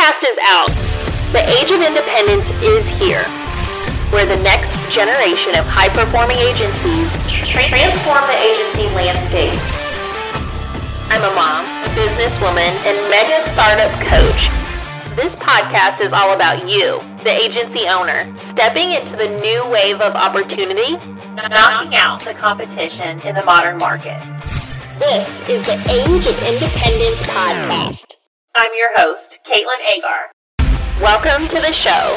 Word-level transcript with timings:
forecast 0.00 0.24
is 0.24 0.38
out. 0.48 0.68
The 1.32 1.44
age 1.60 1.70
of 1.70 1.84
independence 1.84 2.48
is 2.62 2.88
here, 2.88 3.22
where 4.10 4.24
the 4.24 4.42
next 4.42 4.72
generation 4.90 5.54
of 5.56 5.66
high 5.68 5.90
performing 5.90 6.38
agencies 6.38 7.12
transform 7.28 8.24
the 8.24 8.38
agency 8.40 8.88
landscape. 8.96 9.52
I'm 11.12 11.20
a 11.20 11.34
mom, 11.36 11.66
a 11.84 11.88
businesswoman, 11.92 12.72
and 12.88 12.96
mega 13.10 13.42
startup 13.42 13.92
coach. 14.00 14.48
This 15.16 15.36
podcast 15.36 16.00
is 16.00 16.14
all 16.14 16.32
about 16.34 16.66
you, 16.66 17.00
the 17.22 17.30
agency 17.30 17.86
owner, 17.86 18.24
stepping 18.38 18.92
into 18.92 19.16
the 19.16 19.28
new 19.40 19.68
wave 19.68 20.00
of 20.00 20.14
opportunity, 20.14 20.96
knocking 21.36 21.94
out 21.94 22.22
the 22.22 22.32
competition 22.32 23.20
in 23.20 23.34
the 23.34 23.44
modern 23.44 23.76
market. 23.76 24.18
This 24.98 25.46
is 25.48 25.62
the 25.64 25.76
Age 25.92 26.26
of 26.26 26.36
Independence 26.48 27.26
podcast. 27.26 28.19
I'm 28.56 28.72
your 28.76 28.88
host, 28.96 29.38
Caitlin 29.44 29.78
Agar. 29.96 30.32
Welcome 31.00 31.46
to 31.48 31.60
the 31.60 31.72
show. 31.72 32.16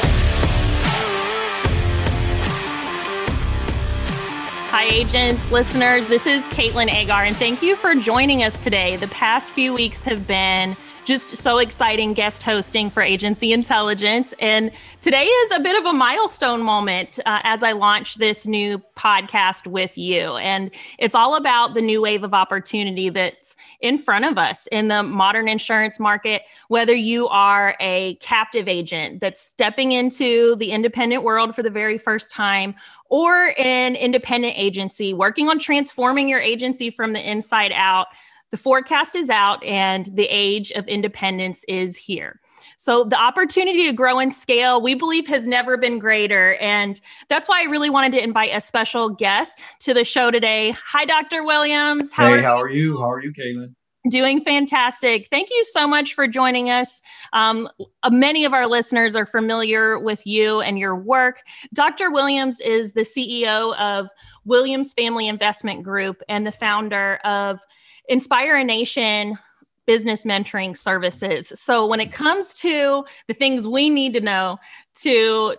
Hi, 4.70 4.84
agents, 4.86 5.52
listeners. 5.52 6.08
This 6.08 6.26
is 6.26 6.42
Caitlin 6.48 6.92
Agar, 6.92 7.22
and 7.22 7.36
thank 7.36 7.62
you 7.62 7.76
for 7.76 7.94
joining 7.94 8.42
us 8.42 8.58
today. 8.58 8.96
The 8.96 9.06
past 9.08 9.50
few 9.50 9.72
weeks 9.72 10.02
have 10.02 10.26
been 10.26 10.76
just 11.04 11.36
so 11.36 11.58
exciting 11.58 12.14
guest 12.14 12.42
hosting 12.42 12.88
for 12.88 13.02
Agency 13.02 13.52
Intelligence. 13.52 14.34
And 14.40 14.70
today 15.00 15.24
is 15.24 15.56
a 15.56 15.60
bit 15.60 15.78
of 15.78 15.84
a 15.84 15.92
milestone 15.92 16.62
moment 16.62 17.18
uh, 17.26 17.40
as 17.42 17.62
I 17.62 17.72
launch 17.72 18.16
this 18.16 18.46
new 18.46 18.82
podcast 18.96 19.66
with 19.66 19.98
you. 19.98 20.36
And 20.36 20.70
it's 20.98 21.14
all 21.14 21.36
about 21.36 21.74
the 21.74 21.82
new 21.82 22.00
wave 22.00 22.24
of 22.24 22.32
opportunity 22.32 23.10
that's 23.10 23.56
in 23.80 23.98
front 23.98 24.24
of 24.24 24.38
us 24.38 24.66
in 24.72 24.88
the 24.88 25.02
modern 25.02 25.48
insurance 25.48 26.00
market, 26.00 26.42
whether 26.68 26.94
you 26.94 27.28
are 27.28 27.76
a 27.80 28.14
captive 28.16 28.66
agent 28.66 29.20
that's 29.20 29.40
stepping 29.40 29.92
into 29.92 30.56
the 30.56 30.70
independent 30.70 31.22
world 31.22 31.54
for 31.54 31.62
the 31.62 31.70
very 31.70 31.98
first 31.98 32.32
time 32.32 32.74
or 33.10 33.52
an 33.58 33.94
independent 33.94 34.54
agency 34.56 35.12
working 35.12 35.48
on 35.48 35.58
transforming 35.58 36.28
your 36.28 36.40
agency 36.40 36.90
from 36.90 37.12
the 37.12 37.30
inside 37.30 37.72
out 37.74 38.08
the 38.54 38.58
forecast 38.58 39.16
is 39.16 39.30
out 39.30 39.64
and 39.64 40.06
the 40.14 40.28
age 40.30 40.70
of 40.76 40.86
independence 40.86 41.64
is 41.66 41.96
here. 41.96 42.40
So, 42.76 43.02
the 43.02 43.18
opportunity 43.18 43.84
to 43.86 43.92
grow 43.92 44.20
and 44.20 44.32
scale, 44.32 44.80
we 44.80 44.94
believe, 44.94 45.26
has 45.26 45.44
never 45.44 45.76
been 45.76 45.98
greater. 45.98 46.54
And 46.60 47.00
that's 47.28 47.48
why 47.48 47.62
I 47.62 47.64
really 47.64 47.90
wanted 47.90 48.12
to 48.12 48.22
invite 48.22 48.50
a 48.54 48.60
special 48.60 49.08
guest 49.08 49.64
to 49.80 49.92
the 49.92 50.04
show 50.04 50.30
today. 50.30 50.72
Hi, 50.86 51.04
Dr. 51.04 51.42
Williams. 51.42 52.12
How 52.12 52.28
hey, 52.28 52.34
are 52.34 52.42
how 52.42 52.60
are 52.60 52.70
you? 52.70 52.96
How 53.00 53.10
are 53.10 53.20
you, 53.20 53.32
Caitlin? 53.32 53.74
Doing 54.08 54.40
fantastic. 54.40 55.26
Thank 55.32 55.50
you 55.50 55.64
so 55.64 55.88
much 55.88 56.14
for 56.14 56.28
joining 56.28 56.70
us. 56.70 57.02
Um, 57.32 57.68
uh, 58.04 58.10
many 58.10 58.44
of 58.44 58.52
our 58.52 58.68
listeners 58.68 59.16
are 59.16 59.26
familiar 59.26 59.98
with 59.98 60.24
you 60.24 60.60
and 60.60 60.78
your 60.78 60.94
work. 60.94 61.42
Dr. 61.72 62.12
Williams 62.12 62.60
is 62.60 62.92
the 62.92 63.00
CEO 63.00 63.76
of 63.78 64.06
Williams 64.44 64.92
Family 64.92 65.26
Investment 65.26 65.82
Group 65.82 66.22
and 66.28 66.46
the 66.46 66.52
founder 66.52 67.16
of 67.24 67.60
Inspire 68.08 68.56
a 68.56 68.64
Nation 68.64 69.38
business 69.86 70.24
mentoring 70.24 70.76
services. 70.76 71.52
So 71.56 71.86
when 71.86 72.00
it 72.00 72.12
comes 72.12 72.54
to 72.56 73.04
the 73.28 73.34
things 73.34 73.68
we 73.68 73.90
need 73.90 74.14
to 74.14 74.20
know 74.20 74.58
to 75.02 75.56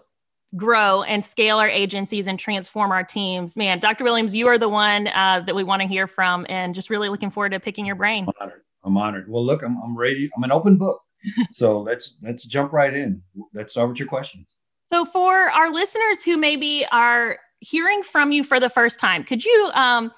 grow 0.56 1.04
and 1.04 1.24
scale 1.24 1.58
our 1.58 1.68
agencies 1.68 2.28
and 2.28 2.40
transform 2.40 2.92
our 2.92 3.04
teams, 3.04 3.58
man, 3.58 3.80
Dr. 3.80 4.04
Williams, 4.04 4.36
you 4.36 4.48
are 4.48 4.58
the 4.58 4.70
one 4.70 5.08
uh, 5.10 5.42
that 5.46 5.54
we 5.56 5.64
want 5.64 5.82
to 5.82 5.88
hear 5.88 6.08
from, 6.08 6.46
and 6.50 6.74
just 6.74 6.90
really 6.90 7.10
looking 7.10 7.30
forward 7.30 7.52
to 7.52 7.60
picking 7.60 7.86
your 7.86 7.96
brain. 7.96 8.26
I'm 8.28 8.34
honored. 8.42 8.62
I'm 8.84 8.98
honored. 8.98 9.30
Well, 9.30 9.46
look, 9.46 9.64
I'm, 9.64 9.78
I'm 9.84 9.98
ready. 9.98 10.30
I'm 10.36 10.44
an 10.44 10.52
open 10.52 10.78
book. 10.78 11.02
so 11.52 11.82
let's 11.82 12.18
let's 12.22 12.46
jump 12.46 12.72
right 12.72 12.94
in. 12.94 13.22
Let's 13.54 13.74
start 13.74 13.90
with 13.90 14.00
your 14.00 14.08
questions. 14.08 14.56
So 14.88 15.06
for 15.06 15.34
our 15.34 15.72
listeners 15.72 16.24
who 16.24 16.38
maybe 16.38 16.86
are 16.92 17.40
hearing 17.60 18.04
from 18.04 18.32
you 18.32 18.44
for 18.44 18.60
the 18.60 18.70
first 18.70 19.00
time, 19.00 19.24
could 19.24 19.44
you 19.44 19.72
um, 19.74 20.12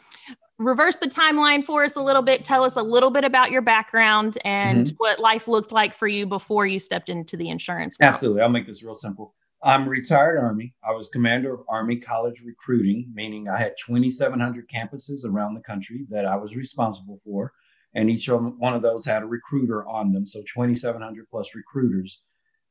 reverse 0.59 0.97
the 0.97 1.07
timeline 1.07 1.63
for 1.63 1.83
us 1.83 1.95
a 1.95 2.01
little 2.01 2.21
bit. 2.21 2.43
Tell 2.43 2.63
us 2.63 2.75
a 2.75 2.81
little 2.81 3.11
bit 3.11 3.23
about 3.23 3.51
your 3.51 3.61
background 3.61 4.37
and 4.43 4.87
mm-hmm. 4.87 4.95
what 4.97 5.19
life 5.19 5.47
looked 5.47 5.71
like 5.71 5.93
for 5.93 6.07
you 6.07 6.25
before 6.25 6.65
you 6.65 6.79
stepped 6.79 7.09
into 7.09 7.37
the 7.37 7.49
insurance 7.49 7.97
world. 7.99 8.13
Absolutely. 8.13 8.41
I'll 8.41 8.49
make 8.49 8.67
this 8.67 8.83
real 8.83 8.95
simple. 8.95 9.35
I'm 9.63 9.87
retired 9.89 10.37
Army. 10.37 10.73
I 10.83 10.91
was 10.91 11.09
commander 11.09 11.53
of 11.53 11.61
Army 11.67 11.95
College 11.95 12.43
recruiting, 12.45 13.11
meaning 13.13 13.49
I 13.49 13.57
had 13.57 13.73
2,700 13.83 14.69
campuses 14.69 15.25
around 15.25 15.55
the 15.55 15.61
country 15.61 16.05
that 16.09 16.25
I 16.25 16.35
was 16.35 16.55
responsible 16.55 17.19
for. 17.23 17.53
And 17.93 18.09
each 18.09 18.29
one 18.29 18.73
of 18.73 18.81
those 18.83 19.05
had 19.05 19.23
a 19.23 19.25
recruiter 19.25 19.87
on 19.87 20.11
them. 20.11 20.27
So 20.27 20.41
2,700 20.41 21.27
plus 21.29 21.55
recruiters. 21.55 22.21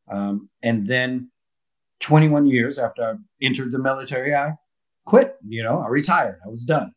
Um, 0.09 0.49
and 0.63 0.87
then 0.87 1.31
21 2.01 2.47
years 2.47 2.79
after 2.79 3.03
I 3.03 3.15
entered 3.43 3.73
the 3.73 3.79
military, 3.79 4.35
I 4.35 4.53
quit. 5.05 5.37
You 5.47 5.65
know, 5.65 5.81
I 5.81 5.89
retired. 5.89 6.39
I 6.45 6.49
was 6.49 6.63
done. 6.65 6.93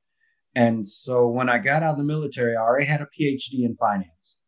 And 0.60 0.86
so 0.86 1.26
when 1.26 1.48
I 1.48 1.58
got 1.58 1.84
out 1.84 1.92
of 1.92 1.98
the 1.98 2.04
military, 2.04 2.54
I 2.54 2.60
already 2.60 2.86
had 2.86 3.00
a 3.00 3.08
PhD 3.18 3.64
in 3.64 3.78
finance. 3.80 4.42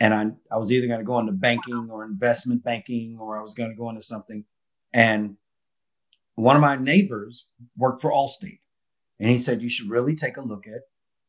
And 0.00 0.12
I, 0.12 0.26
I 0.50 0.58
was 0.58 0.72
either 0.72 0.88
going 0.88 0.98
to 0.98 1.04
go 1.04 1.20
into 1.20 1.30
banking 1.30 1.88
or 1.88 2.04
investment 2.04 2.64
banking, 2.64 3.16
or 3.20 3.38
I 3.38 3.42
was 3.42 3.54
going 3.54 3.70
to 3.70 3.76
go 3.76 3.88
into 3.88 4.02
something. 4.02 4.44
And 4.92 5.36
one 6.34 6.56
of 6.56 6.62
my 6.62 6.74
neighbors 6.74 7.46
worked 7.76 8.00
for 8.00 8.10
Allstate. 8.10 8.58
And 9.20 9.30
he 9.30 9.38
said, 9.38 9.62
You 9.62 9.70
should 9.70 9.88
really 9.88 10.16
take 10.16 10.36
a 10.36 10.40
look 10.40 10.66
at 10.66 10.80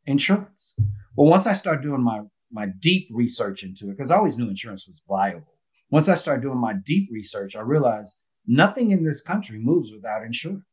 insurance. 0.07 0.73
Well, 1.15 1.29
once 1.29 1.45
I 1.45 1.53
started 1.53 1.83
doing 1.83 2.01
my, 2.01 2.21
my 2.51 2.69
deep 2.79 3.09
research 3.11 3.61
into 3.61 3.91
it, 3.91 3.97
because 3.97 4.09
I 4.09 4.15
always 4.15 4.39
knew 4.39 4.49
insurance 4.49 4.87
was 4.87 5.03
viable. 5.07 5.53
Once 5.91 6.09
I 6.09 6.15
started 6.15 6.41
doing 6.41 6.57
my 6.57 6.73
deep 6.73 7.07
research, 7.11 7.55
I 7.55 7.61
realized 7.61 8.17
nothing 8.47 8.89
in 8.89 9.03
this 9.03 9.21
country 9.21 9.59
moves 9.59 9.91
without 9.91 10.25
insurance 10.25 10.63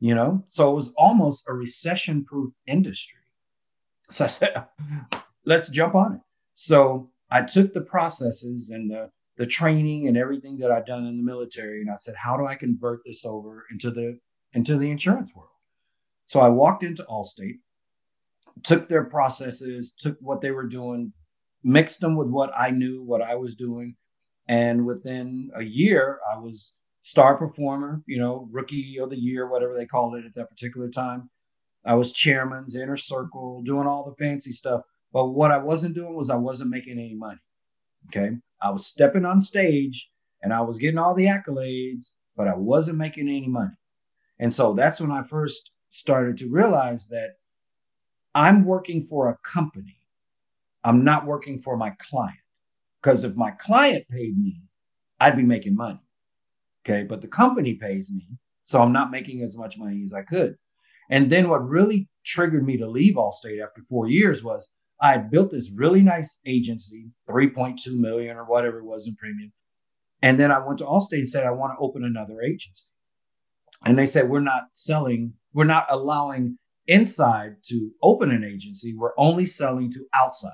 you 0.00 0.14
know? 0.14 0.42
So 0.46 0.70
it 0.70 0.74
was 0.74 0.92
almost 0.96 1.44
a 1.48 1.52
recession 1.52 2.24
proof 2.24 2.52
industry. 2.66 3.20
So 4.10 4.24
I 4.24 4.28
said, 4.28 4.64
let's 5.44 5.68
jump 5.68 5.94
on 5.94 6.14
it. 6.14 6.20
So 6.54 7.10
I 7.30 7.42
took 7.42 7.72
the 7.72 7.80
processes 7.80 8.70
and 8.70 8.90
the, 8.90 9.10
the 9.36 9.46
training 9.46 10.08
and 10.08 10.16
everything 10.16 10.58
that 10.58 10.70
I'd 10.70 10.86
done 10.86 11.06
in 11.06 11.16
the 11.16 11.22
military, 11.22 11.82
and 11.82 11.90
I 11.90 11.96
said, 11.96 12.14
how 12.16 12.36
do 12.36 12.46
I 12.46 12.54
convert 12.54 13.00
this 13.04 13.24
over 13.24 13.66
into 13.70 13.90
the 13.90 14.18
into 14.54 14.78
the 14.78 14.90
insurance 14.90 15.34
world? 15.34 15.50
So 16.24 16.40
I 16.40 16.48
walked 16.48 16.82
into 16.82 17.04
Allstate, 17.04 17.58
took 18.62 18.88
their 18.88 19.04
processes, 19.04 19.92
took 19.98 20.16
what 20.20 20.40
they 20.40 20.50
were 20.50 20.66
doing, 20.66 21.12
mixed 21.62 22.00
them 22.00 22.16
with 22.16 22.28
what 22.28 22.50
I 22.56 22.70
knew, 22.70 23.02
what 23.02 23.20
I 23.20 23.34
was 23.34 23.54
doing, 23.54 23.96
and 24.48 24.86
within 24.86 25.50
a 25.54 25.62
year, 25.62 26.20
I 26.32 26.38
was 26.38 26.74
star 27.06 27.36
performer, 27.36 28.02
you 28.06 28.18
know, 28.18 28.48
rookie 28.50 28.98
of 28.98 29.10
the 29.10 29.16
year, 29.16 29.46
whatever 29.46 29.76
they 29.76 29.86
called 29.86 30.16
it 30.16 30.24
at 30.24 30.34
that 30.34 30.50
particular 30.50 30.88
time. 30.88 31.30
I 31.84 31.94
was 31.94 32.12
chairman's 32.12 32.74
inner 32.74 32.96
circle, 32.96 33.62
doing 33.62 33.86
all 33.86 34.04
the 34.04 34.16
fancy 34.16 34.50
stuff. 34.50 34.80
But 35.12 35.28
what 35.28 35.52
I 35.52 35.58
wasn't 35.58 35.94
doing 35.94 36.16
was 36.16 36.30
I 36.30 36.34
wasn't 36.34 36.70
making 36.70 36.98
any 36.98 37.14
money. 37.14 37.38
Okay. 38.08 38.36
I 38.60 38.70
was 38.70 38.88
stepping 38.88 39.24
on 39.24 39.40
stage 39.40 40.10
and 40.42 40.52
I 40.52 40.60
was 40.62 40.78
getting 40.78 40.98
all 40.98 41.14
the 41.14 41.26
accolades, 41.26 42.14
but 42.36 42.48
I 42.48 42.56
wasn't 42.56 42.98
making 42.98 43.28
any 43.28 43.46
money. 43.46 43.76
And 44.40 44.52
so 44.52 44.74
that's 44.74 45.00
when 45.00 45.12
I 45.12 45.22
first 45.22 45.70
started 45.90 46.36
to 46.38 46.50
realize 46.50 47.06
that 47.06 47.36
I'm 48.34 48.64
working 48.64 49.06
for 49.06 49.28
a 49.28 49.38
company. 49.48 49.96
I'm 50.82 51.04
not 51.04 51.24
working 51.24 51.60
for 51.60 51.76
my 51.76 51.90
client. 52.00 52.34
Because 53.00 53.22
if 53.22 53.36
my 53.36 53.52
client 53.52 54.08
paid 54.08 54.36
me, 54.36 54.60
I'd 55.20 55.36
be 55.36 55.44
making 55.44 55.76
money. 55.76 56.00
Okay. 56.86 57.02
But 57.02 57.20
the 57.20 57.28
company 57.28 57.74
pays 57.74 58.10
me. 58.10 58.28
So 58.62 58.80
I'm 58.80 58.92
not 58.92 59.10
making 59.10 59.42
as 59.42 59.56
much 59.56 59.78
money 59.78 60.02
as 60.04 60.12
I 60.12 60.22
could. 60.22 60.56
And 61.10 61.30
then 61.30 61.48
what 61.48 61.68
really 61.68 62.08
triggered 62.24 62.64
me 62.64 62.76
to 62.78 62.88
leave 62.88 63.14
Allstate 63.14 63.62
after 63.62 63.82
four 63.88 64.08
years 64.08 64.42
was 64.42 64.70
I 65.00 65.12
had 65.12 65.30
built 65.30 65.50
this 65.50 65.70
really 65.70 66.00
nice 66.00 66.38
agency, 66.46 67.10
3.2 67.28 67.96
million 67.96 68.36
or 68.36 68.44
whatever 68.44 68.78
it 68.78 68.84
was 68.84 69.06
in 69.06 69.14
premium. 69.16 69.52
And 70.22 70.40
then 70.40 70.50
I 70.50 70.58
went 70.58 70.78
to 70.78 70.84
Allstate 70.84 71.18
and 71.18 71.28
said, 71.28 71.44
I 71.44 71.50
want 71.50 71.72
to 71.74 71.84
open 71.84 72.04
another 72.04 72.40
agency. 72.40 72.88
And 73.84 73.98
they 73.98 74.06
said, 74.06 74.28
We're 74.28 74.40
not 74.40 74.64
selling, 74.72 75.34
we're 75.52 75.64
not 75.64 75.86
allowing 75.90 76.58
inside 76.86 77.56
to 77.64 77.90
open 78.02 78.30
an 78.30 78.44
agency. 78.44 78.94
We're 78.96 79.12
only 79.18 79.46
selling 79.46 79.90
to 79.92 80.06
outside. 80.14 80.52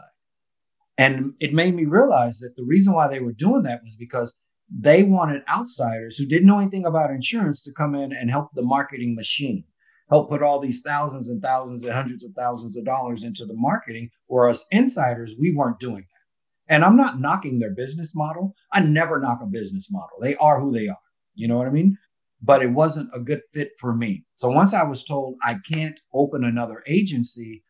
And 0.98 1.34
it 1.40 1.54
made 1.54 1.74
me 1.74 1.84
realize 1.84 2.40
that 2.40 2.54
the 2.56 2.64
reason 2.64 2.94
why 2.94 3.08
they 3.08 3.20
were 3.20 3.32
doing 3.32 3.62
that 3.62 3.82
was 3.84 3.96
because 3.96 4.34
they 4.74 5.02
wanted 5.02 5.42
outsiders 5.48 6.16
who 6.16 6.26
didn't 6.26 6.46
know 6.46 6.58
anything 6.58 6.86
about 6.86 7.10
insurance 7.10 7.62
to 7.62 7.72
come 7.72 7.94
in 7.94 8.12
and 8.12 8.30
help 8.30 8.48
the 8.54 8.62
marketing 8.62 9.14
machine, 9.14 9.64
help 10.08 10.30
put 10.30 10.42
all 10.42 10.58
these 10.58 10.80
thousands 10.80 11.28
and 11.28 11.42
thousands 11.42 11.82
and 11.82 11.92
hundreds 11.92 12.24
of 12.24 12.32
thousands 12.34 12.76
of 12.76 12.84
dollars 12.84 13.24
into 13.24 13.44
the 13.44 13.56
marketing. 13.56 14.08
Whereas 14.26 14.64
insiders, 14.70 15.34
we 15.38 15.52
weren't 15.54 15.78
doing 15.78 16.06
that. 16.08 16.74
And 16.74 16.84
I'm 16.84 16.96
not 16.96 17.20
knocking 17.20 17.58
their 17.58 17.74
business 17.74 18.14
model. 18.14 18.54
I 18.72 18.80
never 18.80 19.18
knock 19.18 19.40
a 19.42 19.46
business 19.46 19.88
model. 19.90 20.16
They 20.20 20.36
are 20.36 20.60
who 20.60 20.72
they 20.72 20.88
are. 20.88 20.96
You 21.34 21.48
know 21.48 21.58
what 21.58 21.66
I 21.66 21.70
mean? 21.70 21.98
But 22.40 22.62
it 22.62 22.70
wasn't 22.70 23.10
a 23.14 23.20
good 23.20 23.42
fit 23.52 23.72
for 23.78 23.94
me. 23.94 24.24
So 24.36 24.48
once 24.48 24.72
I 24.72 24.84
was 24.84 25.04
told 25.04 25.36
I 25.44 25.58
can't 25.70 26.00
open 26.14 26.44
another 26.44 26.82
agency, 26.86 27.62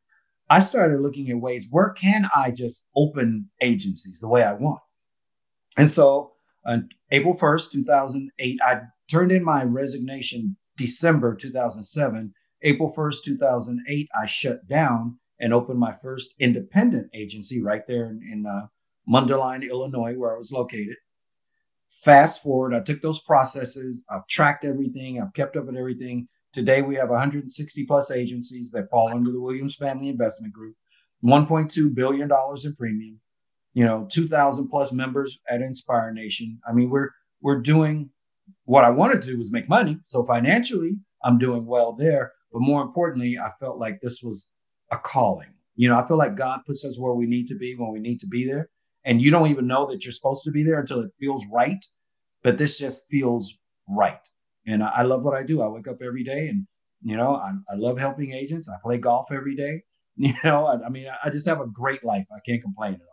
I 0.48 0.60
started 0.60 1.00
looking 1.00 1.30
at 1.30 1.40
ways 1.40 1.66
where 1.70 1.90
can 1.90 2.28
I 2.34 2.50
just 2.50 2.86
open 2.94 3.50
agencies 3.60 4.20
the 4.20 4.28
way 4.28 4.44
I 4.44 4.52
want. 4.52 4.80
And 5.76 5.90
so 5.90 6.31
on 6.64 6.88
April 7.10 7.34
1st, 7.34 7.72
2008, 7.72 8.58
I 8.62 8.80
turned 9.10 9.32
in 9.32 9.44
my 9.44 9.64
resignation 9.64 10.56
December 10.76 11.34
2007. 11.34 12.32
April 12.62 12.92
1st, 12.96 13.24
2008, 13.24 14.08
I 14.20 14.26
shut 14.26 14.66
down 14.68 15.18
and 15.40 15.52
opened 15.52 15.80
my 15.80 15.92
first 15.92 16.34
independent 16.38 17.10
agency 17.12 17.60
right 17.60 17.82
there 17.88 18.06
in, 18.06 18.20
in 18.22 18.46
uh, 18.46 18.66
Mundelein, 19.08 19.68
Illinois, 19.68 20.14
where 20.14 20.34
I 20.34 20.38
was 20.38 20.52
located. 20.52 20.96
Fast 21.88 22.42
forward, 22.42 22.74
I 22.74 22.80
took 22.80 23.02
those 23.02 23.20
processes, 23.20 24.04
I've 24.08 24.26
tracked 24.28 24.64
everything, 24.64 25.20
I've 25.20 25.34
kept 25.34 25.56
up 25.56 25.66
with 25.66 25.76
everything. 25.76 26.28
Today, 26.52 26.82
we 26.82 26.94
have 26.96 27.10
160 27.10 27.86
plus 27.86 28.10
agencies 28.10 28.70
that 28.72 28.90
fall 28.90 29.08
under 29.08 29.32
the 29.32 29.40
Williams 29.40 29.76
Family 29.76 30.08
Investment 30.08 30.52
Group, 30.52 30.76
$1.2 31.24 31.94
billion 31.94 32.30
in 32.64 32.76
premium, 32.76 33.20
you 33.74 33.84
know, 33.84 34.06
2,000 34.10 34.68
plus 34.68 34.92
members 34.92 35.38
at 35.48 35.62
Inspire 35.62 36.12
Nation. 36.12 36.60
I 36.68 36.72
mean, 36.72 36.90
we're 36.90 37.10
we're 37.40 37.60
doing 37.60 38.10
what 38.64 38.84
I 38.84 38.90
wanted 38.90 39.22
to 39.22 39.28
do 39.28 39.38
was 39.38 39.52
make 39.52 39.68
money. 39.68 39.98
So 40.04 40.24
financially, 40.24 40.92
I'm 41.24 41.38
doing 41.38 41.66
well 41.66 41.92
there. 41.92 42.32
But 42.52 42.60
more 42.62 42.82
importantly, 42.82 43.38
I 43.38 43.50
felt 43.58 43.78
like 43.78 44.00
this 44.00 44.20
was 44.22 44.48
a 44.90 44.98
calling. 44.98 45.48
You 45.74 45.88
know, 45.88 45.98
I 45.98 46.06
feel 46.06 46.18
like 46.18 46.36
God 46.36 46.60
puts 46.66 46.84
us 46.84 46.98
where 46.98 47.14
we 47.14 47.26
need 47.26 47.46
to 47.48 47.56
be 47.56 47.74
when 47.74 47.92
we 47.92 47.98
need 47.98 48.20
to 48.20 48.26
be 48.26 48.46
there. 48.46 48.68
And 49.04 49.20
you 49.20 49.30
don't 49.30 49.50
even 49.50 49.66
know 49.66 49.86
that 49.86 50.04
you're 50.04 50.12
supposed 50.12 50.44
to 50.44 50.50
be 50.52 50.62
there 50.62 50.78
until 50.78 51.00
it 51.00 51.10
feels 51.18 51.44
right. 51.52 51.84
But 52.42 52.58
this 52.58 52.78
just 52.78 53.02
feels 53.10 53.54
right. 53.88 54.20
And 54.66 54.82
I, 54.82 54.88
I 54.96 55.02
love 55.02 55.24
what 55.24 55.36
I 55.36 55.42
do. 55.42 55.62
I 55.62 55.68
wake 55.68 55.88
up 55.88 56.02
every 56.04 56.24
day 56.24 56.48
and, 56.48 56.66
you 57.02 57.16
know, 57.16 57.36
I, 57.36 57.52
I 57.72 57.76
love 57.76 57.98
helping 57.98 58.32
agents. 58.32 58.68
I 58.68 58.76
play 58.82 58.98
golf 58.98 59.32
every 59.32 59.56
day. 59.56 59.82
You 60.14 60.34
know, 60.44 60.66
I, 60.66 60.74
I 60.84 60.88
mean, 60.90 61.06
I 61.24 61.30
just 61.30 61.48
have 61.48 61.62
a 61.62 61.66
great 61.66 62.04
life. 62.04 62.26
I 62.30 62.40
can't 62.46 62.60
complain 62.62 62.92
at 62.92 63.00
all. 63.00 63.11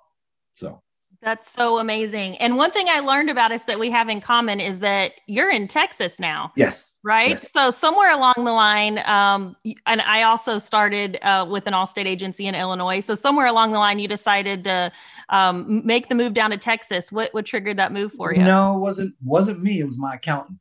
So 0.59 0.81
that's 1.21 1.51
so 1.51 1.79
amazing. 1.79 2.37
And 2.37 2.55
one 2.55 2.71
thing 2.71 2.87
I 2.89 3.01
learned 3.01 3.29
about 3.29 3.51
us 3.51 3.65
that 3.65 3.77
we 3.77 3.89
have 3.89 4.07
in 4.07 4.21
common 4.21 4.61
is 4.61 4.79
that 4.79 5.13
you're 5.27 5.49
in 5.49 5.67
Texas 5.67 6.17
now. 6.17 6.53
Yes. 6.55 6.97
Right. 7.03 7.31
Yes. 7.31 7.51
So 7.51 7.71
somewhere 7.71 8.11
along 8.11 8.35
the 8.37 8.53
line, 8.53 8.99
um, 8.99 9.57
and 9.85 10.01
I 10.01 10.23
also 10.23 10.59
started 10.59 11.19
uh, 11.21 11.45
with 11.49 11.67
an 11.67 11.73
Allstate 11.73 12.05
agency 12.05 12.47
in 12.47 12.55
Illinois. 12.55 13.01
So 13.01 13.15
somewhere 13.15 13.47
along 13.47 13.71
the 13.71 13.79
line, 13.79 13.99
you 13.99 14.07
decided 14.07 14.63
to 14.63 14.93
um, 15.27 15.85
make 15.85 16.07
the 16.07 16.15
move 16.15 16.33
down 16.33 16.51
to 16.51 16.57
Texas. 16.57 17.11
What 17.11 17.33
what 17.33 17.45
triggered 17.45 17.77
that 17.77 17.91
move 17.91 18.13
for 18.13 18.33
you? 18.33 18.41
No, 18.41 18.77
it 18.77 18.79
wasn't 18.79 19.13
wasn't 19.21 19.61
me. 19.61 19.81
It 19.81 19.85
was 19.85 19.97
my 19.97 20.15
accountant. 20.15 20.59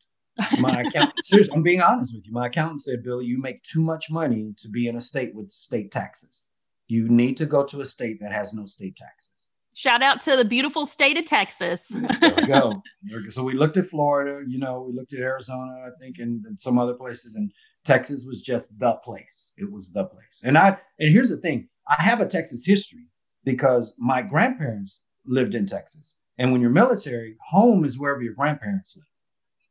My 0.58 0.80
accountant. 0.86 1.24
seriously, 1.24 1.54
I'm 1.54 1.62
being 1.62 1.82
honest 1.82 2.16
with 2.16 2.26
you. 2.26 2.32
My 2.32 2.46
accountant 2.46 2.80
said, 2.80 3.04
"Bill, 3.04 3.22
you 3.22 3.40
make 3.40 3.62
too 3.62 3.80
much 3.80 4.10
money 4.10 4.54
to 4.56 4.68
be 4.68 4.88
in 4.88 4.96
a 4.96 5.00
state 5.00 5.32
with 5.36 5.52
state 5.52 5.92
taxes. 5.92 6.42
You 6.88 7.08
need 7.08 7.36
to 7.36 7.46
go 7.46 7.64
to 7.64 7.82
a 7.82 7.86
state 7.86 8.20
that 8.22 8.32
has 8.32 8.54
no 8.54 8.66
state 8.66 8.96
taxes." 8.96 9.37
Shout 9.78 10.02
out 10.02 10.18
to 10.22 10.34
the 10.34 10.44
beautiful 10.44 10.86
state 10.86 11.16
of 11.18 11.24
Texas. 11.24 11.86
there 12.20 12.34
we 12.34 12.46
go. 12.48 12.82
So 13.28 13.44
we 13.44 13.54
looked 13.54 13.76
at 13.76 13.86
Florida, 13.86 14.44
you 14.44 14.58
know, 14.58 14.82
we 14.82 14.92
looked 14.92 15.12
at 15.12 15.20
Arizona, 15.20 15.86
I 15.86 15.90
think, 16.00 16.18
and, 16.18 16.44
and, 16.46 16.58
some 16.58 16.80
other 16.80 16.94
places, 16.94 17.36
and 17.36 17.52
Texas 17.84 18.24
was 18.26 18.42
just 18.42 18.76
the 18.80 18.94
place. 19.04 19.54
It 19.56 19.70
was 19.70 19.92
the 19.92 20.06
place. 20.06 20.42
And 20.42 20.58
I 20.58 20.78
and 20.98 21.12
here's 21.12 21.30
the 21.30 21.36
thing: 21.36 21.68
I 21.86 22.02
have 22.02 22.20
a 22.20 22.26
Texas 22.26 22.66
history 22.66 23.06
because 23.44 23.94
my 23.98 24.20
grandparents 24.20 25.00
lived 25.24 25.54
in 25.54 25.64
Texas, 25.64 26.16
and 26.38 26.50
when 26.50 26.60
you're 26.60 26.70
military, 26.70 27.36
home 27.48 27.84
is 27.84 28.00
wherever 28.00 28.20
your 28.20 28.34
grandparents 28.34 28.96
live. 28.96 29.06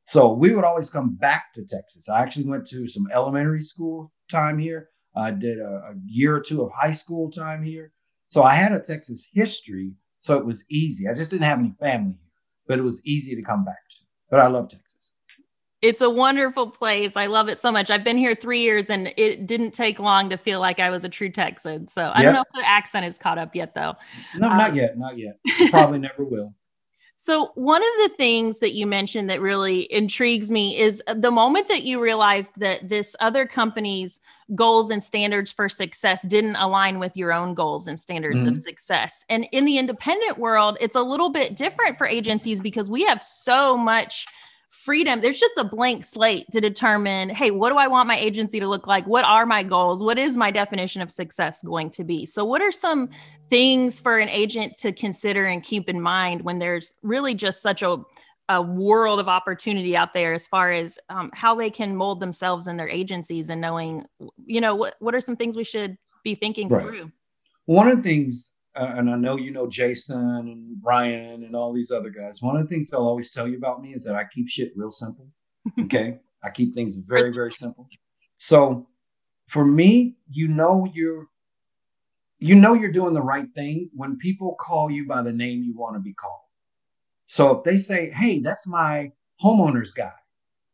So 0.06 0.32
we 0.32 0.56
would 0.56 0.64
always 0.64 0.90
come 0.90 1.16
back 1.16 1.52
to 1.56 1.66
Texas. 1.66 2.08
I 2.08 2.22
actually 2.22 2.46
went 2.46 2.66
to 2.68 2.88
some 2.88 3.10
elementary 3.14 3.62
school 3.62 4.14
time 4.32 4.58
here. 4.58 4.88
I 5.18 5.32
did 5.32 5.60
a, 5.60 5.92
a 5.92 5.96
year 6.06 6.34
or 6.34 6.40
two 6.40 6.62
of 6.62 6.72
high 6.72 6.94
school 6.94 7.30
time 7.30 7.62
here. 7.62 7.92
So 8.28 8.44
I 8.44 8.54
had 8.54 8.74
a 8.74 8.80
Texas 8.80 9.28
history, 9.34 9.92
so 10.20 10.38
it 10.38 10.46
was 10.46 10.66
easy. 10.70 11.08
I 11.08 11.14
just 11.14 11.32
didn't 11.32 11.46
have 11.46 11.60
any 11.60 11.74
family 11.80 12.12
here, 12.12 12.32
but 12.68 12.80
it 12.80 12.84
was 12.84 13.06
easy 13.06 13.36
to 13.36 13.42
come 13.42 13.64
back 13.64 13.90
to. 13.90 13.98
But 14.30 14.40
I 14.42 14.48
love 14.48 14.70
Texas. 14.70 15.12
It's 15.82 16.02
a 16.02 16.10
wonderful 16.10 16.72
place. 16.72 17.16
I 17.16 17.28
love 17.28 17.50
it 17.50 17.60
so 17.60 17.72
much. 17.72 17.92
I've 17.92 18.04
been 18.04 18.18
here 18.18 18.34
three 18.34 18.62
years 18.62 18.90
and 18.90 19.14
it 19.16 19.46
didn't 19.46 19.72
take 19.72 20.00
long 20.00 20.30
to 20.32 20.38
feel 20.38 20.60
like 20.60 20.80
I 20.80 20.90
was 20.90 21.06
a 21.06 21.10
true 21.10 21.30
Texan. 21.30 21.88
So 21.88 22.02
I 22.02 22.22
yep. 22.22 22.26
don't 22.26 22.34
know 22.34 22.42
if 22.42 22.62
the 22.62 22.68
accent 22.68 23.06
is 23.06 23.20
caught 23.20 23.38
up 23.38 23.56
yet, 23.56 23.76
though. 23.76 23.94
No, 24.36 24.50
um, 24.50 24.58
not 24.58 24.74
yet. 24.74 24.98
Not 24.98 25.20
yet. 25.20 25.38
Probably 25.70 26.00
never 26.00 26.26
will. 26.26 26.54
So, 27.28 27.52
one 27.56 27.82
of 27.82 28.10
the 28.10 28.16
things 28.16 28.60
that 28.60 28.72
you 28.72 28.88
mentioned 28.88 29.30
that 29.30 29.42
really 29.42 29.92
intrigues 29.92 30.50
me 30.50 30.80
is 30.80 31.04
the 31.14 31.30
moment 31.30 31.68
that 31.68 31.84
you 31.84 32.02
realized 32.02 32.54
that 32.56 32.88
this 32.88 33.18
other 33.20 33.46
company's 33.46 34.22
goals 34.56 34.90
and 34.92 35.04
standards 35.04 35.52
for 35.52 35.68
success 35.68 36.22
didn't 36.22 36.56
align 36.56 37.00
with 37.00 37.18
your 37.18 37.34
own 37.34 37.54
goals 37.54 37.86
and 37.86 38.00
standards 38.00 38.46
mm-hmm. 38.46 38.54
of 38.54 38.58
success. 38.60 39.26
And 39.28 39.46
in 39.52 39.66
the 39.66 39.78
independent 39.78 40.38
world, 40.38 40.78
it's 40.80 40.96
a 40.96 41.02
little 41.02 41.30
bit 41.30 41.58
different 41.58 41.98
for 41.98 42.08
agencies 42.08 42.62
because 42.62 42.90
we 42.90 43.04
have 43.04 43.22
so 43.22 43.76
much 43.76 44.26
freedom. 44.88 45.20
There's 45.20 45.38
just 45.38 45.58
a 45.58 45.66
blank 45.66 46.06
slate 46.06 46.46
to 46.54 46.62
determine 46.62 47.28
hey 47.28 47.52
what 47.52 47.72
do 47.72 47.78
i 47.78 47.88
want 47.88 48.08
my 48.08 48.16
agency 48.16 48.58
to 48.62 48.68
look 48.70 48.88
like? 48.88 49.06
What 49.06 49.26
are 49.26 49.46
my 49.46 49.62
goals? 49.62 50.02
What 50.02 50.18
is 50.18 50.38
my 50.38 50.50
definition 50.50 51.02
of 51.02 51.12
success 51.12 51.62
going 51.62 51.90
to 51.90 52.06
be? 52.06 52.26
So 52.26 52.46
what 52.46 52.62
are 52.62 52.72
some 52.72 53.10
things 53.50 54.00
for 54.00 54.18
an 54.18 54.30
agent 54.30 54.80
to 54.80 54.94
consider 54.94 55.46
and 55.46 55.62
keep 55.62 55.90
in 55.90 56.00
mind 56.00 56.44
when 56.44 56.60
there's 56.60 56.96
really 57.04 57.36
just 57.36 57.62
such 57.62 57.82
a, 57.82 57.98
a 58.48 58.62
world 58.62 59.20
of 59.20 59.28
opportunity 59.28 59.98
out 59.98 60.14
there 60.14 60.32
as 60.32 60.48
far 60.48 60.72
as 60.72 61.00
um, 61.10 61.32
how 61.34 61.54
they 61.54 61.70
can 61.70 61.94
mold 61.94 62.22
themselves 62.22 62.68
and 62.68 62.80
their 62.80 62.88
agencies 62.88 63.50
and 63.50 63.60
knowing 63.60 64.06
you 64.46 64.62
know 64.62 64.74
what, 64.74 64.96
what 65.00 65.14
are 65.14 65.20
some 65.20 65.36
things 65.36 65.58
we 65.58 65.66
should 65.66 65.98
be 66.24 66.34
thinking 66.34 66.70
right. 66.70 66.82
through? 66.82 67.12
One 67.66 67.90
of 67.90 67.98
the 67.98 68.04
things 68.04 68.54
Uh, 68.78 68.94
and 68.98 69.10
I 69.10 69.16
know 69.16 69.38
you 69.38 69.52
know 69.52 69.68
Jason 69.68 70.20
and 70.20 70.78
Ryan 70.84 71.44
and 71.44 71.56
all 71.56 71.74
these 71.74 71.92
other 71.92 72.10
guys. 72.10 72.42
One 72.42 72.56
of 72.56 72.62
the 72.62 72.68
things 72.68 72.90
they'll 72.90 73.02
always 73.02 73.32
tell 73.32 73.48
you 73.48 73.58
about 73.58 73.82
me 73.82 73.94
is 73.94 74.04
that 74.04 74.16
I 74.16 74.26
keep 74.32 74.48
shit 74.50 74.72
real 74.76 74.92
simple. 74.92 75.28
Okay. 75.82 76.20
I 76.44 76.50
keep 76.50 76.74
things 76.74 76.96
very, 76.96 77.34
very 77.34 77.52
simple. 77.52 77.90
So 78.38 78.88
for 79.48 79.66
me, 79.66 80.16
you 80.30 80.48
know 80.48 80.88
you're 80.94 81.28
you 82.40 82.56
know 82.56 82.74
you're 82.74 82.92
doing 82.92 83.14
the 83.14 83.22
right 83.22 83.48
thing 83.56 83.90
when 83.94 84.18
people 84.18 84.56
call 84.60 84.92
you 84.92 85.08
by 85.08 85.22
the 85.24 85.34
name 85.34 85.64
you 85.64 85.76
want 85.76 85.96
to 85.96 86.00
be 86.00 86.14
called. 86.14 86.40
So 87.26 87.58
if 87.58 87.64
they 87.64 87.78
say, 87.78 88.12
hey, 88.12 88.40
that's 88.40 88.68
my 88.68 89.12
homeowners 89.44 89.94
guy, 89.94 90.14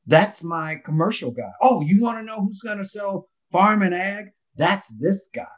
that's 0.05 0.43
my 0.43 0.75
commercial 0.83 1.31
guy. 1.31 1.51
Oh, 1.61 1.81
you 1.81 2.01
want 2.01 2.19
to 2.19 2.23
know 2.23 2.41
who's 2.41 2.61
gonna 2.61 2.85
sell 2.85 3.29
farm 3.51 3.81
and 3.81 3.95
ag? 3.95 4.25
That's 4.57 4.89
this 4.99 5.29
guy. 5.33 5.55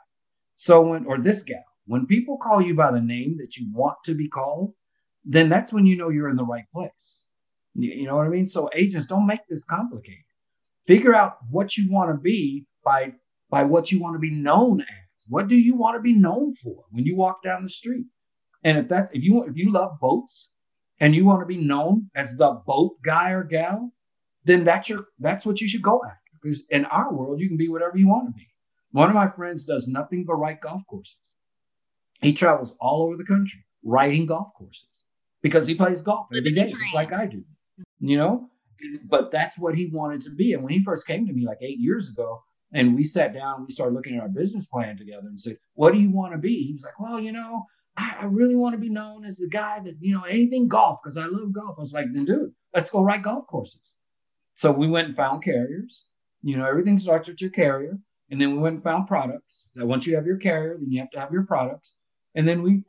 So 0.56 0.82
when 0.82 1.06
or 1.06 1.18
this 1.18 1.44
gal. 1.44 1.64
When 1.86 2.08
people 2.08 2.38
call 2.38 2.62
you 2.62 2.74
by 2.74 2.92
the 2.92 3.02
name 3.02 3.38
that 3.38 3.58
you 3.58 3.68
want 3.74 3.98
to 4.06 4.16
be 4.16 4.28
called, 4.28 4.74
then 5.24 5.50
that's 5.50 5.74
when 5.74 5.86
you 5.86 5.98
know 5.98 6.10
you're 6.10 6.30
in 6.30 6.36
the 6.36 6.46
right 6.46 6.66
place. 6.74 7.26
You 7.76 8.06
know 8.06 8.16
what 8.16 8.28
I 8.28 8.30
mean? 8.30 8.48
So 8.48 8.70
agents 8.74 9.08
don't 9.08 9.28
make 9.28 9.42
this 9.50 9.66
complicated. 9.66 10.24
Figure 10.86 11.16
out 11.16 11.38
what 11.50 11.78
you 11.78 11.92
want 11.92 12.12
to 12.12 12.18
be 12.18 12.66
by 12.84 13.14
by 13.50 13.64
what 13.64 13.92
you 13.92 14.00
want 14.00 14.16
to 14.16 14.20
be 14.20 14.32
known 14.32 14.82
as. 14.82 15.26
What 15.28 15.48
do 15.48 15.56
you 15.56 15.76
want 15.76 15.96
to 15.96 16.02
be 16.02 16.14
known 16.14 16.56
for 16.56 16.84
when 16.92 17.06
you 17.06 17.16
walk 17.16 17.44
down 17.44 17.64
the 17.64 17.70
street? 17.70 18.06
And 18.64 18.78
if 18.78 18.88
that's 18.88 19.12
if 19.12 19.24
you 19.24 19.44
if 19.44 19.56
you 19.56 19.72
love 19.72 20.00
boats 20.00 20.52
and 21.00 21.14
you 21.14 21.26
want 21.26 21.42
to 21.42 21.46
be 21.46 21.58
known 21.58 22.10
as 22.16 22.36
the 22.36 22.62
boat 22.66 23.02
guy 23.04 23.32
or 23.32 23.44
gal, 23.44 23.92
then 24.44 24.64
that's 24.64 24.90
your 24.90 25.08
that's 25.20 25.46
what 25.46 25.60
you 25.60 25.68
should 25.68 25.82
go 25.82 26.02
after. 26.06 26.20
Because 26.42 26.64
in 26.70 26.86
our 26.86 27.14
world, 27.14 27.40
you 27.40 27.48
can 27.48 27.58
be 27.58 27.70
whatever 27.70 27.98
you 27.98 28.08
want 28.08 28.28
to 28.28 28.34
be. 28.34 28.48
One 28.92 29.10
of 29.10 29.16
my 29.16 29.28
friends 29.28 29.66
does 29.66 29.88
nothing 29.88 30.24
but 30.26 30.36
write 30.36 30.62
golf 30.62 30.84
courses. 30.90 31.35
He 32.22 32.34
travels 32.34 32.74
all 32.80 33.04
over 33.04 33.18
the 33.18 33.26
country 33.26 33.64
riding 33.84 34.26
golf 34.26 34.50
courses 34.58 35.04
because 35.42 35.68
he 35.68 35.76
plays 35.76 36.02
golf 36.02 36.28
every 36.36 36.54
day, 36.54 36.72
just 36.72 36.96
like 36.96 37.14
I 37.14 37.28
do. 37.28 37.44
You 38.00 38.18
know, 38.18 38.50
but 39.06 39.32
that's 39.32 39.60
what 39.60 39.76
he 39.76 39.88
wanted 39.88 40.22
to 40.22 40.32
be. 40.32 40.54
And 40.54 40.64
when 40.64 40.74
he 40.74 40.84
first 40.84 41.08
came 41.08 41.28
to 41.28 41.34
me 41.34 41.46
like 41.46 41.60
eight 41.62 41.80
years 41.80 42.10
ago, 42.10 42.44
and 42.74 42.96
we 42.96 43.04
sat 43.04 43.34
down, 43.34 43.66
we 43.66 43.72
started 43.72 43.94
looking 43.94 44.16
at 44.16 44.22
our 44.22 44.30
business 44.30 44.66
plan 44.66 44.98
together 44.98 45.28
and 45.28 45.40
said, 45.40 45.58
What 45.76 45.94
do 45.94 46.00
you 46.00 46.10
want 46.10 46.34
to 46.34 46.38
be? 46.38 46.64
He 46.64 46.74
was 46.74 46.84
like, 46.84 47.00
Well, 47.00 47.20
you 47.20 47.32
know, 47.32 47.66
I, 47.96 48.16
I 48.22 48.26
really 48.26 48.56
want 48.56 48.74
to 48.74 48.80
be 48.80 48.90
known 48.90 49.24
as 49.24 49.38
the 49.38 49.48
guy 49.48 49.80
that, 49.80 49.96
you 50.02 50.14
know, 50.14 50.24
anything 50.24 50.68
golf 50.68 51.00
because 51.02 51.18
I 51.18 51.26
love 51.26 51.54
golf. 51.54 51.76
I 51.78 51.82
was 51.82 51.94
like, 51.94 52.08
Then 52.12 52.26
dude, 52.26 52.52
let's 52.74 52.90
go 52.90 53.02
ride 53.02 53.24
golf 53.24 53.48
courses. 53.48 53.94
So 54.56 54.72
we 54.72 54.88
went 54.88 55.08
and 55.08 55.16
found 55.16 55.44
carriers. 55.44 56.06
You 56.42 56.58
know, 56.58 56.66
everything 56.66 56.98
starts 56.98 57.30
with 57.30 57.42
your 57.42 57.52
carrier. 57.52 57.98
And 58.30 58.42
then 58.42 58.54
we 58.54 58.58
went 58.58 58.76
and 58.76 58.84
found 58.84 59.08
products. 59.08 59.70
That 59.76 59.86
once 59.86 60.08
you 60.08 60.16
have 60.16 60.26
your 60.26 60.38
carrier, 60.38 60.76
then 60.78 60.92
you 60.92 61.00
have 61.00 61.12
to 61.12 61.20
have 61.20 61.32
your 61.32 61.46
products. 61.46 61.94
And 62.36 62.48
then 62.48 62.62
we, 62.62 62.84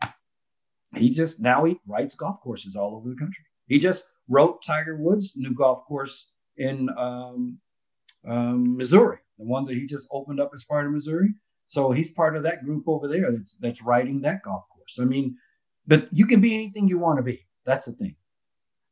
he 0.96 1.10
just 1.10 1.40
now 1.40 1.64
he 1.64 1.78
writes 1.86 2.14
golf 2.14 2.40
courses 2.40 2.76
all 2.76 2.96
over 2.96 3.08
the 3.08 3.16
country. 3.16 3.44
He 3.68 3.78
just 3.78 4.04
wrote 4.28 4.62
Tiger 4.62 4.96
Woods' 4.96 5.34
new 5.36 5.54
golf 5.54 5.84
course 5.86 6.30
in 6.56 6.88
um, 6.96 7.58
um, 8.26 8.76
Missouri, 8.76 9.18
the 9.38 9.44
one 9.44 9.64
that 9.66 9.74
he 9.74 9.86
just 9.86 10.08
opened 10.10 10.40
up 10.40 10.50
as 10.54 10.64
part 10.64 10.86
of 10.86 10.92
Missouri. 10.92 11.34
So 11.66 11.90
he's 11.90 12.10
part 12.10 12.36
of 12.36 12.42
that 12.44 12.64
group 12.64 12.84
over 12.86 13.08
there 13.08 13.32
that's 13.32 13.54
that's 13.54 13.82
writing 13.82 14.20
that 14.22 14.42
golf 14.42 14.64
course. 14.68 14.98
I 15.00 15.04
mean, 15.04 15.36
but 15.86 16.08
you 16.12 16.26
can 16.26 16.40
be 16.40 16.54
anything 16.54 16.88
you 16.88 16.98
want 16.98 17.18
to 17.18 17.22
be. 17.22 17.44
That's 17.64 17.86
the 17.86 17.92
thing 17.92 18.16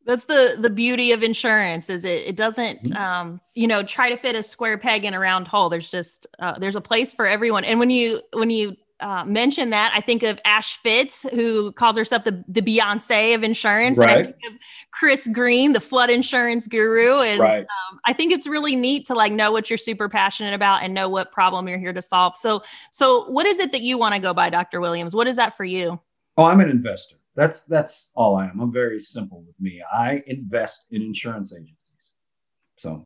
that's 0.07 0.27
the 0.27 0.57
the 0.59 0.71
beauty 0.71 1.13
of 1.13 1.23
insurance 1.23 1.89
is 1.89 2.05
it 2.05 2.23
it 2.27 2.37
doesn't 2.37 2.85
mm-hmm. 2.85 2.97
um 2.97 3.41
you 3.55 3.67
know 3.67 3.83
try 3.83 4.11
to 4.11 4.17
fit 4.17 4.35
a 4.35 4.43
square 4.43 4.79
peg 4.79 5.05
in 5.05 5.15
a 5.15 5.19
round 5.19 5.49
hole 5.49 5.69
there's 5.69 5.91
just 5.91 6.27
uh, 6.39 6.59
there's 6.59 6.77
a 6.77 6.81
place 6.81 7.13
for 7.13 7.27
everyone 7.27 7.65
and 7.65 7.79
when 7.79 7.91
you 7.91 8.21
when 8.33 8.51
you 8.51 8.77
uh, 9.05 9.23
mention 9.27 9.69
that, 9.69 9.93
I 9.95 10.01
think 10.01 10.23
of 10.23 10.41
Ash 10.47 10.79
Fitz, 10.79 11.27
who 11.35 11.73
calls 11.73 11.95
herself 11.95 12.25
the, 12.25 12.43
the 12.49 12.63
Beyonce 12.63 13.35
of 13.35 13.43
insurance. 13.43 13.99
Right. 13.99 14.11
And 14.11 14.19
I 14.19 14.23
think 14.23 14.37
of 14.49 14.59
Chris 14.93 15.29
Green, 15.29 15.75
the 15.75 15.81
flood 15.81 16.09
insurance 16.09 16.67
guru. 16.67 17.21
And 17.21 17.39
right. 17.39 17.61
um, 17.65 18.01
I 18.07 18.15
think 18.15 18.33
it's 18.33 18.47
really 18.47 18.75
neat 18.75 19.05
to 19.09 19.15
like 19.15 19.31
know 19.31 19.53
what 19.53 19.69
you're 19.69 19.77
super 19.77 20.09
passionate 20.09 20.55
about 20.55 20.83
and 20.83 20.95
know 20.95 21.11
what 21.11 21.33
problem 21.33 21.69
you're 21.69 21.79
here 21.79 21.93
to 21.93 22.01
solve. 22.01 22.39
So, 22.39 22.63
so 22.93 23.31
what 23.31 23.45
is 23.45 23.61
it 23.61 23.73
that 23.73 23.83
you 23.83 23.99
want 23.99 24.15
to 24.15 24.21
go 24.21 24.33
by, 24.33 24.49
Dr. 24.49 24.81
Williams? 24.81 25.15
What 25.15 25.27
is 25.27 25.37
that 25.37 25.55
for 25.55 25.67
you? 25.67 26.01
Oh, 26.39 26.45
I'm 26.45 26.61
an 26.61 26.71
investor. 26.71 27.17
That's 27.37 27.65
that's 27.65 28.11
all 28.15 28.37
I 28.37 28.47
am. 28.47 28.59
I'm 28.59 28.73
very 28.73 29.01
simple 29.01 29.43
with 29.47 29.61
me. 29.61 29.83
I 29.93 30.23
invest 30.29 30.87
in 30.93 31.03
insurance 31.03 31.53
agencies. 31.53 32.15
So 32.77 33.05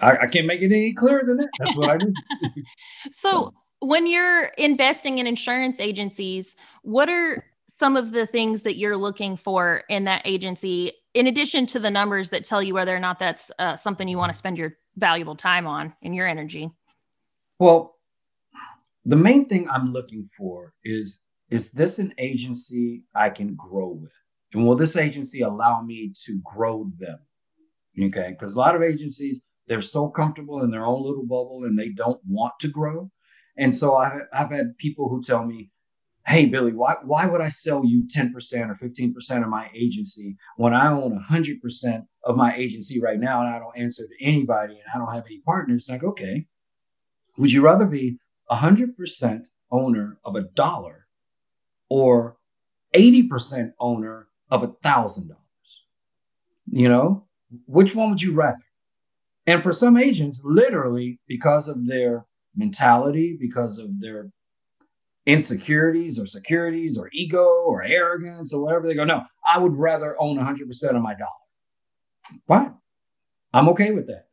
I, 0.00 0.16
I 0.18 0.26
can't 0.28 0.46
make 0.46 0.62
it 0.62 0.66
any 0.66 0.94
clearer 0.94 1.24
than 1.26 1.36
that. 1.38 1.50
That's 1.58 1.76
what 1.76 1.90
I 1.90 1.98
do. 1.98 2.12
so, 3.12 3.30
so 3.30 3.54
when 3.82 4.06
you're 4.06 4.44
investing 4.58 5.18
in 5.18 5.26
insurance 5.26 5.80
agencies, 5.80 6.54
what 6.82 7.08
are 7.08 7.44
some 7.66 7.96
of 7.96 8.12
the 8.12 8.26
things 8.26 8.62
that 8.62 8.76
you're 8.76 8.96
looking 8.96 9.36
for 9.36 9.82
in 9.88 10.04
that 10.04 10.22
agency, 10.24 10.92
in 11.14 11.26
addition 11.26 11.66
to 11.66 11.80
the 11.80 11.90
numbers 11.90 12.30
that 12.30 12.44
tell 12.44 12.62
you 12.62 12.74
whether 12.74 12.94
or 12.94 13.00
not 13.00 13.18
that's 13.18 13.50
uh, 13.58 13.76
something 13.76 14.06
you 14.06 14.16
want 14.16 14.32
to 14.32 14.38
spend 14.38 14.56
your 14.56 14.76
valuable 14.96 15.34
time 15.34 15.66
on 15.66 15.92
and 16.00 16.14
your 16.14 16.28
energy? 16.28 16.70
Well, 17.58 17.96
the 19.04 19.16
main 19.16 19.48
thing 19.48 19.68
I'm 19.68 19.92
looking 19.92 20.28
for 20.36 20.74
is 20.84 21.22
is 21.50 21.70
this 21.70 21.98
an 21.98 22.14
agency 22.16 23.02
I 23.14 23.28
can 23.28 23.54
grow 23.56 23.88
with? 23.88 24.14
And 24.54 24.66
will 24.66 24.76
this 24.76 24.96
agency 24.96 25.42
allow 25.42 25.82
me 25.82 26.12
to 26.24 26.40
grow 26.42 26.90
them? 26.98 27.18
Okay. 28.00 28.30
Because 28.30 28.54
a 28.54 28.58
lot 28.58 28.74
of 28.74 28.82
agencies, 28.82 29.42
they're 29.66 29.82
so 29.82 30.08
comfortable 30.08 30.62
in 30.62 30.70
their 30.70 30.86
own 30.86 31.02
little 31.02 31.26
bubble 31.26 31.64
and 31.64 31.78
they 31.78 31.90
don't 31.90 32.20
want 32.26 32.54
to 32.60 32.68
grow. 32.68 33.10
And 33.56 33.74
so 33.74 33.94
I, 33.94 34.20
I've 34.32 34.50
had 34.50 34.76
people 34.78 35.08
who 35.08 35.22
tell 35.22 35.44
me, 35.44 35.70
Hey, 36.26 36.46
Billy, 36.46 36.72
why, 36.72 36.94
why 37.02 37.26
would 37.26 37.40
I 37.40 37.48
sell 37.48 37.84
you 37.84 38.04
10% 38.06 38.32
or 38.32 38.76
15% 38.76 39.42
of 39.42 39.48
my 39.48 39.68
agency 39.74 40.36
when 40.56 40.72
I 40.72 40.88
own 40.88 41.18
100% 41.18 42.06
of 42.24 42.36
my 42.36 42.54
agency 42.54 43.00
right 43.00 43.18
now 43.18 43.40
and 43.40 43.48
I 43.48 43.58
don't 43.58 43.76
answer 43.76 44.04
to 44.06 44.24
anybody 44.24 44.74
and 44.74 44.84
I 44.94 44.98
don't 44.98 45.12
have 45.12 45.26
any 45.26 45.40
partners? 45.44 45.88
Like, 45.88 46.04
okay, 46.04 46.46
would 47.36 47.50
you 47.50 47.62
rather 47.62 47.86
be 47.86 48.18
100% 48.52 49.46
owner 49.72 50.18
of 50.24 50.36
a 50.36 50.42
dollar 50.42 51.06
or 51.88 52.36
80% 52.94 53.72
owner 53.80 54.28
of 54.48 54.62
a 54.62 54.68
$1,000? 54.68 55.30
You 56.70 56.88
know, 56.88 57.24
which 57.66 57.96
one 57.96 58.10
would 58.10 58.22
you 58.22 58.32
rather? 58.32 58.62
And 59.46 59.60
for 59.62 59.72
some 59.72 59.96
agents, 59.96 60.40
literally 60.44 61.18
because 61.26 61.66
of 61.66 61.84
their 61.86 62.26
mentality, 62.56 63.36
because 63.38 63.78
of 63.78 63.88
their 64.00 64.30
insecurities 65.26 66.18
or 66.18 66.26
securities 66.26 66.98
or 66.98 67.08
ego 67.12 67.62
or 67.66 67.82
arrogance 67.82 68.52
or 68.52 68.64
whatever, 68.64 68.86
they 68.86 68.94
go, 68.94 69.04
no, 69.04 69.22
I 69.46 69.58
would 69.58 69.76
rather 69.76 70.16
own 70.20 70.36
100% 70.36 70.96
of 70.96 71.02
my 71.02 71.14
dollar. 71.14 72.40
Fine. 72.48 72.74
I'm 73.52 73.68
okay 73.68 73.92
with 73.92 74.06
that. 74.06 74.26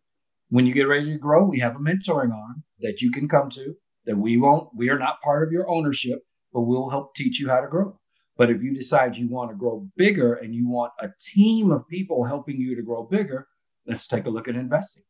When 0.49 0.65
you 0.65 0.73
get 0.73 0.87
ready 0.87 1.11
to 1.11 1.17
grow, 1.17 1.45
we 1.45 1.59
have 1.59 1.75
a 1.75 1.79
mentoring 1.79 2.33
arm 2.33 2.63
that 2.79 3.01
you 3.01 3.11
can 3.11 3.27
come 3.27 3.49
to 3.51 3.75
that 4.05 4.17
we 4.17 4.37
won't, 4.37 4.69
we 4.75 4.89
are 4.89 4.97
not 4.97 5.21
part 5.21 5.43
of 5.43 5.51
your 5.51 5.69
ownership 5.69 6.19
but 6.53 6.61
we'll 6.61 6.89
help 6.89 7.15
teach 7.15 7.39
you 7.39 7.49
how 7.49 7.61
to 7.61 7.67
grow. 7.67 7.97
But 8.37 8.49
if 8.49 8.61
you 8.61 8.73
decide 8.73 9.17
you 9.17 9.27
want 9.29 9.51
to 9.51 9.57
grow 9.57 9.87
bigger 9.97 10.35
and 10.35 10.55
you 10.55 10.67
want 10.67 10.93
a 10.99 11.09
team 11.19 11.71
of 11.71 11.87
people 11.87 12.23
helping 12.23 12.57
you 12.57 12.75
to 12.75 12.81
grow 12.81 13.03
bigger, 13.03 13.47
let's 13.85 14.07
take 14.07 14.25
a 14.25 14.29
look 14.29 14.47
at 14.47 14.55
investing. 14.55 15.03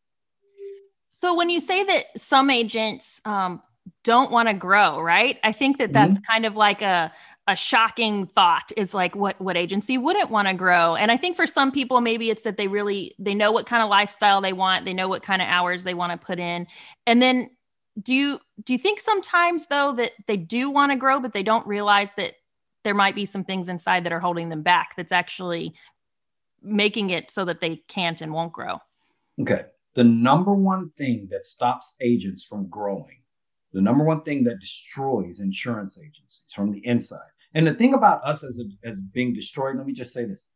So 1.19 1.33
when 1.33 1.49
you 1.49 1.59
say 1.59 1.83
that 1.83 2.17
some 2.17 2.49
agents 2.49 3.19
um, 3.25 3.61
don't 4.05 4.31
want 4.31 4.47
to 4.47 4.53
grow, 4.53 5.01
right? 5.01 5.37
I 5.43 5.51
think 5.51 5.77
that 5.79 5.91
that's 5.91 6.13
mm-hmm. 6.13 6.31
kind 6.31 6.45
of 6.45 6.55
like 6.55 6.81
a 6.81 7.11
a 7.45 7.57
shocking 7.57 8.25
thought 8.25 8.71
is 8.77 8.93
like 8.93 9.17
what 9.17 9.41
what 9.41 9.57
agency 9.57 9.97
wouldn't 9.97 10.29
want 10.29 10.47
to 10.47 10.53
grow 10.53 10.95
and 10.95 11.11
i 11.11 11.17
think 11.17 11.35
for 11.35 11.47
some 11.47 11.71
people 11.71 11.99
maybe 11.99 12.29
it's 12.29 12.43
that 12.43 12.57
they 12.57 12.67
really 12.67 13.15
they 13.17 13.33
know 13.33 13.51
what 13.51 13.65
kind 13.65 13.81
of 13.81 13.89
lifestyle 13.89 14.39
they 14.39 14.53
want 14.53 14.85
they 14.85 14.93
know 14.93 15.07
what 15.07 15.23
kind 15.23 15.41
of 15.41 15.47
hours 15.47 15.83
they 15.83 15.95
want 15.95 16.11
to 16.11 16.25
put 16.27 16.37
in 16.37 16.67
and 17.07 17.23
then 17.23 17.49
do 18.03 18.13
you 18.13 18.39
do 18.63 18.71
you 18.71 18.77
think 18.77 18.99
sometimes 18.99 19.65
though 19.65 19.91
that 19.93 20.11
they 20.27 20.37
do 20.37 20.69
want 20.69 20.91
to 20.91 20.95
grow 20.95 21.19
but 21.19 21.33
they 21.33 21.41
don't 21.41 21.65
realize 21.65 22.13
that 22.13 22.35
there 22.83 22.93
might 22.93 23.15
be 23.15 23.25
some 23.25 23.43
things 23.43 23.67
inside 23.67 24.03
that 24.03 24.13
are 24.13 24.19
holding 24.19 24.49
them 24.49 24.61
back 24.61 24.93
that's 24.95 25.11
actually 25.11 25.73
making 26.61 27.09
it 27.09 27.31
so 27.31 27.45
that 27.45 27.61
they 27.61 27.77
can't 27.87 28.21
and 28.21 28.31
won't 28.31 28.53
grow 28.53 28.77
okay 29.41 29.63
the 29.99 30.03
number 30.03 30.53
one 30.53 30.89
thing 30.97 31.27
that 31.31 31.45
stops 31.45 31.95
agents 32.01 32.43
from 32.43 32.69
growing 32.69 33.21
the 33.73 33.81
number 33.81 34.03
one 34.03 34.21
thing 34.21 34.43
that 34.43 34.59
destroys 34.59 35.39
insurance 35.39 35.97
agencies 35.97 36.43
from 36.55 36.71
the 36.71 36.85
inside 36.85 37.31
and 37.53 37.65
the 37.65 37.73
thing 37.73 37.93
about 37.93 38.23
us 38.23 38.43
as, 38.43 38.59
a, 38.59 38.87
as 38.87 39.01
being 39.01 39.33
destroyed 39.33 39.75
let 39.75 39.85
me 39.85 39.93
just 39.93 40.13
say 40.13 40.25
this 40.25 40.47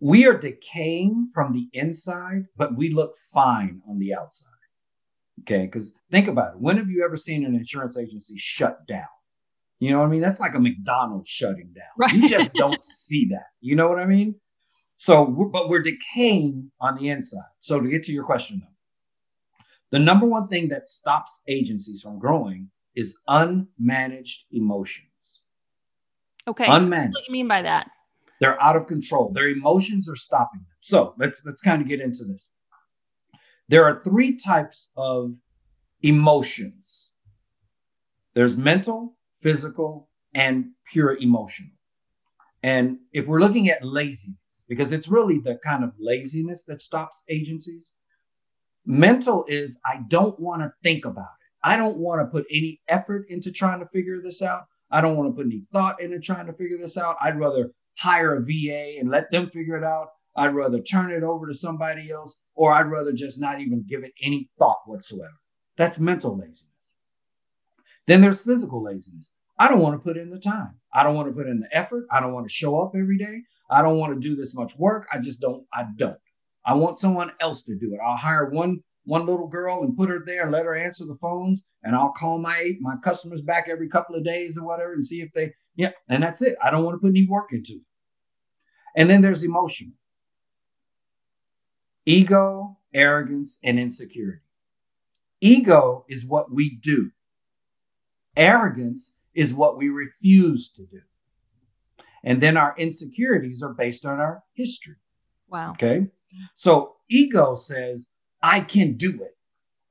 we 0.00 0.26
are 0.26 0.36
decaying 0.36 1.30
from 1.34 1.52
the 1.52 1.66
inside 1.72 2.44
but 2.56 2.76
we 2.76 2.90
look 2.90 3.14
fine 3.32 3.80
on 3.88 3.98
the 3.98 4.14
outside 4.14 4.50
Okay. 5.42 5.66
Because 5.66 5.92
think 6.10 6.28
about 6.28 6.54
it. 6.54 6.60
When 6.60 6.76
have 6.76 6.88
you 6.88 7.04
ever 7.04 7.16
seen 7.16 7.44
an 7.44 7.54
insurance 7.54 7.96
agency 7.98 8.34
shut 8.38 8.86
down? 8.86 9.06
You 9.80 9.90
know 9.90 9.98
what 9.98 10.06
I 10.06 10.10
mean? 10.10 10.20
That's 10.20 10.40
like 10.40 10.54
a 10.54 10.60
McDonald's 10.60 11.28
shutting 11.28 11.72
down. 11.74 11.84
Right. 11.98 12.12
You 12.12 12.28
just 12.28 12.52
don't 12.54 12.84
see 12.84 13.26
that. 13.30 13.46
You 13.60 13.76
know 13.76 13.88
what 13.88 13.98
I 13.98 14.06
mean? 14.06 14.36
So, 14.94 15.26
but 15.52 15.68
we're 15.68 15.82
decaying 15.82 16.70
on 16.80 16.96
the 16.96 17.08
inside. 17.08 17.40
So, 17.58 17.80
to 17.80 17.88
get 17.88 18.04
to 18.04 18.12
your 18.12 18.22
question, 18.22 18.62
though, 18.62 18.73
the 19.94 20.00
number 20.00 20.26
one 20.26 20.48
thing 20.48 20.70
that 20.70 20.88
stops 20.88 21.40
agencies 21.46 22.02
from 22.02 22.18
growing 22.18 22.68
is 22.96 23.16
unmanaged 23.28 24.40
emotions. 24.50 25.06
Okay. 26.48 26.64
Unmanaged. 26.64 27.12
What 27.12 27.24
do 27.24 27.28
you 27.28 27.32
mean 27.32 27.46
by 27.46 27.62
that? 27.62 27.88
They're 28.40 28.60
out 28.60 28.74
of 28.74 28.88
control. 28.88 29.30
Their 29.32 29.50
emotions 29.50 30.08
are 30.08 30.16
stopping 30.16 30.62
them. 30.62 30.76
So 30.80 31.14
let's 31.16 31.44
let's 31.46 31.62
kind 31.62 31.80
of 31.80 31.86
get 31.86 32.00
into 32.00 32.24
this. 32.24 32.50
There 33.68 33.84
are 33.84 34.02
three 34.02 34.36
types 34.36 34.90
of 34.96 35.32
emotions 36.02 37.12
there's 38.34 38.56
mental, 38.56 39.16
physical, 39.40 40.08
and 40.34 40.70
pure 40.90 41.16
emotional. 41.18 41.70
And 42.64 42.98
if 43.12 43.28
we're 43.28 43.38
looking 43.38 43.68
at 43.68 43.84
laziness, 43.84 44.64
because 44.68 44.92
it's 44.92 45.06
really 45.06 45.38
the 45.38 45.56
kind 45.64 45.84
of 45.84 45.92
laziness 46.00 46.64
that 46.64 46.82
stops 46.82 47.22
agencies, 47.28 47.92
mental 48.86 49.44
is 49.48 49.80
I 49.84 50.00
don't 50.08 50.38
want 50.38 50.62
to 50.62 50.72
think 50.82 51.04
about 51.04 51.22
it. 51.22 51.44
I 51.62 51.76
don't 51.76 51.98
want 51.98 52.20
to 52.20 52.26
put 52.26 52.46
any 52.50 52.80
effort 52.88 53.26
into 53.28 53.50
trying 53.50 53.80
to 53.80 53.86
figure 53.86 54.20
this 54.22 54.42
out. 54.42 54.64
I 54.90 55.00
don't 55.00 55.16
want 55.16 55.30
to 55.30 55.34
put 55.34 55.46
any 55.46 55.62
thought 55.72 56.00
into 56.00 56.20
trying 56.20 56.46
to 56.46 56.52
figure 56.52 56.78
this 56.78 56.98
out. 56.98 57.16
I'd 57.20 57.38
rather 57.38 57.72
hire 57.98 58.36
a 58.36 58.44
VA 58.44 58.98
and 58.98 59.10
let 59.10 59.30
them 59.30 59.48
figure 59.50 59.76
it 59.76 59.84
out. 59.84 60.08
I'd 60.36 60.54
rather 60.54 60.80
turn 60.80 61.12
it 61.12 61.22
over 61.22 61.46
to 61.46 61.54
somebody 61.54 62.10
else 62.10 62.36
or 62.54 62.72
I'd 62.72 62.90
rather 62.90 63.12
just 63.12 63.40
not 63.40 63.60
even 63.60 63.84
give 63.86 64.04
it 64.04 64.12
any 64.20 64.50
thought 64.58 64.80
whatsoever. 64.86 65.40
That's 65.76 65.98
mental 65.98 66.36
laziness. 66.36 66.66
Then 68.06 68.20
there's 68.20 68.42
physical 68.42 68.82
laziness. 68.82 69.32
I 69.58 69.68
don't 69.68 69.80
want 69.80 69.94
to 69.94 70.04
put 70.04 70.16
in 70.16 70.30
the 70.30 70.38
time. 70.38 70.74
I 70.92 71.02
don't 71.02 71.14
want 71.14 71.28
to 71.28 71.34
put 71.34 71.48
in 71.48 71.60
the 71.60 71.76
effort. 71.76 72.06
I 72.10 72.20
don't 72.20 72.32
want 72.32 72.46
to 72.46 72.52
show 72.52 72.80
up 72.80 72.92
every 72.94 73.16
day. 73.16 73.42
I 73.70 73.82
don't 73.82 73.98
want 73.98 74.12
to 74.14 74.28
do 74.28 74.34
this 74.36 74.54
much 74.54 74.76
work. 74.76 75.06
I 75.12 75.18
just 75.18 75.40
don't. 75.40 75.64
I 75.72 75.86
don't. 75.96 76.18
I 76.66 76.74
want 76.74 76.98
someone 76.98 77.32
else 77.40 77.62
to 77.64 77.76
do 77.76 77.94
it. 77.94 78.00
I'll 78.04 78.16
hire 78.16 78.50
one 78.50 78.80
one 79.06 79.26
little 79.26 79.46
girl 79.46 79.82
and 79.82 79.96
put 79.96 80.08
her 80.08 80.22
there 80.24 80.44
and 80.44 80.52
let 80.52 80.64
her 80.64 80.74
answer 80.74 81.04
the 81.04 81.18
phones, 81.20 81.64
and 81.82 81.94
I'll 81.94 82.12
call 82.12 82.38
my 82.38 82.72
my 82.80 82.96
customers 83.02 83.42
back 83.42 83.68
every 83.68 83.88
couple 83.88 84.16
of 84.16 84.24
days 84.24 84.56
or 84.56 84.64
whatever 84.64 84.94
and 84.94 85.04
see 85.04 85.20
if 85.20 85.32
they 85.34 85.52
yeah. 85.76 85.90
And 86.08 86.22
that's 86.22 86.40
it. 86.42 86.56
I 86.62 86.70
don't 86.70 86.84
want 86.84 86.94
to 86.94 86.98
put 87.00 87.10
any 87.10 87.26
work 87.26 87.52
into 87.52 87.74
it. 87.74 87.82
And 88.96 89.10
then 89.10 89.20
there's 89.20 89.44
emotional 89.44 89.92
ego, 92.06 92.78
arrogance, 92.92 93.58
and 93.64 93.78
insecurity. 93.78 94.40
Ego 95.40 96.04
is 96.08 96.24
what 96.24 96.52
we 96.52 96.76
do, 96.76 97.10
arrogance 98.36 99.18
is 99.34 99.52
what 99.52 99.76
we 99.76 99.88
refuse 99.88 100.70
to 100.70 100.82
do. 100.86 101.00
And 102.22 102.40
then 102.40 102.56
our 102.56 102.74
insecurities 102.78 103.62
are 103.62 103.74
based 103.74 104.06
on 104.06 104.18
our 104.18 104.42
history. 104.54 104.96
Wow. 105.48 105.72
Okay. 105.72 106.06
So 106.54 106.94
ego 107.08 107.54
says, 107.54 108.06
I 108.42 108.60
can 108.60 108.96
do 108.96 109.10
it. 109.22 109.32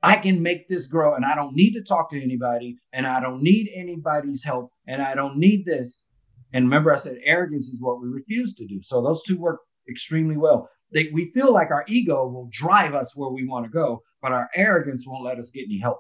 I 0.02 0.18
can 0.18 0.44
make 0.44 0.68
this 0.68 0.88
grow 0.88 1.16
and 1.16 1.26
I 1.26 1.34
don't 1.34 1.56
need 1.56 1.74
to 1.74 1.84
talk 1.84 2.10
to 2.10 2.22
anybody 2.22 2.78
and 2.92 3.08
I 3.08 3.22
don't 3.22 3.42
need 3.42 3.70
anybody's 3.74 4.44
help 4.44 4.72
and 4.88 5.02
I 5.02 5.16
don't 5.16 5.38
need 5.38 5.66
this. 5.66 6.08
And 6.52 6.66
remember, 6.66 6.94
I 6.94 6.98
said 6.98 7.18
arrogance 7.24 7.70
is 7.70 7.82
what 7.82 8.02
we 8.02 8.10
refuse 8.10 8.54
to 8.56 8.68
do. 8.68 8.82
So 8.84 9.02
those 9.02 9.24
two 9.24 9.38
work 9.38 9.60
extremely 9.90 10.38
well 10.38 10.70
they, 10.94 11.10
we 11.12 11.32
feel 11.32 11.52
like 11.52 11.72
our 11.72 11.84
ego 11.88 12.28
will 12.28 12.48
drive 12.52 12.94
us 12.94 13.16
where 13.16 13.30
we 13.30 13.46
want 13.46 13.66
to 13.66 13.72
go, 13.72 14.04
but 14.22 14.32
our 14.32 14.50
arrogance 14.56 15.06
won't 15.08 15.26
let 15.26 15.40
us 15.40 15.52
get 15.52 15.66
any 15.66 15.80
help. 15.80 16.00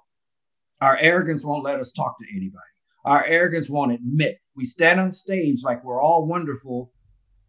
Our 0.81 0.97
arrogance 0.97 1.43
won't 1.43 1.63
let 1.63 1.79
us 1.79 1.91
talk 1.91 2.17
to 2.19 2.25
anybody. 2.29 2.59
Our 3.05 3.25
arrogance 3.25 3.69
won't 3.69 3.91
admit. 3.91 4.37
We 4.55 4.65
stand 4.65 4.99
on 4.99 5.11
stage 5.11 5.63
like 5.63 5.83
we're 5.83 6.01
all 6.01 6.25
wonderful, 6.25 6.91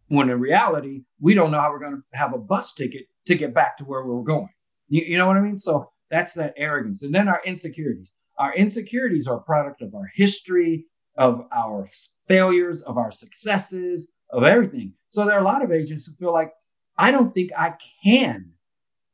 when 0.07 0.29
in 0.29 0.39
reality, 0.39 1.03
we 1.19 1.33
don't 1.33 1.51
know 1.51 1.59
how 1.59 1.71
we're 1.71 1.79
going 1.79 2.01
to 2.01 2.17
have 2.17 2.33
a 2.33 2.37
bus 2.37 2.73
ticket 2.73 3.05
to 3.25 3.35
get 3.35 3.53
back 3.53 3.77
to 3.77 3.83
where 3.85 4.03
we 4.03 4.13
we're 4.13 4.23
going. 4.23 4.49
You, 4.87 5.03
you 5.03 5.17
know 5.17 5.27
what 5.27 5.37
I 5.37 5.41
mean? 5.41 5.57
So 5.57 5.89
that's 6.11 6.33
that 6.33 6.53
arrogance. 6.57 7.03
And 7.03 7.13
then 7.13 7.27
our 7.27 7.41
insecurities. 7.45 8.13
our 8.37 8.53
insecurities 8.53 9.27
are 9.27 9.37
a 9.37 9.41
product 9.43 9.81
of 9.81 9.93
our 9.95 10.09
history, 10.13 10.85
of 11.17 11.41
our 11.55 11.87
failures, 12.27 12.81
of 12.83 12.97
our 12.97 13.11
successes, 13.11 14.11
of 14.31 14.43
everything. 14.43 14.93
So 15.09 15.25
there 15.25 15.35
are 15.35 15.41
a 15.41 15.45
lot 15.45 15.63
of 15.63 15.71
agents 15.71 16.05
who 16.05 16.13
feel 16.15 16.33
like, 16.33 16.51
I 16.97 17.11
don't 17.11 17.33
think 17.33 17.51
I 17.57 17.73
can, 18.03 18.51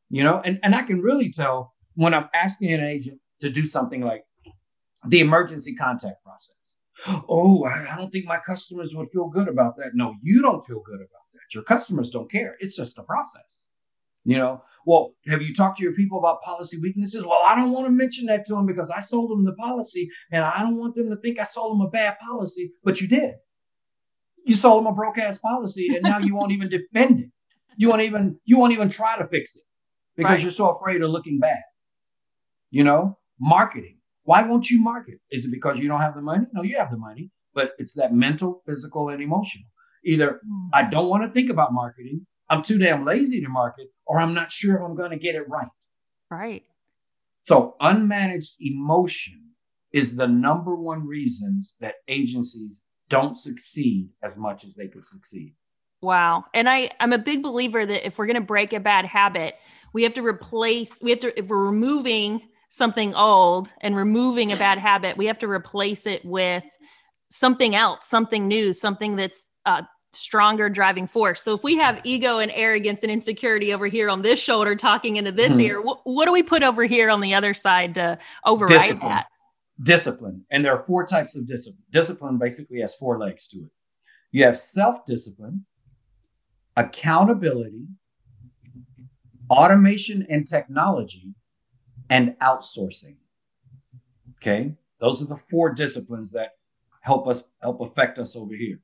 you 0.09 0.23
know, 0.23 0.41
and, 0.43 0.59
and 0.63 0.75
I 0.75 0.83
can 0.83 1.01
really 1.01 1.31
tell 1.31 1.73
when 1.95 2.13
I'm 2.13 2.29
asking 2.33 2.73
an 2.73 2.83
agent 2.83 3.19
to 3.39 3.49
do 3.49 3.65
something 3.65 4.01
like 4.01 4.23
the 5.07 5.19
emergency 5.19 5.75
contact 5.75 6.23
process. 6.23 6.80
Oh, 7.07 7.65
I 7.65 7.95
don't 7.95 8.11
think 8.11 8.25
my 8.25 8.39
customers 8.39 8.93
would 8.93 9.09
feel 9.11 9.27
good 9.27 9.47
about 9.47 9.75
that. 9.77 9.91
No, 9.93 10.15
you 10.21 10.41
don't 10.41 10.65
feel 10.65 10.81
good 10.85 10.99
about 10.99 11.25
that. 11.33 11.53
Your 11.53 11.63
customers 11.63 12.09
don't 12.09 12.31
care. 12.31 12.55
It's 12.59 12.75
just 12.75 12.97
a 12.99 13.03
process. 13.03 13.65
You 14.23 14.37
know, 14.37 14.61
well, 14.85 15.15
have 15.27 15.41
you 15.41 15.51
talked 15.51 15.77
to 15.77 15.83
your 15.83 15.93
people 15.93 16.19
about 16.19 16.43
policy 16.43 16.77
weaknesses? 16.77 17.25
Well, 17.25 17.39
I 17.47 17.55
don't 17.55 17.71
want 17.71 17.87
to 17.87 17.91
mention 17.91 18.27
that 18.27 18.45
to 18.45 18.53
them 18.53 18.67
because 18.67 18.91
I 18.91 19.01
sold 19.01 19.31
them 19.31 19.45
the 19.45 19.53
policy 19.53 20.07
and 20.31 20.43
I 20.43 20.59
don't 20.59 20.77
want 20.77 20.95
them 20.95 21.09
to 21.09 21.15
think 21.15 21.39
I 21.39 21.43
sold 21.43 21.73
them 21.73 21.81
a 21.81 21.89
bad 21.89 22.17
policy, 22.19 22.71
but 22.83 23.01
you 23.01 23.07
did. 23.07 23.33
You 24.45 24.53
sold 24.53 24.83
them 24.83 24.91
a 24.91 24.95
broke 24.95 25.17
ass 25.17 25.39
policy 25.39 25.87
and 25.95 26.03
now 26.03 26.19
you 26.19 26.35
won't 26.35 26.51
even 26.51 26.69
defend 26.69 27.19
it. 27.19 27.31
You 27.77 27.89
won't 27.89 28.03
even 28.03 28.39
you 28.45 28.59
won't 28.59 28.73
even 28.73 28.89
try 28.89 29.17
to 29.17 29.27
fix 29.27 29.55
it 29.55 29.63
because 30.15 30.29
right. 30.29 30.41
you're 30.43 30.51
so 30.51 30.69
afraid 30.69 31.01
of 31.01 31.09
looking 31.09 31.39
bad. 31.39 31.61
You 32.69 32.83
know, 32.83 33.17
marketing. 33.39 34.00
Why 34.23 34.43
won't 34.43 34.69
you 34.69 34.81
market? 34.81 35.19
Is 35.31 35.45
it 35.45 35.51
because 35.51 35.79
you 35.79 35.87
don't 35.87 36.01
have 36.01 36.15
the 36.15 36.21
money? 36.21 36.45
No, 36.53 36.61
you 36.61 36.77
have 36.77 36.91
the 36.91 36.97
money, 36.97 37.31
but 37.53 37.71
it's 37.79 37.93
that 37.95 38.13
mental, 38.13 38.61
physical, 38.65 39.09
and 39.09 39.21
emotional. 39.21 39.65
Either 40.05 40.41
hmm. 40.45 40.67
I 40.73 40.83
don't 40.83 41.09
want 41.09 41.23
to 41.23 41.29
think 41.29 41.49
about 41.49 41.73
marketing, 41.73 42.25
I'm 42.49 42.61
too 42.61 42.77
damn 42.77 43.05
lazy 43.05 43.41
to 43.41 43.49
market, 43.49 43.87
or 44.05 44.19
I'm 44.19 44.33
not 44.33 44.51
sure 44.51 44.75
if 44.75 44.81
I'm 44.81 44.95
going 44.95 45.11
to 45.11 45.17
get 45.17 45.35
it 45.35 45.47
right. 45.49 45.67
Right. 46.29 46.63
So 47.43 47.75
unmanaged 47.81 48.55
emotion 48.59 49.41
is 49.91 50.15
the 50.15 50.27
number 50.27 50.75
one 50.75 51.05
reasons 51.05 51.75
that 51.79 51.95
agencies 52.07 52.81
don't 53.09 53.37
succeed 53.37 54.09
as 54.23 54.37
much 54.37 54.63
as 54.63 54.75
they 54.75 54.87
could 54.87 55.05
succeed. 55.05 55.53
Wow. 56.01 56.45
And 56.53 56.69
I, 56.69 56.91
I'm 56.99 57.13
a 57.13 57.17
big 57.17 57.43
believer 57.43 57.85
that 57.85 58.05
if 58.05 58.17
we're 58.17 58.25
going 58.25 58.35
to 58.35 58.41
break 58.41 58.73
a 58.73 58.79
bad 58.79 59.05
habit, 59.05 59.55
we 59.93 60.03
have 60.03 60.13
to 60.15 60.21
replace, 60.21 61.01
we 61.01 61.11
have 61.11 61.19
to, 61.19 61.37
if 61.37 61.47
we're 61.47 61.65
removing 61.65 62.41
something 62.71 63.13
old 63.15 63.67
and 63.81 63.97
removing 63.97 64.53
a 64.53 64.55
bad 64.55 64.77
habit, 64.77 65.17
we 65.17 65.25
have 65.25 65.37
to 65.37 65.47
replace 65.47 66.07
it 66.07 66.23
with 66.23 66.63
something 67.29 67.75
else, 67.75 68.07
something 68.07 68.47
new, 68.47 68.71
something 68.71 69.17
that's 69.17 69.45
uh, 69.65 69.81
stronger 70.13 70.69
driving 70.69 71.05
force. 71.05 71.41
So 71.41 71.53
if 71.53 71.65
we 71.65 71.75
have 71.75 71.99
ego 72.05 72.39
and 72.39 72.49
arrogance 72.55 73.03
and 73.03 73.11
insecurity 73.11 73.73
over 73.73 73.87
here 73.87 74.09
on 74.09 74.21
this 74.21 74.39
shoulder 74.39 74.73
talking 74.77 75.17
into 75.17 75.33
this 75.33 75.51
mm-hmm. 75.51 75.61
ear, 75.61 75.81
wh- 75.81 76.05
what 76.07 76.25
do 76.27 76.31
we 76.31 76.41
put 76.41 76.63
over 76.63 76.85
here 76.85 77.09
on 77.09 77.19
the 77.19 77.33
other 77.33 77.53
side 77.53 77.93
to 77.95 78.17
override 78.45 78.79
discipline. 78.79 79.09
that? 79.09 79.27
Discipline. 79.83 80.45
And 80.49 80.63
there 80.63 80.73
are 80.73 80.85
four 80.85 81.05
types 81.05 81.35
of 81.35 81.45
discipline. 81.45 81.83
Discipline 81.91 82.37
basically 82.37 82.79
has 82.79 82.95
four 82.95 83.19
legs 83.19 83.49
to 83.49 83.57
it. 83.57 83.71
You 84.31 84.45
have 84.45 84.57
self-discipline, 84.57 85.65
accountability, 86.77 87.85
automation 89.49 90.25
and 90.29 90.47
technology, 90.47 91.33
and 92.11 92.35
outsourcing. 92.41 93.15
Okay? 94.37 94.75
Those 94.99 95.23
are 95.23 95.25
the 95.25 95.39
four 95.49 95.73
disciplines 95.73 96.31
that 96.33 96.51
help 96.99 97.27
us 97.27 97.45
help 97.63 97.81
affect 97.81 98.19
us 98.19 98.35
over 98.35 98.53
here. 98.53 98.79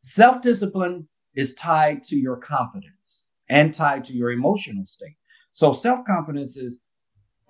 Self 0.00 0.40
discipline 0.40 1.06
is 1.34 1.52
tied 1.54 2.02
to 2.04 2.16
your 2.16 2.36
confidence 2.36 3.26
and 3.50 3.74
tied 3.74 4.04
to 4.04 4.14
your 4.14 4.30
emotional 4.30 4.86
state. 4.86 5.16
So 5.52 5.72
self 5.72 6.06
confidence 6.06 6.56
is 6.56 6.78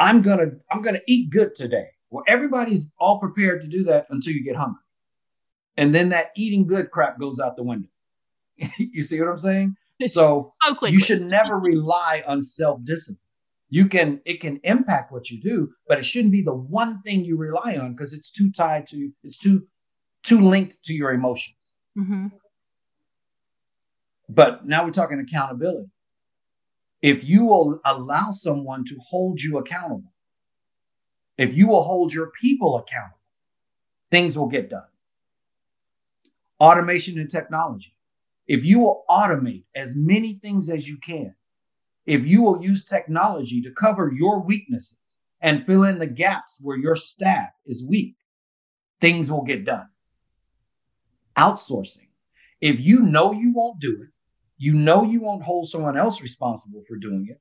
I'm 0.00 0.22
gonna 0.22 0.52
I'm 0.72 0.82
gonna 0.82 1.02
eat 1.06 1.30
good 1.30 1.54
today. 1.54 1.88
Well, 2.10 2.24
everybody's 2.26 2.86
all 2.98 3.20
prepared 3.20 3.60
to 3.62 3.68
do 3.68 3.84
that 3.84 4.06
until 4.10 4.32
you 4.32 4.42
get 4.42 4.56
hungry, 4.56 4.80
and 5.76 5.94
then 5.94 6.08
that 6.10 6.30
eating 6.34 6.66
good 6.66 6.90
crap 6.90 7.20
goes 7.20 7.40
out 7.40 7.56
the 7.56 7.62
window. 7.62 7.88
you 8.78 9.02
see 9.02 9.20
what 9.20 9.28
I'm 9.28 9.38
saying? 9.38 9.76
So 10.04 10.52
oh, 10.62 10.86
you 10.86 11.00
should 11.00 11.22
never 11.22 11.58
rely 11.58 12.22
on 12.26 12.42
self 12.42 12.84
discipline. 12.84 13.25
You 13.68 13.88
can 13.88 14.20
it 14.24 14.40
can 14.40 14.60
impact 14.62 15.12
what 15.12 15.30
you 15.30 15.40
do, 15.40 15.72
but 15.88 15.98
it 15.98 16.04
shouldn't 16.04 16.32
be 16.32 16.42
the 16.42 16.54
one 16.54 17.02
thing 17.02 17.24
you 17.24 17.36
rely 17.36 17.76
on 17.76 17.92
because 17.92 18.12
it's 18.12 18.30
too 18.30 18.50
tied 18.52 18.86
to 18.88 19.10
it's 19.24 19.38
too 19.38 19.66
too 20.22 20.40
linked 20.40 20.82
to 20.84 20.94
your 20.94 21.12
emotions. 21.12 21.56
Mm-hmm. 21.98 22.28
But 24.28 24.66
now 24.66 24.84
we're 24.84 24.90
talking 24.92 25.20
accountability. 25.20 25.90
If 27.02 27.24
you 27.24 27.44
will 27.44 27.80
allow 27.84 28.30
someone 28.30 28.84
to 28.84 28.96
hold 29.08 29.40
you 29.40 29.58
accountable, 29.58 30.12
if 31.38 31.56
you 31.56 31.68
will 31.68 31.82
hold 31.82 32.12
your 32.12 32.30
people 32.40 32.78
accountable, 32.78 33.18
things 34.10 34.36
will 34.36 34.48
get 34.48 34.70
done. 34.70 34.88
Automation 36.58 37.18
and 37.18 37.30
technology. 37.30 37.94
If 38.46 38.64
you 38.64 38.78
will 38.78 39.04
automate 39.10 39.64
as 39.74 39.94
many 39.94 40.34
things 40.34 40.70
as 40.70 40.88
you 40.88 40.98
can, 40.98 41.34
if 42.06 42.26
you 42.26 42.42
will 42.42 42.62
use 42.62 42.84
technology 42.84 43.60
to 43.62 43.70
cover 43.72 44.12
your 44.16 44.40
weaknesses 44.42 44.98
and 45.40 45.66
fill 45.66 45.84
in 45.84 45.98
the 45.98 46.06
gaps 46.06 46.58
where 46.62 46.76
your 46.76 46.96
staff 46.96 47.50
is 47.66 47.86
weak, 47.86 48.16
things 49.00 49.30
will 49.30 49.44
get 49.44 49.64
done. 49.64 49.88
Outsourcing. 51.36 52.08
If 52.60 52.80
you 52.80 53.00
know 53.00 53.32
you 53.32 53.52
won't 53.52 53.80
do 53.80 54.02
it, 54.02 54.08
you 54.56 54.72
know 54.72 55.02
you 55.02 55.20
won't 55.20 55.42
hold 55.42 55.68
someone 55.68 55.98
else 55.98 56.22
responsible 56.22 56.82
for 56.88 56.96
doing 56.96 57.26
it, 57.28 57.40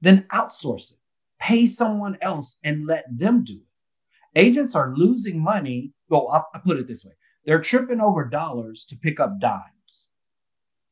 then 0.00 0.26
outsource 0.32 0.92
it. 0.92 0.98
Pay 1.38 1.66
someone 1.66 2.18
else 2.20 2.58
and 2.64 2.86
let 2.86 3.04
them 3.16 3.44
do 3.44 3.54
it. 3.54 4.38
Agents 4.38 4.74
are 4.74 4.94
losing 4.96 5.42
money. 5.42 5.92
Well, 6.08 6.28
I'll 6.28 6.62
put 6.62 6.78
it 6.78 6.88
this 6.88 7.04
way 7.04 7.12
they're 7.44 7.60
tripping 7.60 8.00
over 8.00 8.24
dollars 8.24 8.84
to 8.86 8.96
pick 8.96 9.18
up 9.18 9.40
dimes. 9.40 10.10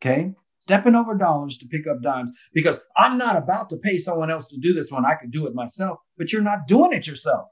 Okay. 0.00 0.34
Stepping 0.60 0.94
over 0.94 1.16
dollars 1.16 1.56
to 1.58 1.66
pick 1.66 1.86
up 1.86 2.02
dimes 2.02 2.32
because 2.52 2.78
I'm 2.96 3.18
not 3.18 3.36
about 3.36 3.70
to 3.70 3.76
pay 3.78 3.98
someone 3.98 4.30
else 4.30 4.46
to 4.48 4.58
do 4.58 4.72
this 4.72 4.92
when 4.92 5.04
I 5.04 5.14
could 5.14 5.30
do 5.30 5.46
it 5.46 5.54
myself, 5.54 5.98
but 6.16 6.32
you're 6.32 6.42
not 6.42 6.68
doing 6.68 6.92
it 6.92 7.06
yourself. 7.06 7.48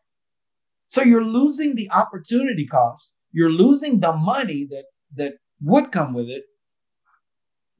So 0.86 1.02
you're 1.02 1.24
losing 1.24 1.74
the 1.74 1.90
opportunity 1.90 2.66
cost. 2.66 3.14
You're 3.32 3.50
losing 3.50 3.98
the 3.98 4.12
money 4.12 4.66
that, 4.70 4.84
that 5.16 5.34
would 5.62 5.90
come 5.90 6.12
with 6.14 6.28
it 6.28 6.44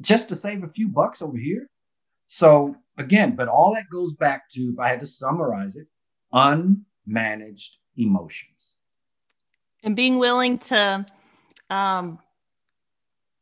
just 0.00 0.28
to 0.28 0.36
save 0.36 0.64
a 0.64 0.68
few 0.68 0.88
bucks 0.88 1.22
over 1.22 1.36
here. 1.36 1.68
So 2.26 2.76
again, 2.96 3.36
but 3.36 3.48
all 3.48 3.74
that 3.74 3.90
goes 3.92 4.12
back 4.14 4.48
to, 4.50 4.62
if 4.62 4.78
I 4.78 4.88
had 4.88 5.00
to 5.00 5.06
summarize 5.06 5.76
it, 5.76 5.86
unmanaged 6.32 7.76
emotions. 7.96 8.76
And 9.82 9.94
being 9.94 10.18
willing 10.18 10.58
to 10.58 11.06
um, 11.70 12.18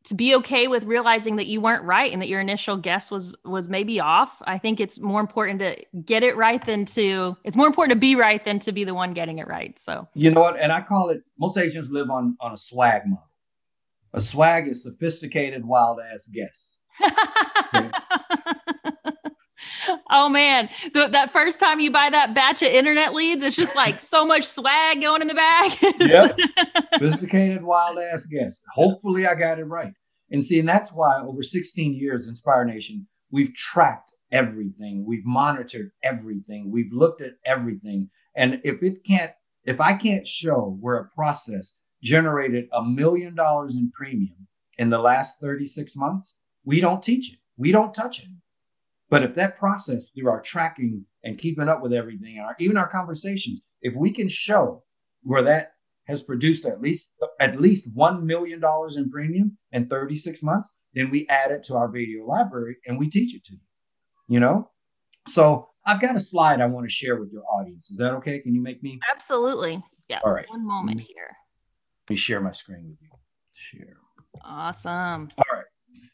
to 0.07 0.15
be 0.15 0.35
okay 0.37 0.69
with 0.69 0.85
realizing 0.85 1.37
that 1.37 1.47
you 1.47 1.61
weren't 1.61 1.83
right 1.85 2.13
and 2.13 2.23
that 2.23 2.29
your 2.29 2.41
initial 2.41 2.77
guess 2.77 3.11
was 3.11 3.37
was 3.45 3.69
maybe 3.69 4.01
off. 4.01 4.41
I 4.47 4.59
think 4.59 4.81
it's 4.81 4.99
more 4.99 5.21
important 5.21 5.59
to 5.61 5.77
get 6.05 6.23
it 6.23 6.37
right 6.37 6.65
than 6.65 6.87
to 6.87 7.37
it's 7.45 7.57
more 7.57 7.67
important 7.67 7.95
to 7.95 8.01
be 8.01 8.15
right 8.15 8.45
than 8.45 8.59
to 8.61 8.73
be 8.73 8.85
the 8.85 8.95
one 8.95 9.15
getting 9.15 9.39
it 9.39 9.49
right. 9.49 9.79
So 9.79 10.09
you 10.15 10.31
know 10.31 10.41
what? 10.41 10.59
And 10.59 10.73
I 10.73 10.81
call 10.81 11.11
it 11.11 11.23
most 11.39 11.59
agents 11.59 11.91
live 11.91 12.09
on 12.11 12.37
on 12.41 12.53
a 12.53 12.57
swag 12.57 13.03
model. 13.07 13.25
A 14.13 14.21
swag 14.21 14.69
is 14.69 14.83
sophisticated, 14.83 15.65
wild 15.65 15.99
ass 16.01 16.29
guess. 16.29 16.81
oh 20.11 20.29
man, 20.29 20.69
the, 20.95 21.09
that 21.09 21.33
first 21.33 21.61
time 21.61 21.81
you 21.81 21.91
buy 21.91 22.11
that 22.11 22.35
batch 22.35 22.63
of 22.63 22.69
internet 22.69 23.15
leads, 23.15 23.43
it's 23.43 23.57
just 23.57 23.77
like 23.77 24.01
so 24.01 24.25
much 24.25 24.45
swag 24.45 25.01
going 25.01 25.23
in 25.23 25.29
the 25.29 25.35
bag. 25.35 25.73
yep, 26.01 26.39
sophisticated, 26.93 27.63
wild 27.63 27.99
ass 27.99 28.27
guess. 28.27 28.63
Hopefully, 28.75 29.27
I 29.27 29.35
got 29.35 29.59
it 29.59 29.65
right. 29.65 29.93
And 30.31 30.45
see, 30.45 30.59
and 30.59 30.69
that's 30.69 30.93
why 30.93 31.21
over 31.23 31.43
16 31.43 31.95
years, 31.95 32.27
Inspire 32.27 32.65
Nation, 32.65 33.07
we've 33.31 33.55
tracked 33.55 34.15
everything, 34.33 35.05
we've 35.07 35.25
monitored 35.25 35.91
everything, 36.03 36.71
we've 36.71 36.93
looked 36.93 37.21
at 37.21 37.33
everything. 37.45 38.11
And 38.35 38.61
if 38.65 38.83
it 38.83 39.05
can't, 39.05 39.33
if 39.65 39.81
I 39.81 39.95
can't 39.95 40.27
show 40.27 40.77
where 40.81 40.97
a 40.97 41.09
process 41.15 41.75
generated 42.03 42.67
a 42.73 42.85
million 42.85 43.35
dollars 43.35 43.77
in 43.77 43.91
premium 43.93 44.47
in 44.79 44.91
the 44.91 44.99
last 44.99 45.41
36 45.41 45.97
months, 45.97 46.37
we 46.65 46.81
don't 46.81 47.03
teach 47.03 47.33
it. 47.33 47.39
We 47.57 47.73
don't 47.73 47.95
touch 47.95 48.21
it. 48.21 48.29
But 49.09 49.23
if 49.23 49.35
that 49.37 49.59
process 49.59 50.09
through 50.09 50.29
our 50.29 50.41
tracking 50.41 51.05
and 51.23 51.39
keeping 51.39 51.69
up 51.69 51.83
with 51.83 51.93
everything, 51.93 52.41
our, 52.41 52.57
even 52.59 52.77
our 52.77 52.89
conversations, 52.89 53.61
if 53.83 53.95
we 53.95 54.11
can 54.11 54.29
show 54.29 54.83
where 55.23 55.43
that 55.43 55.73
has 56.09 56.23
produced 56.23 56.67
at 56.67 56.81
least 56.81 57.15
at 57.41 57.61
least 57.61 57.89
one 57.95 58.27
million 58.27 58.61
dollars 58.61 58.97
in 58.97 59.11
premium 59.11 59.57
in 59.73 59.89
36 59.89 60.43
months, 60.43 60.71
then 60.95 61.11
we 61.11 61.27
add 61.29 61.51
it 61.51 61.63
to 61.65 61.75
our 61.75 61.89
video 61.89 62.25
library 62.25 62.77
and 62.87 62.99
we 62.99 63.09
teach 63.09 63.35
it 63.35 63.45
to 63.45 63.55
you. 63.55 63.61
You 64.29 64.41
know? 64.41 64.71
So 65.29 65.69
I've 65.85 66.01
got 66.01 66.17
a 66.17 66.21
slide 66.21 66.61
I 66.61 66.67
want 66.67 66.89
to 66.89 66.93
share 66.93 67.17
with 67.17 67.33
your 67.33 67.43
audience. 67.45 67.91
Is 67.91 67.99
that 67.99 68.13
okay? 68.15 68.41
Can 68.41 68.55
you 68.55 68.61
make 68.61 68.83
me? 68.83 68.99
Absolutely. 69.11 69.83
Yeah. 70.09 70.21
All 70.25 70.33
right. 70.33 70.49
One 70.49 70.67
moment 70.67 71.01
here. 71.01 71.37
Let 72.09 72.15
me 72.15 72.17
share 72.17 72.41
my 72.41 72.53
screen 72.53 72.89
with 72.89 72.99
you. 73.01 73.09
Share. 73.53 73.97
Awesome. 74.45 75.31
All 75.39 75.45
right. 75.53 75.65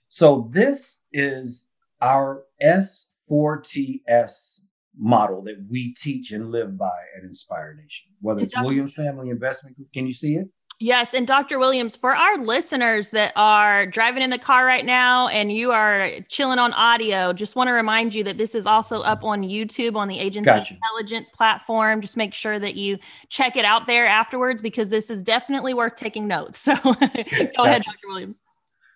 So 0.09 0.49
this 0.51 1.01
is 1.13 1.69
our 2.03 2.45
S4TS 2.63 4.61
model 4.99 5.43
that 5.43 5.57
we 5.71 5.95
teach 5.95 6.33
and 6.33 6.51
live 6.51 6.77
by 6.77 6.91
at 7.17 7.25
Inspire 7.25 7.75
Nation, 7.75 8.11
whether 8.21 8.43
it's 8.43 8.55
Williams 8.61 8.95
Family 8.95 9.31
Investment 9.31 9.77
Group. 9.77 9.89
Can 9.95 10.07
you 10.07 10.13
see 10.13 10.35
it? 10.35 10.49
Yes. 10.81 11.15
And 11.15 11.29
Dr. 11.29 11.61
Williams, 11.61 11.95
for 11.95 12.17
our 12.17 12.39
listeners 12.39 13.11
that 13.11 13.33
are 13.37 13.87
driving 13.87 14.21
in 14.21 14.31
the 14.31 14.39
car 14.39 14.67
right 14.67 14.85
now 14.85 15.29
and 15.29 15.53
you 15.53 15.71
are 15.71 16.11
chilling 16.29 16.59
on 16.59 16.73
audio, 16.73 17.33
just 17.33 17.55
want 17.55 17.69
to 17.69 17.73
remind 17.73 18.13
you 18.15 18.25
that 18.25 18.37
this 18.37 18.57
is 18.57 18.67
also 18.67 19.01
up 19.03 19.23
on 19.23 19.43
YouTube 19.43 19.95
on 19.95 20.09
the 20.09 20.19
Agency 20.19 20.47
gotcha. 20.47 20.75
Intelligence 20.75 21.31
platform. 21.31 22.01
Just 22.01 22.17
make 22.17 22.35
sure 22.35 22.59
that 22.59 22.75
you 22.75 22.99
check 23.29 23.57
it 23.57 23.65
out 23.65 23.87
there 23.87 24.07
afterwards 24.07 24.61
because 24.61 24.89
this 24.89 25.09
is 25.09 25.23
definitely 25.23 25.73
worth 25.73 25.95
taking 25.95 26.27
notes. 26.27 26.69
So 26.73 26.75
go 26.83 26.95
gotcha. 26.95 27.63
ahead, 27.63 27.83
Dr. 27.83 28.09
Williams. 28.09 28.43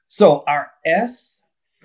So 0.08 0.42
our 0.48 0.70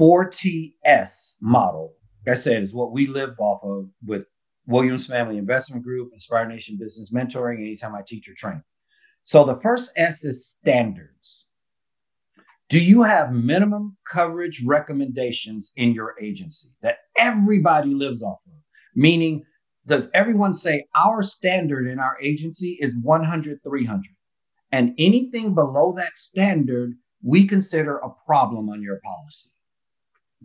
S4TS 0.01 1.35
model, 1.41 1.93
like 2.25 2.35
I 2.35 2.37
said, 2.37 2.63
is 2.63 2.73
what 2.73 2.91
we 2.91 3.05
live 3.05 3.35
off 3.39 3.63
of 3.63 3.87
with 4.05 4.25
Williams 4.65 5.05
Family 5.05 5.37
Investment 5.37 5.83
Group, 5.83 6.09
Inspire 6.13 6.47
Nation 6.47 6.77
Business 6.79 7.11
Mentoring, 7.11 7.59
anytime 7.59 7.93
I 7.93 8.01
teach 8.05 8.27
or 8.27 8.33
train. 8.33 8.63
So 9.23 9.43
the 9.43 9.59
first 9.61 9.91
S 9.97 10.25
is 10.25 10.47
standards. 10.47 11.45
Do 12.69 12.83
you 12.83 13.03
have 13.03 13.33
minimum 13.33 13.97
coverage 14.11 14.63
recommendations 14.65 15.71
in 15.75 15.93
your 15.93 16.15
agency 16.19 16.69
that 16.81 16.97
everybody 17.17 17.93
lives 17.93 18.23
off 18.23 18.39
of? 18.47 18.53
Meaning, 18.95 19.43
does 19.85 20.09
everyone 20.13 20.53
say 20.53 20.85
our 20.95 21.21
standard 21.21 21.87
in 21.87 21.99
our 21.99 22.17
agency 22.21 22.77
is 22.81 22.95
100, 23.03 23.59
300? 23.63 24.03
And 24.71 24.95
anything 24.97 25.53
below 25.53 25.93
that 25.97 26.17
standard, 26.17 26.93
we 27.21 27.45
consider 27.45 27.97
a 27.97 28.09
problem 28.25 28.69
on 28.69 28.81
your 28.81 28.99
policy. 29.03 29.51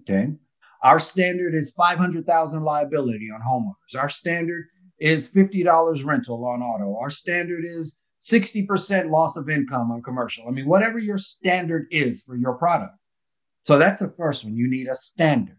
Okay. 0.00 0.34
Our 0.82 0.98
standard 0.98 1.54
is 1.54 1.72
500,000 1.72 2.62
liability 2.62 3.28
on 3.30 3.40
homeowners. 3.40 4.00
Our 4.00 4.08
standard 4.08 4.66
is 4.98 5.32
$50 5.32 6.04
rental 6.04 6.44
on 6.44 6.62
auto. 6.62 6.96
Our 6.98 7.10
standard 7.10 7.64
is 7.64 7.98
60% 8.22 9.10
loss 9.10 9.36
of 9.36 9.48
income 9.48 9.90
on 9.90 10.02
commercial. 10.02 10.46
I 10.48 10.50
mean, 10.50 10.66
whatever 10.66 10.98
your 10.98 11.18
standard 11.18 11.86
is 11.90 12.22
for 12.22 12.36
your 12.36 12.54
product. 12.54 12.94
So 13.62 13.78
that's 13.78 14.00
the 14.00 14.14
first 14.16 14.44
one. 14.44 14.56
You 14.56 14.68
need 14.68 14.86
a 14.86 14.94
standard. 14.94 15.58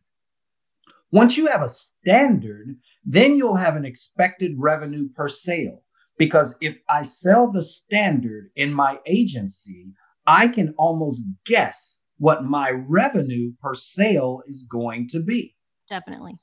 Once 1.11 1.37
you 1.37 1.47
have 1.47 1.61
a 1.61 1.69
standard, 1.69 2.75
then 3.05 3.37
you'll 3.37 3.55
have 3.55 3.75
an 3.75 3.85
expected 3.85 4.53
revenue 4.57 5.09
per 5.15 5.29
sale. 5.29 5.83
Because 6.17 6.55
if 6.61 6.77
I 6.89 7.03
sell 7.03 7.51
the 7.51 7.63
standard 7.63 8.49
in 8.55 8.73
my 8.73 8.99
agency, 9.05 9.87
I 10.25 10.47
can 10.47 10.73
almost 10.77 11.23
guess 11.45 12.01
what 12.17 12.43
my 12.43 12.71
revenue 12.71 13.51
per 13.61 13.73
sale 13.73 14.41
is 14.47 14.63
going 14.63 15.07
to 15.09 15.19
be. 15.19 15.55
Definitely. 15.89 16.33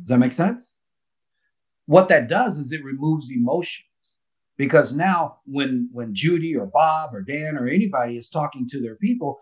Does 0.00 0.08
that 0.08 0.18
make 0.18 0.32
sense? 0.32 0.72
What 1.86 2.08
that 2.08 2.28
does 2.28 2.58
is 2.58 2.72
it 2.72 2.84
removes 2.84 3.30
emotion 3.30 3.84
because 4.56 4.92
now 4.92 5.36
when 5.46 5.88
when 5.92 6.14
Judy 6.14 6.56
or 6.56 6.66
Bob 6.66 7.14
or 7.14 7.22
Dan 7.22 7.56
or 7.56 7.68
anybody 7.68 8.16
is 8.16 8.28
talking 8.28 8.66
to 8.68 8.80
their 8.80 8.96
people, 8.96 9.38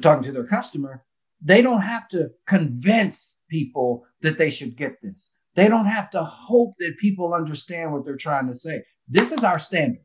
talking 0.00 0.22
to 0.22 0.32
their 0.32 0.46
customer, 0.46 1.04
they 1.42 1.62
don't 1.62 1.82
have 1.82 2.08
to 2.08 2.30
convince 2.46 3.38
people 3.50 4.04
that 4.22 4.38
they 4.38 4.50
should 4.50 4.76
get 4.76 5.00
this. 5.02 5.32
They 5.54 5.68
don't 5.68 5.86
have 5.86 6.10
to 6.10 6.22
hope 6.22 6.74
that 6.78 6.98
people 7.00 7.34
understand 7.34 7.92
what 7.92 8.04
they're 8.04 8.16
trying 8.16 8.46
to 8.46 8.54
say. 8.54 8.82
This 9.08 9.32
is 9.32 9.42
our 9.42 9.58
standard. 9.58 10.04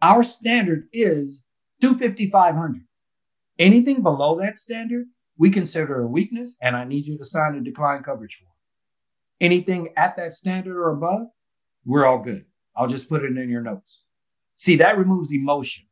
Our 0.00 0.22
standard 0.22 0.88
is 0.92 1.44
250, 1.82 2.30
500. 2.30 2.82
Anything 3.58 4.02
below 4.02 4.38
that 4.40 4.58
standard, 4.58 5.06
we 5.36 5.50
consider 5.50 6.02
a 6.02 6.06
weakness, 6.06 6.56
and 6.62 6.76
I 6.76 6.84
need 6.84 7.06
you 7.06 7.18
to 7.18 7.24
sign 7.24 7.56
a 7.56 7.60
decline 7.60 8.02
coverage 8.02 8.36
form. 8.36 8.52
Anything 9.40 9.90
at 9.96 10.16
that 10.16 10.32
standard 10.32 10.76
or 10.76 10.90
above, 10.90 11.28
we're 11.84 12.06
all 12.06 12.18
good. 12.18 12.44
I'll 12.76 12.88
just 12.88 13.08
put 13.08 13.24
it 13.24 13.36
in 13.36 13.48
your 13.48 13.62
notes. 13.62 14.04
See, 14.54 14.76
that 14.76 14.98
removes 14.98 15.32
emotion. 15.32 15.86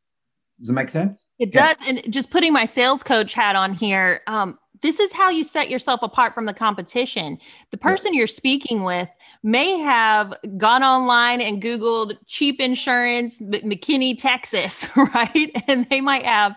Does 0.59 0.70
it 0.70 0.72
make 0.72 0.88
sense? 0.88 1.26
It 1.38 1.50
yeah. 1.55 1.74
does. 1.74 1.88
And 1.88 2.12
just 2.12 2.31
putting 2.31 2.52
my 2.52 2.64
sales 2.64 3.02
coach 3.02 3.35
hat 3.35 3.57
on 3.57 3.74
here, 3.74 4.22
um, 4.26 4.59
this 4.82 5.00
is 5.00 5.12
how 5.12 5.30
you 5.30 5.44
set 5.44 5.70
yourself 5.70 6.02
apart 6.02 6.34
from 6.34 6.46
the 6.46 6.52
competition. 6.52 7.38
The 7.70 7.76
person 7.76 8.12
yeah. 8.12 8.18
you're 8.18 8.26
speaking 8.26 8.82
with 8.82 9.08
may 9.42 9.78
have 9.78 10.34
gone 10.56 10.82
online 10.82 11.40
and 11.40 11.62
Googled 11.62 12.16
cheap 12.26 12.60
insurance, 12.60 13.40
McKinney, 13.40 14.20
Texas, 14.20 14.88
right? 14.96 15.50
And 15.68 15.88
they 15.88 16.00
might 16.00 16.24
have 16.24 16.56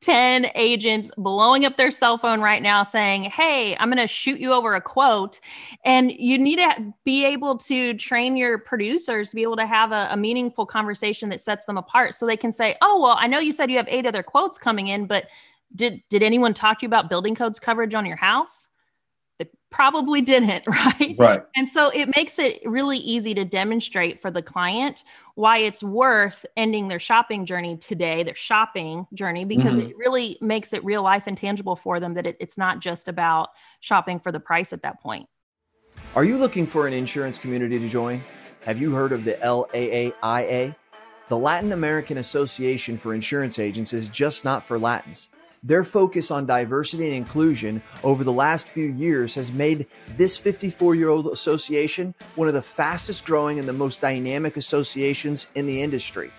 10 0.00 0.48
agents 0.54 1.10
blowing 1.16 1.64
up 1.64 1.76
their 1.76 1.90
cell 1.90 2.18
phone 2.18 2.40
right 2.40 2.62
now 2.62 2.82
saying, 2.82 3.24
Hey, 3.24 3.76
I'm 3.78 3.88
going 3.88 3.98
to 3.98 4.06
shoot 4.06 4.40
you 4.40 4.52
over 4.52 4.74
a 4.74 4.80
quote. 4.80 5.40
And 5.84 6.10
you 6.12 6.38
need 6.38 6.56
to 6.56 6.94
be 7.04 7.24
able 7.24 7.58
to 7.58 7.94
train 7.94 8.36
your 8.36 8.58
producers 8.58 9.30
to 9.30 9.36
be 9.36 9.42
able 9.42 9.56
to 9.56 9.66
have 9.66 9.92
a, 9.92 10.08
a 10.10 10.16
meaningful 10.16 10.66
conversation 10.66 11.28
that 11.28 11.40
sets 11.40 11.66
them 11.66 11.76
apart 11.76 12.14
so 12.14 12.26
they 12.26 12.36
can 12.36 12.52
say, 12.52 12.76
Oh, 12.82 13.00
well, 13.00 13.16
I 13.18 13.26
know 13.26 13.38
you 13.38 13.52
said 13.52 13.70
you 13.70 13.76
have 13.76 13.88
eight 13.88 14.06
other 14.06 14.22
quotes 14.22 14.58
coming 14.58 14.88
in, 14.88 15.06
but 15.06 15.26
did 15.74 16.02
did 16.08 16.22
anyone 16.22 16.54
talk 16.54 16.80
to 16.80 16.84
you 16.84 16.88
about 16.88 17.08
building 17.08 17.34
codes 17.34 17.58
coverage 17.58 17.94
on 17.94 18.06
your 18.06 18.16
house? 18.16 18.68
They 19.38 19.48
probably 19.70 20.20
didn't, 20.20 20.66
right? 20.66 21.16
Right. 21.18 21.42
And 21.56 21.68
so 21.68 21.90
it 21.90 22.14
makes 22.14 22.38
it 22.38 22.60
really 22.64 22.98
easy 22.98 23.32
to 23.34 23.44
demonstrate 23.44 24.20
for 24.20 24.30
the 24.30 24.42
client 24.42 25.02
why 25.34 25.58
it's 25.58 25.82
worth 25.82 26.44
ending 26.56 26.88
their 26.88 26.98
shopping 26.98 27.46
journey 27.46 27.76
today, 27.76 28.22
their 28.22 28.34
shopping 28.34 29.06
journey, 29.14 29.44
because 29.44 29.74
mm-hmm. 29.74 29.88
it 29.88 29.96
really 29.96 30.36
makes 30.42 30.72
it 30.72 30.84
real 30.84 31.02
life 31.02 31.24
and 31.26 31.38
tangible 31.38 31.76
for 31.76 31.98
them 32.00 32.14
that 32.14 32.26
it, 32.26 32.36
it's 32.38 32.58
not 32.58 32.80
just 32.80 33.08
about 33.08 33.50
shopping 33.80 34.20
for 34.20 34.30
the 34.30 34.40
price 34.40 34.72
at 34.72 34.82
that 34.82 35.00
point. 35.00 35.26
Are 36.14 36.24
you 36.24 36.36
looking 36.36 36.66
for 36.66 36.86
an 36.86 36.92
insurance 36.92 37.38
community 37.38 37.78
to 37.78 37.88
join? 37.88 38.22
Have 38.62 38.80
you 38.80 38.92
heard 38.92 39.12
of 39.12 39.24
the 39.24 39.34
LAAIA? 39.34 40.74
The 41.28 41.38
Latin 41.38 41.72
American 41.72 42.18
Association 42.18 42.98
for 42.98 43.14
Insurance 43.14 43.58
Agents 43.58 43.92
is 43.92 44.08
just 44.08 44.44
not 44.44 44.64
for 44.64 44.78
Latins. 44.78 45.30
Their 45.62 45.84
focus 45.84 46.30
on 46.30 46.46
diversity 46.46 47.04
and 47.04 47.14
inclusion 47.14 47.82
over 48.02 48.24
the 48.24 48.32
last 48.32 48.68
few 48.68 48.86
years 48.86 49.34
has 49.34 49.52
made 49.52 49.86
this 50.16 50.38
54 50.38 50.94
year 50.94 51.10
old 51.10 51.26
association 51.26 52.14
one 52.34 52.48
of 52.48 52.54
the 52.54 52.62
fastest 52.62 53.26
growing 53.26 53.58
and 53.58 53.68
the 53.68 53.72
most 53.74 54.00
dynamic 54.00 54.56
associations 54.56 55.48
in 55.54 55.66
the 55.66 55.82
industry. 55.82 56.30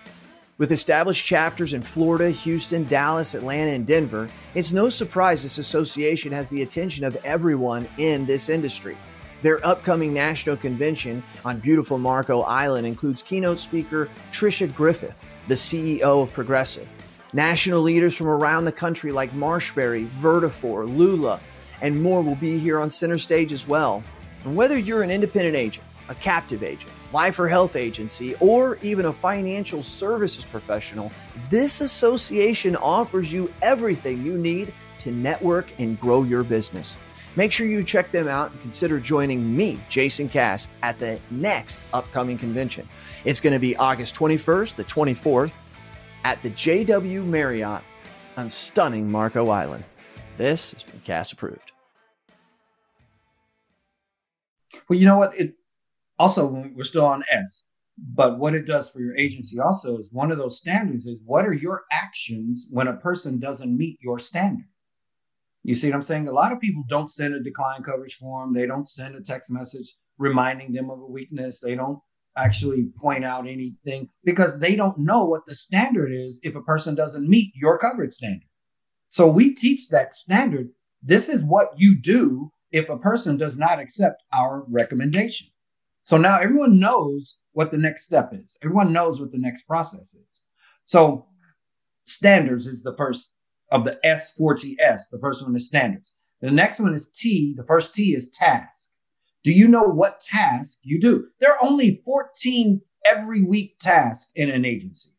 With 0.58 0.72
established 0.72 1.24
chapters 1.24 1.72
in 1.72 1.82
Florida, 1.82 2.30
Houston, 2.30 2.82
Dallas, 2.84 3.34
Atlanta, 3.34 3.70
and 3.70 3.86
Denver, 3.86 4.28
it's 4.54 4.72
no 4.72 4.88
surprise 4.88 5.44
this 5.44 5.58
association 5.58 6.32
has 6.32 6.48
the 6.48 6.62
attention 6.62 7.04
of 7.04 7.16
everyone 7.24 7.86
in 7.98 8.26
this 8.26 8.48
industry. 8.48 8.96
Their 9.42 9.64
upcoming 9.64 10.12
national 10.12 10.56
convention 10.56 11.22
on 11.44 11.60
beautiful 11.60 11.96
Marco 11.96 12.40
Island 12.40 12.88
includes 12.88 13.22
keynote 13.22 13.60
speaker 13.60 14.08
Tricia 14.32 14.72
Griffith, 14.74 15.24
the 15.46 15.54
CEO 15.54 16.22
of 16.22 16.32
Progressive, 16.32 16.88
National 17.34 17.80
leaders 17.80 18.14
from 18.14 18.26
around 18.26 18.66
the 18.66 18.72
country 18.72 19.10
like 19.10 19.32
Marshberry, 19.32 20.06
Vertafore, 20.20 20.86
Lula, 20.86 21.40
and 21.80 22.02
more 22.02 22.20
will 22.20 22.34
be 22.34 22.58
here 22.58 22.78
on 22.78 22.90
center 22.90 23.16
stage 23.16 23.52
as 23.52 23.66
well. 23.66 24.04
And 24.44 24.54
whether 24.54 24.76
you're 24.76 25.02
an 25.02 25.10
independent 25.10 25.56
agent, 25.56 25.86
a 26.10 26.14
captive 26.14 26.62
agent, 26.62 26.92
life 27.10 27.38
or 27.38 27.48
health 27.48 27.74
agency, 27.74 28.34
or 28.34 28.76
even 28.82 29.06
a 29.06 29.12
financial 29.14 29.82
services 29.82 30.44
professional, 30.44 31.10
this 31.48 31.80
association 31.80 32.76
offers 32.76 33.32
you 33.32 33.50
everything 33.62 34.22
you 34.22 34.36
need 34.36 34.74
to 34.98 35.10
network 35.10 35.72
and 35.80 35.98
grow 35.98 36.24
your 36.24 36.44
business. 36.44 36.98
Make 37.34 37.50
sure 37.50 37.66
you 37.66 37.82
check 37.82 38.12
them 38.12 38.28
out 38.28 38.50
and 38.50 38.60
consider 38.60 39.00
joining 39.00 39.56
me, 39.56 39.80
Jason 39.88 40.28
Cass, 40.28 40.68
at 40.82 40.98
the 40.98 41.18
next 41.30 41.82
upcoming 41.94 42.36
convention. 42.36 42.86
It's 43.24 43.40
going 43.40 43.54
to 43.54 43.58
be 43.58 43.74
August 43.76 44.14
21st 44.16 44.74
the 44.74 44.84
24th 44.84 45.52
at 46.24 46.42
the 46.42 46.50
JW 46.50 47.24
Marriott 47.24 47.82
on 48.36 48.48
stunning 48.48 49.10
Marco 49.10 49.48
Island. 49.48 49.84
This 50.38 50.72
has 50.72 50.82
been 50.82 51.00
Cass 51.00 51.32
approved. 51.32 51.72
Well, 54.88 54.98
you 54.98 55.06
know 55.06 55.18
what? 55.18 55.36
It 55.38 55.54
also 56.18 56.46
we're 56.74 56.84
still 56.84 57.04
on 57.04 57.24
S, 57.30 57.64
but 58.14 58.38
what 58.38 58.54
it 58.54 58.66
does 58.66 58.88
for 58.88 59.00
your 59.00 59.16
agency 59.16 59.58
also 59.58 59.98
is 59.98 60.10
one 60.12 60.30
of 60.30 60.38
those 60.38 60.58
standards 60.58 61.06
is 61.06 61.20
what 61.24 61.44
are 61.44 61.52
your 61.52 61.82
actions 61.92 62.66
when 62.70 62.88
a 62.88 62.96
person 62.96 63.38
doesn't 63.38 63.76
meet 63.76 63.98
your 64.00 64.18
standard? 64.18 64.66
You 65.64 65.74
see 65.74 65.88
what 65.88 65.96
I'm 65.96 66.02
saying? 66.02 66.28
A 66.28 66.32
lot 66.32 66.52
of 66.52 66.60
people 66.60 66.84
don't 66.88 67.10
send 67.10 67.34
a 67.34 67.40
decline 67.40 67.82
coverage 67.82 68.16
form. 68.16 68.52
They 68.52 68.66
don't 68.66 68.88
send 68.88 69.14
a 69.14 69.20
text 69.20 69.50
message 69.50 69.94
reminding 70.18 70.72
them 70.72 70.90
of 70.90 70.98
a 71.00 71.06
weakness. 71.06 71.60
They 71.60 71.74
don't 71.74 72.00
actually 72.36 72.86
point 72.98 73.24
out 73.24 73.46
anything 73.46 74.08
because 74.24 74.58
they 74.58 74.74
don't 74.74 74.98
know 74.98 75.24
what 75.24 75.44
the 75.46 75.54
standard 75.54 76.12
is 76.12 76.40
if 76.42 76.54
a 76.54 76.62
person 76.62 76.94
doesn't 76.94 77.28
meet 77.28 77.52
your 77.54 77.78
coverage 77.78 78.12
standard. 78.12 78.48
So 79.08 79.26
we 79.26 79.54
teach 79.54 79.88
that 79.88 80.14
standard. 80.14 80.70
This 81.02 81.28
is 81.28 81.44
what 81.44 81.68
you 81.76 81.94
do 81.94 82.50
if 82.70 82.88
a 82.88 82.98
person 82.98 83.36
does 83.36 83.58
not 83.58 83.78
accept 83.78 84.22
our 84.32 84.64
recommendation. 84.68 85.48
So 86.04 86.16
now 86.16 86.38
everyone 86.38 86.80
knows 86.80 87.38
what 87.52 87.70
the 87.70 87.76
next 87.76 88.06
step 88.06 88.32
is. 88.32 88.56
Everyone 88.62 88.92
knows 88.92 89.20
what 89.20 89.30
the 89.30 89.38
next 89.38 89.62
process 89.62 90.14
is. 90.14 90.40
So 90.84 91.26
standards 92.04 92.66
is 92.66 92.82
the 92.82 92.96
first 92.96 93.34
of 93.70 93.84
the 93.84 93.98
S4TS. 94.04 95.10
The 95.10 95.18
first 95.20 95.44
one 95.44 95.54
is 95.54 95.66
standards. 95.66 96.12
The 96.40 96.50
next 96.50 96.80
one 96.80 96.94
is 96.94 97.10
T. 97.10 97.54
The 97.56 97.64
first 97.64 97.94
T 97.94 98.14
is 98.14 98.30
task. 98.30 98.91
Do 99.44 99.52
you 99.52 99.68
know 99.68 99.82
what 99.82 100.20
task 100.20 100.80
you 100.82 101.00
do? 101.00 101.26
There 101.40 101.52
are 101.52 101.58
only 101.62 102.02
14 102.04 102.80
every 103.04 103.42
week 103.42 103.78
tasks 103.80 104.30
in 104.36 104.50
an 104.50 104.64
agency. 104.64 105.10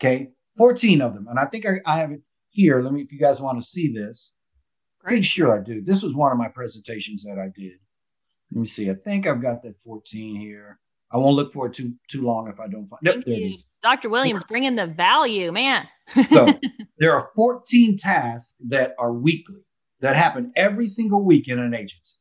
Okay. 0.00 0.30
14 0.56 1.00
of 1.00 1.14
them. 1.14 1.26
And 1.28 1.38
I 1.38 1.46
think 1.46 1.66
I, 1.66 1.80
I 1.86 1.98
have 1.98 2.10
it 2.10 2.20
here. 2.50 2.82
Let 2.82 2.92
me, 2.92 3.02
if 3.02 3.12
you 3.12 3.18
guys 3.18 3.40
want 3.40 3.60
to 3.60 3.66
see 3.66 3.92
this. 3.92 4.32
Great. 4.98 5.10
Pretty 5.10 5.22
sure 5.22 5.58
I 5.58 5.62
do. 5.62 5.80
This 5.80 6.02
was 6.02 6.14
one 6.14 6.32
of 6.32 6.38
my 6.38 6.48
presentations 6.48 7.24
that 7.24 7.38
I 7.38 7.48
did. 7.58 7.78
Let 8.52 8.60
me 8.60 8.66
see. 8.66 8.90
I 8.90 8.94
think 8.94 9.26
I've 9.26 9.40
got 9.40 9.62
that 9.62 9.76
14 9.84 10.36
here. 10.36 10.78
I 11.12 11.16
won't 11.16 11.36
look 11.36 11.52
for 11.52 11.66
it 11.66 11.72
too 11.72 11.94
too 12.08 12.22
long 12.22 12.48
if 12.48 12.60
I 12.60 12.68
don't 12.68 12.86
find. 12.88 13.00
Nope, 13.02 13.24
there 13.26 13.34
it 13.34 13.38
is. 13.38 13.66
Dr. 13.82 14.08
Williams, 14.08 14.44
bringing 14.44 14.76
the 14.76 14.86
value, 14.86 15.50
man. 15.50 15.88
so 16.30 16.48
there 16.98 17.14
are 17.14 17.30
14 17.34 17.96
tasks 17.96 18.56
that 18.68 18.94
are 18.98 19.12
weekly 19.12 19.64
that 20.00 20.14
happen 20.14 20.52
every 20.56 20.86
single 20.86 21.24
week 21.24 21.48
in 21.48 21.58
an 21.58 21.74
agency. 21.74 22.19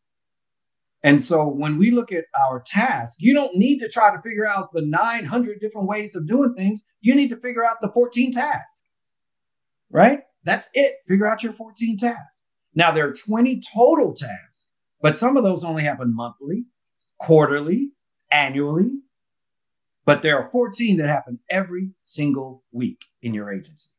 And 1.04 1.24
so 1.24 1.48
when 1.48 1.78
we 1.78 1.92
look 1.92 2.12
at 2.12 2.26
our 2.48 2.62
task, 2.66 3.20
you 3.22 3.34
don't 3.34 3.56
need 3.56 3.80
to 3.80 3.90
try 3.90 4.14
to 4.14 4.22
figure 4.22 4.46
out 4.46 4.74
the 4.74 4.86
900 4.86 5.60
different 5.60 5.88
ways 5.88 6.16
of 6.16 6.28
doing 6.28 6.54
things. 6.56 6.84
You 7.02 7.16
need 7.16 7.30
to 7.30 7.38
figure 7.38 7.66
out 7.66 7.78
the 7.82 7.92
14 7.94 8.34
tasks, 8.34 8.88
right? 9.90 10.22
That's 10.44 10.70
it. 10.74 10.96
Figure 11.08 11.28
out 11.28 11.44
your 11.44 11.54
14 11.54 11.98
tasks. 11.98 12.44
Now, 12.76 12.92
there 12.92 13.08
are 13.08 13.14
20 13.14 13.62
total 13.74 14.14
tasks, 14.14 14.70
but 15.02 15.18
some 15.18 15.38
of 15.38 15.44
those 15.44 15.64
only 15.64 15.84
happen 15.84 16.14
monthly, 16.14 16.66
quarterly, 17.18 17.92
annually. 18.32 19.00
But 20.06 20.22
there 20.22 20.38
are 20.42 20.50
14 20.52 20.98
that 20.98 21.08
happen 21.08 21.40
every 21.50 21.92
single 22.04 22.64
week 22.72 23.06
in 23.22 23.34
your 23.34 23.52
agency. 23.52 23.90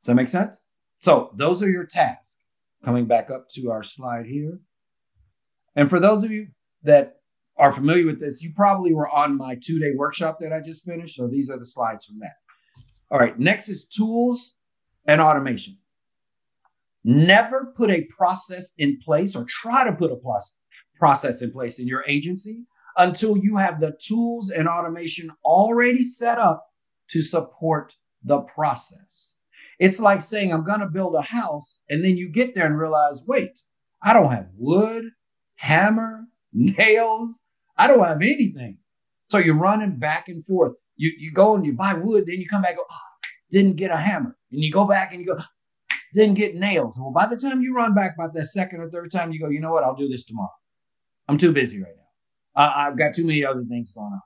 Does 0.00 0.06
that 0.06 0.14
make 0.14 0.28
sense? 0.28 0.62
So 0.98 1.32
those 1.34 1.62
are 1.62 1.70
your 1.70 1.86
tasks. 1.86 2.38
Coming 2.84 3.06
back 3.06 3.30
up 3.30 3.48
to 3.50 3.70
our 3.70 3.82
slide 3.82 4.26
here. 4.26 4.60
And 5.80 5.88
for 5.88 5.98
those 5.98 6.22
of 6.24 6.30
you 6.30 6.48
that 6.82 7.22
are 7.56 7.72
familiar 7.72 8.04
with 8.04 8.20
this, 8.20 8.42
you 8.42 8.52
probably 8.54 8.92
were 8.92 9.08
on 9.08 9.38
my 9.38 9.56
two 9.64 9.78
day 9.78 9.92
workshop 9.96 10.36
that 10.40 10.52
I 10.52 10.60
just 10.60 10.84
finished. 10.84 11.16
So 11.16 11.26
these 11.26 11.48
are 11.48 11.58
the 11.58 11.64
slides 11.64 12.04
from 12.04 12.18
that. 12.18 12.34
All 13.10 13.18
right, 13.18 13.38
next 13.38 13.70
is 13.70 13.86
tools 13.86 14.56
and 15.06 15.22
automation. 15.22 15.78
Never 17.02 17.72
put 17.78 17.88
a 17.88 18.04
process 18.14 18.74
in 18.76 18.98
place 19.02 19.34
or 19.34 19.46
try 19.48 19.84
to 19.84 19.92
put 19.92 20.12
a 20.12 20.20
process 20.98 21.40
in 21.40 21.50
place 21.50 21.78
in 21.78 21.88
your 21.88 22.04
agency 22.06 22.66
until 22.98 23.38
you 23.38 23.56
have 23.56 23.80
the 23.80 23.96
tools 24.06 24.50
and 24.50 24.68
automation 24.68 25.30
already 25.46 26.02
set 26.02 26.36
up 26.36 26.62
to 27.08 27.22
support 27.22 27.96
the 28.22 28.42
process. 28.42 29.32
It's 29.78 29.98
like 29.98 30.20
saying, 30.20 30.52
I'm 30.52 30.62
going 30.62 30.80
to 30.80 30.86
build 30.90 31.14
a 31.14 31.22
house, 31.22 31.80
and 31.88 32.04
then 32.04 32.18
you 32.18 32.28
get 32.28 32.54
there 32.54 32.66
and 32.66 32.78
realize, 32.78 33.22
wait, 33.26 33.62
I 34.02 34.12
don't 34.12 34.30
have 34.30 34.48
wood, 34.58 35.04
hammer, 35.60 36.24
nails. 36.54 37.42
I 37.76 37.86
don't 37.86 38.02
have 38.02 38.22
anything. 38.22 38.78
So 39.28 39.36
you're 39.38 39.54
running 39.54 39.96
back 39.98 40.28
and 40.28 40.44
forth. 40.46 40.72
You, 40.96 41.12
you 41.18 41.30
go 41.32 41.54
and 41.54 41.64
you 41.66 41.74
buy 41.74 41.92
wood, 41.92 42.24
then 42.26 42.40
you 42.40 42.48
come 42.48 42.62
back, 42.62 42.76
go, 42.76 42.84
oh, 42.90 42.96
didn't 43.50 43.76
get 43.76 43.90
a 43.90 43.96
hammer. 43.96 44.36
And 44.50 44.64
you 44.64 44.72
go 44.72 44.86
back 44.86 45.12
and 45.12 45.20
you 45.20 45.26
go, 45.26 45.38
didn't 46.14 46.34
get 46.34 46.54
nails. 46.54 46.98
Well, 46.98 47.12
by 47.12 47.26
the 47.26 47.36
time 47.36 47.60
you 47.60 47.74
run 47.74 47.94
back 47.94 48.14
about 48.14 48.34
that 48.34 48.46
second 48.46 48.80
or 48.80 48.90
third 48.90 49.12
time, 49.12 49.32
you 49.32 49.38
go, 49.38 49.50
you 49.50 49.60
know 49.60 49.70
what? 49.70 49.84
I'll 49.84 49.94
do 49.94 50.08
this 50.08 50.24
tomorrow. 50.24 50.48
I'm 51.28 51.38
too 51.38 51.52
busy 51.52 51.80
right 51.82 51.92
now. 51.94 52.62
Uh, 52.62 52.72
I've 52.74 52.98
got 52.98 53.14
too 53.14 53.24
many 53.24 53.44
other 53.44 53.64
things 53.68 53.92
going 53.92 54.12
on. 54.12 54.20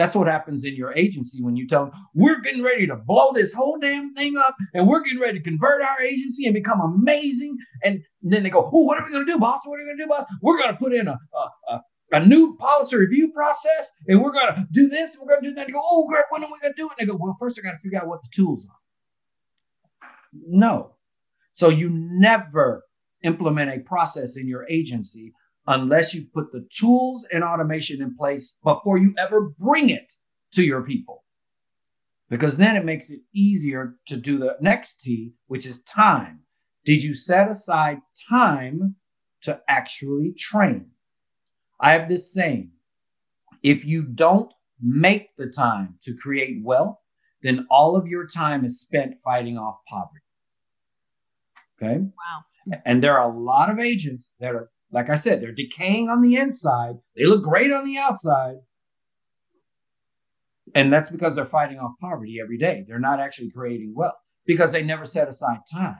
That's 0.00 0.16
what 0.16 0.28
happens 0.28 0.64
in 0.64 0.76
your 0.76 0.94
agency 0.94 1.42
when 1.42 1.56
you 1.56 1.66
tell 1.66 1.84
them, 1.84 1.94
we're 2.14 2.40
getting 2.40 2.62
ready 2.62 2.86
to 2.86 2.96
blow 2.96 3.34
this 3.34 3.52
whole 3.52 3.78
damn 3.78 4.14
thing 4.14 4.34
up 4.38 4.56
and 4.72 4.88
we're 4.88 5.02
getting 5.02 5.20
ready 5.20 5.38
to 5.38 5.44
convert 5.44 5.82
our 5.82 6.00
agency 6.00 6.46
and 6.46 6.54
become 6.54 6.80
amazing. 6.80 7.58
And 7.84 8.00
then 8.22 8.42
they 8.42 8.48
go, 8.48 8.70
oh, 8.72 8.84
what 8.84 8.98
are 8.98 9.04
we 9.04 9.12
going 9.12 9.26
to 9.26 9.30
do, 9.30 9.38
boss? 9.38 9.60
What 9.62 9.74
are 9.74 9.82
we 9.82 9.84
going 9.84 9.98
to 9.98 10.04
do, 10.04 10.08
boss? 10.08 10.24
We're 10.40 10.56
going 10.56 10.70
to 10.70 10.78
put 10.78 10.94
in 10.94 11.06
a, 11.06 11.18
a, 11.34 11.74
a, 11.74 11.82
a, 12.12 12.24
new 12.24 12.56
policy 12.56 12.96
review 12.96 13.30
process 13.32 13.90
and 14.08 14.22
we're 14.22 14.32
going 14.32 14.54
to 14.54 14.66
do 14.72 14.88
this 14.88 15.16
and 15.16 15.22
we're 15.22 15.34
going 15.34 15.42
to 15.42 15.48
do 15.50 15.54
that. 15.56 15.66
And 15.66 15.74
go, 15.74 15.80
oh, 15.82 16.06
great, 16.08 16.24
when 16.30 16.44
are 16.44 16.50
we 16.50 16.58
going 16.60 16.72
to 16.72 16.80
do 16.80 16.86
it? 16.86 16.92
And 16.98 17.06
they 17.06 17.12
go, 17.12 17.18
well, 17.20 17.36
first 17.38 17.58
I 17.58 17.62
got 17.62 17.72
to 17.72 17.78
figure 17.80 18.00
out 18.00 18.08
what 18.08 18.22
the 18.22 18.30
tools 18.34 18.66
are. 18.70 20.08
No. 20.32 20.94
So 21.52 21.68
you 21.68 21.90
never 21.92 22.84
implement 23.22 23.70
a 23.70 23.80
process 23.80 24.38
in 24.38 24.48
your 24.48 24.66
agency 24.70 25.34
unless 25.66 26.14
you 26.14 26.26
put 26.34 26.52
the 26.52 26.66
tools 26.70 27.26
and 27.32 27.44
automation 27.44 28.02
in 28.02 28.16
place 28.16 28.56
before 28.64 28.98
you 28.98 29.14
ever 29.18 29.52
bring 29.58 29.90
it 29.90 30.14
to 30.52 30.62
your 30.62 30.82
people. 30.82 31.24
Because 32.28 32.56
then 32.56 32.76
it 32.76 32.84
makes 32.84 33.10
it 33.10 33.20
easier 33.34 33.96
to 34.06 34.16
do 34.16 34.38
the 34.38 34.56
next 34.60 35.00
T, 35.00 35.32
which 35.48 35.66
is 35.66 35.82
time. 35.82 36.40
Did 36.84 37.02
you 37.02 37.14
set 37.14 37.50
aside 37.50 38.00
time 38.28 38.94
to 39.42 39.60
actually 39.68 40.32
train? 40.32 40.86
I 41.80 41.92
have 41.92 42.08
this 42.08 42.32
saying 42.32 42.70
if 43.62 43.84
you 43.84 44.04
don't 44.04 44.52
make 44.80 45.36
the 45.36 45.48
time 45.48 45.96
to 46.02 46.16
create 46.16 46.62
wealth, 46.62 46.96
then 47.42 47.66
all 47.70 47.96
of 47.96 48.06
your 48.06 48.26
time 48.26 48.64
is 48.64 48.80
spent 48.80 49.16
fighting 49.24 49.58
off 49.58 49.78
poverty. 49.88 50.24
Okay. 51.82 51.98
Wow. 52.00 52.78
And 52.84 53.02
there 53.02 53.18
are 53.18 53.30
a 53.30 53.38
lot 53.38 53.70
of 53.70 53.78
agents 53.78 54.34
that 54.40 54.54
are 54.54 54.70
like 54.92 55.08
I 55.08 55.14
said, 55.14 55.40
they're 55.40 55.52
decaying 55.52 56.08
on 56.08 56.20
the 56.20 56.36
inside. 56.36 56.96
They 57.16 57.26
look 57.26 57.42
great 57.42 57.72
on 57.72 57.84
the 57.84 57.98
outside. 57.98 58.56
And 60.74 60.92
that's 60.92 61.10
because 61.10 61.34
they're 61.34 61.44
fighting 61.44 61.78
off 61.78 61.92
poverty 62.00 62.38
every 62.42 62.58
day. 62.58 62.84
They're 62.86 62.98
not 62.98 63.20
actually 63.20 63.50
creating 63.50 63.92
wealth 63.94 64.14
because 64.46 64.72
they 64.72 64.82
never 64.82 65.04
set 65.04 65.28
aside 65.28 65.58
time. 65.70 65.98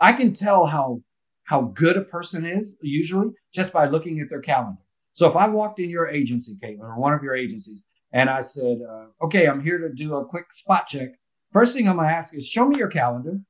I 0.00 0.12
can 0.12 0.32
tell 0.32 0.66
how 0.66 1.02
how 1.44 1.62
good 1.62 1.96
a 1.96 2.02
person 2.02 2.44
is 2.44 2.76
usually 2.82 3.30
just 3.54 3.72
by 3.72 3.86
looking 3.86 4.20
at 4.20 4.28
their 4.28 4.40
calendar. 4.40 4.82
So 5.12 5.26
if 5.26 5.34
I 5.34 5.48
walked 5.48 5.80
in 5.80 5.88
your 5.88 6.06
agency, 6.06 6.56
Caitlin, 6.62 6.80
or 6.80 7.00
one 7.00 7.14
of 7.14 7.22
your 7.22 7.34
agencies, 7.34 7.84
and 8.12 8.28
I 8.28 8.42
said, 8.42 8.78
uh, 8.82 9.06
"Okay, 9.22 9.46
I'm 9.48 9.62
here 9.64 9.78
to 9.78 9.88
do 9.88 10.14
a 10.16 10.26
quick 10.26 10.52
spot 10.52 10.86
check," 10.86 11.08
first 11.52 11.74
thing 11.74 11.88
I'm 11.88 11.96
going 11.96 12.08
to 12.08 12.14
ask 12.14 12.34
is, 12.34 12.46
"Show 12.46 12.68
me 12.68 12.76
your 12.76 12.88
calendar. 12.88 13.40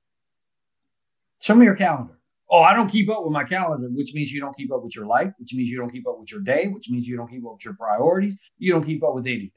Show 1.40 1.56
me 1.56 1.66
your 1.66 1.74
calendar." 1.74 2.17
Oh, 2.50 2.62
I 2.62 2.74
don't 2.74 2.90
keep 2.90 3.10
up 3.10 3.24
with 3.24 3.32
my 3.32 3.44
calendar, 3.44 3.88
which 3.90 4.14
means 4.14 4.32
you 4.32 4.40
don't 4.40 4.56
keep 4.56 4.72
up 4.72 4.82
with 4.82 4.96
your 4.96 5.06
life, 5.06 5.32
which 5.38 5.54
means 5.54 5.68
you 5.68 5.78
don't 5.78 5.90
keep 5.90 6.06
up 6.08 6.18
with 6.18 6.30
your 6.30 6.40
day, 6.40 6.68
which 6.68 6.88
means 6.88 7.06
you 7.06 7.16
don't 7.16 7.28
keep 7.28 7.44
up 7.44 7.54
with 7.54 7.64
your 7.64 7.74
priorities. 7.74 8.36
You 8.58 8.72
don't 8.72 8.84
keep 8.84 9.02
up 9.04 9.14
with 9.14 9.26
anything. 9.26 9.50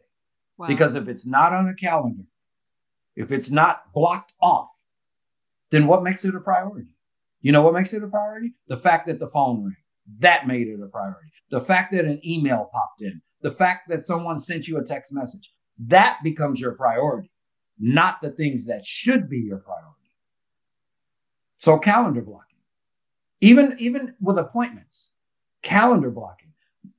Wow. 0.58 0.67
Because 0.67 0.95
if 0.95 1.08
it's 1.08 1.25
not 1.25 1.54
on 1.54 1.67
a 1.67 1.73
calendar, 1.73 2.23
if 3.15 3.32
it's 3.32 3.49
not 3.49 3.91
blocked 3.93 4.34
off, 4.41 4.69
then 5.69 5.88
what 5.88 6.04
makes 6.04 6.25
it 6.25 6.36
a 6.36 6.39
priority? 6.39 6.89
You 7.41 7.51
know 7.51 7.62
what 7.62 7.73
makes 7.73 7.93
it 7.93 8.04
a 8.04 8.08
priority? 8.08 8.54
The 8.67 8.77
fact 8.77 9.08
that 9.08 9.19
the 9.19 9.30
phone 9.30 9.63
rang. 9.63 9.75
That 10.19 10.47
made 10.47 10.67
it 10.67 10.80
a 10.84 10.88
priority. 10.88 11.32
The 11.49 11.62
fact 11.62 11.93
that 11.93 12.06
an 12.06 12.19
email 12.25 12.69
popped 12.73 13.01
in, 13.01 13.21
the 13.41 13.51
fact 13.51 13.88
that 13.89 14.04
someone 14.04 14.39
sent 14.39 14.67
you 14.67 14.77
a 14.77 14.84
text 14.84 15.13
message, 15.13 15.54
that 15.88 16.19
becomes 16.23 16.60
your 16.60 16.73
priority, 16.73 17.32
not 17.80 18.21
the 18.21 18.32
things 18.32 18.65
that 18.65 18.86
should 18.86 19.30
be 19.30 19.39
your 19.39 19.60
priority. 19.60 19.95
So, 21.58 21.77
calendar 21.77 22.21
blocking. 22.21 22.50
Even 23.41 23.75
even 23.80 24.13
with 24.21 24.38
appointments, 24.38 25.13
calendar 25.63 26.12
blocking. 26.12 26.54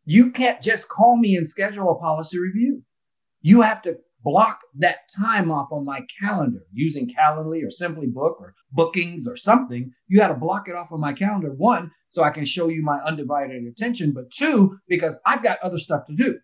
You 0.04 0.32
can't 0.32 0.60
just 0.60 0.88
call 0.88 1.16
me 1.16 1.36
and 1.36 1.48
schedule 1.48 1.90
a 1.90 1.94
policy 1.94 2.38
review. 2.38 2.82
You 3.40 3.60
have 3.62 3.82
to 3.82 3.96
block 4.24 4.60
that 4.76 5.08
time 5.08 5.50
off 5.50 5.68
on 5.72 5.84
my 5.84 6.00
calendar 6.20 6.64
using 6.72 7.12
Calendly 7.12 7.64
or 7.66 7.70
Simply 7.70 8.06
Book 8.06 8.36
or 8.40 8.54
bookings 8.72 9.26
or 9.26 9.36
something. 9.36 9.92
You 10.08 10.18
got 10.18 10.28
to 10.28 10.34
block 10.34 10.68
it 10.68 10.76
off 10.76 10.92
on 10.92 11.00
my 11.00 11.12
calendar. 11.12 11.52
One, 11.52 11.90
so 12.08 12.22
I 12.22 12.30
can 12.30 12.44
show 12.44 12.68
you 12.68 12.82
my 12.82 12.98
undivided 13.00 13.64
attention, 13.64 14.12
but 14.12 14.30
two, 14.30 14.78
because 14.88 15.20
I've 15.26 15.42
got 15.42 15.58
other 15.62 15.78
stuff 15.78 16.06
to 16.06 16.14
do. 16.14 16.38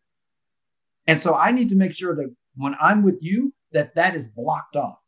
And 1.07 1.21
so 1.21 1.35
I 1.35 1.53
need 1.53 1.69
to 1.71 1.77
make 1.77 1.95
sure 1.95 2.15
that 2.17 2.35
when 2.57 2.75
I'm 2.81 3.03
with 3.03 3.19
you, 3.21 3.53
that 3.73 3.95
that 3.95 4.15
is 4.15 4.29
blocked 4.29 4.77
off. 4.77 4.99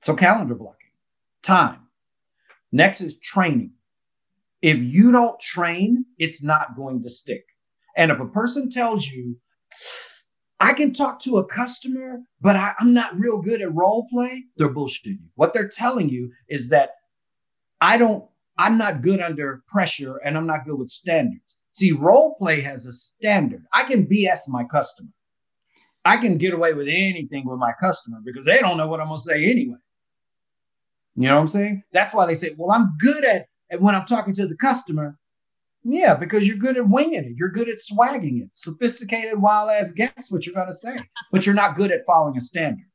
So 0.00 0.14
calendar 0.14 0.54
blocking, 0.54 0.90
time. 1.42 1.80
Next 2.72 3.00
is 3.00 3.18
training. 3.18 3.72
If 4.62 4.82
you 4.82 5.12
don't 5.12 5.40
train, 5.40 6.04
it's 6.18 6.42
not 6.42 6.76
going 6.76 7.02
to 7.02 7.10
stick. 7.10 7.44
And 7.96 8.10
if 8.10 8.20
a 8.20 8.26
person 8.26 8.70
tells 8.70 9.06
you, 9.06 9.36
I 10.60 10.74
can 10.74 10.92
talk 10.92 11.20
to 11.20 11.38
a 11.38 11.46
customer, 11.46 12.20
but 12.40 12.54
I, 12.54 12.74
am 12.80 12.92
not 12.92 13.18
real 13.18 13.40
good 13.40 13.62
at 13.62 13.74
role 13.74 14.06
play, 14.12 14.44
they're 14.56 14.72
bullshitting 14.72 15.18
you. 15.18 15.28
What 15.34 15.54
they're 15.54 15.68
telling 15.68 16.10
you 16.10 16.30
is 16.48 16.68
that 16.68 16.90
I 17.80 17.96
don't, 17.96 18.28
I'm 18.58 18.76
not 18.76 19.00
good 19.00 19.20
under 19.20 19.62
pressure 19.68 20.18
and 20.18 20.36
I'm 20.36 20.46
not 20.46 20.66
good 20.66 20.78
with 20.78 20.90
standards. 20.90 21.56
See, 21.72 21.92
role 21.92 22.34
play 22.34 22.60
has 22.60 22.84
a 22.84 22.92
standard. 22.92 23.64
I 23.72 23.84
can 23.84 24.06
BS 24.06 24.40
my 24.48 24.64
customer. 24.64 25.08
I 26.04 26.18
can 26.18 26.36
get 26.36 26.52
away 26.52 26.74
with 26.74 26.88
anything 26.88 27.46
with 27.46 27.58
my 27.58 27.72
customer 27.80 28.18
because 28.22 28.44
they 28.44 28.58
don't 28.58 28.76
know 28.76 28.86
what 28.86 29.00
I'm 29.00 29.06
going 29.06 29.18
to 29.18 29.22
say 29.22 29.44
anyway. 29.44 29.76
You 31.16 31.28
know 31.28 31.36
what 31.36 31.42
I'm 31.42 31.48
saying? 31.48 31.82
That's 31.92 32.14
why 32.14 32.26
they 32.26 32.34
say, 32.34 32.54
well, 32.56 32.70
I'm 32.70 32.96
good 32.98 33.24
at, 33.24 33.46
at 33.70 33.80
when 33.80 33.94
I'm 33.94 34.06
talking 34.06 34.34
to 34.34 34.46
the 34.46 34.56
customer. 34.56 35.16
Yeah, 35.82 36.14
because 36.14 36.46
you're 36.46 36.56
good 36.56 36.76
at 36.76 36.88
winging 36.88 37.24
it. 37.24 37.32
You're 37.36 37.50
good 37.50 37.68
at 37.68 37.80
swagging 37.80 38.42
it. 38.42 38.50
Sophisticated, 38.52 39.40
wild 39.40 39.70
ass 39.70 39.92
guess 39.92 40.30
what 40.30 40.44
you're 40.44 40.54
going 40.54 40.68
to 40.68 40.74
say, 40.74 40.98
but 41.32 41.46
you're 41.46 41.54
not 41.54 41.76
good 41.76 41.90
at 41.90 42.04
following 42.06 42.36
a 42.36 42.40
standard. 42.40 42.86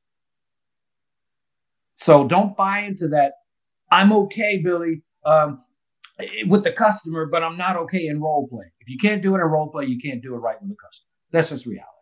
So 1.96 2.28
don't 2.28 2.56
buy 2.56 2.80
into 2.80 3.08
that. 3.10 3.34
I'm 3.92 4.14
okay, 4.14 4.62
Billy. 4.64 5.02
Um, 5.26 5.62
with 6.48 6.64
the 6.64 6.72
customer, 6.72 7.26
but 7.26 7.44
I'm 7.44 7.58
not 7.58 7.76
okay 7.76 8.08
in 8.08 8.22
role 8.22 8.48
play. 8.48 8.66
If 8.80 8.90
you 8.90 8.98
can't 8.98 9.22
do 9.22 9.36
it 9.36 9.40
in 9.40 9.46
role 9.46 9.70
play, 9.70 9.86
you 9.86 10.00
can't 10.00 10.22
do 10.22 10.34
it 10.36 10.38
right 10.38 10.56
with 10.62 10.70
the 10.70 10.76
customer. 10.76 11.10
That's 11.32 11.50
just 11.50 11.66
reality. 11.66 11.95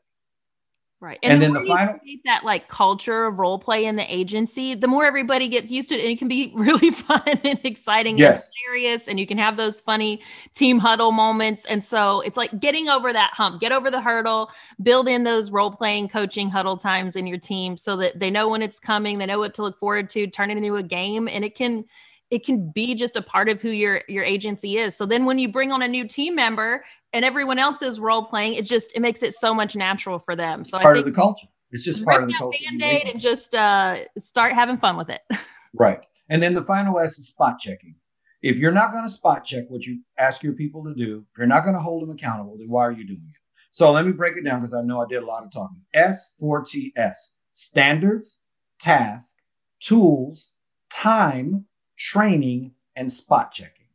Right. 1.04 1.20
And, 1.22 1.34
and 1.34 1.42
the 1.42 1.48
then 1.48 1.64
the 1.66 1.68
final 1.68 2.00
that 2.24 2.46
like 2.46 2.70
culture 2.70 3.26
of 3.26 3.38
role 3.38 3.60
play 3.60 3.84
in 3.84 3.98
the 3.98 4.06
agency, 4.14 4.74
the 4.74 4.88
more 4.88 5.04
everybody 5.04 5.50
gets 5.50 5.70
used 5.70 5.90
to 5.90 5.96
it, 5.96 6.00
and 6.00 6.10
it 6.10 6.18
can 6.18 6.30
be 6.30 6.50
really 6.56 6.92
fun 6.92 7.22
and 7.26 7.60
exciting 7.66 8.18
yes. 8.18 8.46
and 8.46 8.54
hilarious. 8.64 9.10
And 9.10 9.20
you 9.20 9.28
can 9.28 9.38
have 9.38 9.58
those 9.58 9.82
funny 9.82 10.22
team 10.54 10.80
huddle 10.80 11.12
moments. 11.12 11.66
And 11.66 11.84
so 11.84 12.22
it's 12.22 12.38
like 12.38 12.58
getting 12.62 12.88
over 12.88 13.12
that 13.12 13.32
hump, 13.34 13.60
get 13.60 13.74
over 13.74 13.92
the 13.92 14.00
hurdle, 14.00 14.50
build 14.82 15.10
in 15.10 15.26
those 15.26 15.52
role 15.52 15.72
playing 15.72 16.08
coaching 16.08 16.50
huddle 16.50 16.78
times 16.78 17.18
in 17.18 17.28
your 17.28 17.38
team 17.38 17.76
so 17.76 17.98
that 17.98 18.18
they 18.18 18.32
know 18.32 18.48
when 18.48 18.62
it's 18.62 18.80
coming, 18.80 19.18
they 19.18 19.26
know 19.26 19.40
what 19.40 19.54
to 19.56 19.62
look 19.62 19.78
forward 19.78 20.10
to, 20.12 20.26
turn 20.28 20.52
it 20.52 20.56
into 20.56 20.78
a 20.78 20.84
game. 20.84 21.28
And 21.28 21.44
it 21.44 21.54
can 21.56 21.84
it 22.32 22.46
can 22.46 22.72
be 22.72 22.96
just 22.96 23.18
a 23.18 23.22
part 23.22 23.50
of 23.50 23.62
who 23.62 23.72
your 23.72 24.04
your 24.08 24.24
agency 24.24 24.78
is. 24.78 24.96
So 24.96 25.06
then 25.06 25.26
when 25.26 25.38
you 25.38 25.50
bring 25.50 25.74
on 25.74 25.82
a 25.82 25.88
new 25.90 26.08
team 26.08 26.34
member 26.34 26.86
and 27.14 27.24
everyone 27.24 27.60
else 27.60 27.82
is 27.82 28.00
role 28.00 28.24
playing, 28.24 28.54
it 28.54 28.66
just 28.66 28.92
it 28.96 29.00
makes 29.00 29.24
it 29.24 29.34
so 29.34 29.54
much 29.54 29.76
natural 29.76 30.20
for 30.20 30.36
them. 30.36 30.66
So 30.66 30.80
part 30.80 30.98
of 30.98 31.06
the 31.06 31.12
culture. 31.12 31.48
It's 31.72 31.84
just 31.84 32.06
part 32.06 32.22
of 32.22 32.30
the 32.30 32.36
culture. 32.36 32.60
Band-aid 32.70 33.08
and 33.14 33.20
just 33.20 33.56
uh, 33.56 33.98
start 34.20 34.54
having 34.54 34.78
fun 34.78 34.96
with 34.96 35.10
it. 35.10 35.22
right. 35.74 36.06
And 36.30 36.42
then 36.42 36.54
the 36.54 36.64
final 36.64 37.00
S 37.00 37.18
is 37.18 37.30
spot 37.30 37.60
checking. 37.60 37.96
If 38.44 38.58
you're 38.58 38.72
not 38.72 38.92
going 38.92 39.06
to 39.06 39.10
spot 39.10 39.44
check 39.44 39.64
what 39.70 39.86
you 39.86 40.00
ask 40.20 40.44
your 40.44 40.54
people 40.54 40.84
to 40.84 40.94
do, 40.94 41.26
if 41.32 41.38
you're 41.38 41.48
not 41.48 41.64
going 41.64 41.76
to 41.76 41.82
hold 41.82 42.04
them 42.04 42.12
accountable, 42.12 42.58
then 42.58 42.68
why 42.70 42.84
are 42.84 42.92
you 42.92 43.08
doing 43.08 43.28
it? 43.28 43.38
So 43.72 43.92
let 43.92 44.06
me 44.06 44.12
break 44.12 44.38
it 44.38 44.44
down 44.44 44.60
because 44.60 44.74
I 44.74 44.82
know 44.84 45.02
I 45.02 45.08
did 45.08 45.24
a 45.24 45.26
lot 45.26 45.44
of 45.44 45.52
talking. 45.52 45.82
S4TS 45.96 47.16
standards, 47.54 48.40
task, 48.80 49.38
tools, 49.80 50.52
time, 50.92 51.66
training, 51.98 52.74
and 52.96 53.12
spot 53.12 53.52
checking. 53.52 53.88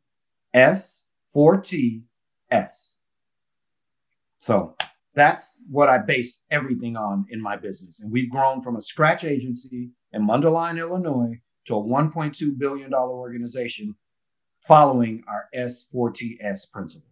S, 0.54 1.04
4T, 1.36 2.02
S. 2.50 2.97
So 4.48 4.74
that's 5.14 5.60
what 5.70 5.90
I 5.90 5.98
base 5.98 6.46
everything 6.50 6.96
on 6.96 7.26
in 7.28 7.38
my 7.38 7.54
business. 7.54 8.00
And 8.00 8.10
we've 8.10 8.30
grown 8.30 8.62
from 8.62 8.76
a 8.76 8.80
scratch 8.80 9.24
agency 9.24 9.90
in 10.14 10.26
Mundelein, 10.26 10.78
Illinois 10.78 11.38
to 11.66 11.76
a 11.76 11.82
$1.2 11.82 12.58
billion 12.58 12.94
organization 12.94 13.94
following 14.66 15.22
our 15.28 15.48
S4TS 15.54 16.70
principles. 16.72 17.04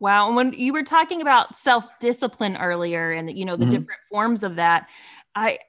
Wow. 0.00 0.26
And 0.26 0.36
when 0.36 0.52
you 0.52 0.74
were 0.74 0.82
talking 0.82 1.22
about 1.22 1.56
self-discipline 1.56 2.58
earlier 2.58 3.12
and 3.12 3.34
you 3.34 3.46
know 3.46 3.56
the 3.56 3.64
mm-hmm. 3.64 3.70
different 3.70 4.00
forms 4.10 4.42
of 4.42 4.56
that, 4.56 4.86
I 5.34 5.60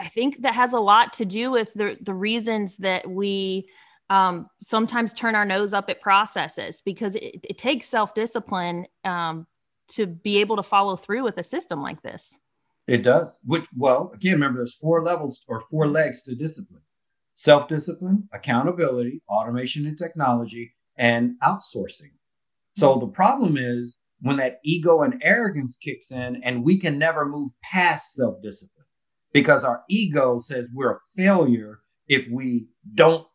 I 0.00 0.08
think 0.08 0.40
that 0.40 0.54
has 0.54 0.72
a 0.72 0.80
lot 0.80 1.12
to 1.14 1.26
do 1.26 1.50
with 1.50 1.70
the, 1.74 1.98
the 2.00 2.14
reasons 2.14 2.78
that 2.78 3.06
we 3.06 3.68
um, 4.08 4.48
sometimes 4.62 5.12
turn 5.12 5.34
our 5.34 5.44
nose 5.44 5.74
up 5.74 5.90
at 5.90 6.00
processes 6.00 6.80
because 6.82 7.14
it, 7.14 7.44
it 7.44 7.58
takes 7.58 7.88
self 7.88 8.14
discipline 8.14 8.86
um, 9.04 9.46
to 9.96 10.06
be 10.06 10.38
able 10.38 10.56
to 10.56 10.62
follow 10.62 10.96
through 10.96 11.24
with 11.24 11.38
a 11.38 11.44
system 11.44 11.82
like 11.82 12.02
this. 12.02 12.38
It 12.86 13.02
does. 13.02 13.40
Which, 13.46 13.64
well, 13.76 14.12
again, 14.14 14.34
remember 14.34 14.58
there's 14.58 14.74
four 14.74 15.02
levels 15.02 15.44
or 15.48 15.62
four 15.70 15.86
legs 15.88 16.22
to 16.24 16.34
discipline 16.34 16.82
self 17.36 17.66
discipline, 17.66 18.28
accountability, 18.32 19.20
automation 19.28 19.86
and 19.86 19.98
technology, 19.98 20.72
and 20.96 21.34
outsourcing. 21.42 22.12
So 22.76 22.90
mm-hmm. 22.90 23.00
the 23.00 23.08
problem 23.08 23.56
is 23.56 24.00
when 24.20 24.36
that 24.36 24.60
ego 24.64 25.02
and 25.02 25.20
arrogance 25.22 25.76
kicks 25.76 26.12
in, 26.12 26.42
and 26.44 26.64
we 26.64 26.78
can 26.78 26.98
never 26.98 27.26
move 27.26 27.50
past 27.62 28.14
self 28.14 28.40
discipline 28.42 28.86
because 29.32 29.64
our 29.64 29.82
ego 29.88 30.38
says 30.38 30.68
we're 30.72 30.92
a 30.92 31.00
failure 31.16 31.80
if 32.08 32.26
we 32.30 32.66
don't 32.94 33.26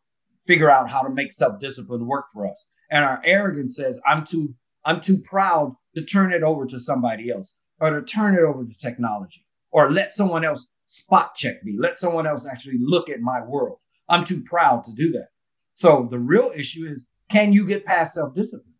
figure 0.45 0.71
out 0.71 0.89
how 0.89 1.01
to 1.01 1.09
make 1.09 1.31
self-discipline 1.31 2.07
work 2.07 2.25
for 2.33 2.47
us. 2.47 2.65
And 2.89 3.05
our 3.05 3.21
arrogance 3.23 3.75
says, 3.75 3.99
I'm 4.07 4.25
too, 4.25 4.53
I'm 4.85 5.01
too 5.01 5.17
proud 5.17 5.75
to 5.95 6.03
turn 6.03 6.31
it 6.33 6.43
over 6.43 6.65
to 6.65 6.79
somebody 6.79 7.29
else 7.31 7.57
or 7.79 7.91
to 7.91 8.05
turn 8.05 8.35
it 8.35 8.41
over 8.41 8.65
to 8.65 8.77
technology 8.77 9.45
or 9.71 9.91
let 9.91 10.13
someone 10.13 10.45
else 10.45 10.67
spot 10.85 11.35
check 11.35 11.63
me. 11.63 11.75
Let 11.77 11.97
someone 11.97 12.25
else 12.25 12.47
actually 12.47 12.77
look 12.79 13.09
at 13.09 13.19
my 13.19 13.41
world. 13.41 13.79
I'm 14.07 14.23
too 14.23 14.41
proud 14.41 14.85
to 14.85 14.91
do 14.93 15.11
that. 15.11 15.27
So 15.73 16.07
the 16.09 16.19
real 16.19 16.51
issue 16.55 16.87
is, 16.87 17.05
can 17.29 17.53
you 17.53 17.67
get 17.67 17.85
past 17.85 18.15
self-discipline? 18.15 18.73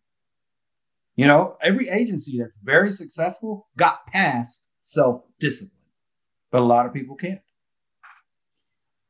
You 1.16 1.26
know, 1.26 1.56
every 1.62 1.88
agency 1.88 2.38
that's 2.38 2.52
very 2.62 2.90
successful 2.90 3.68
got 3.76 4.06
past 4.06 4.66
self-discipline 4.80 5.80
but 6.50 6.62
a 6.62 6.64
lot 6.64 6.86
of 6.86 6.92
people 6.92 7.16
can't. 7.16 7.40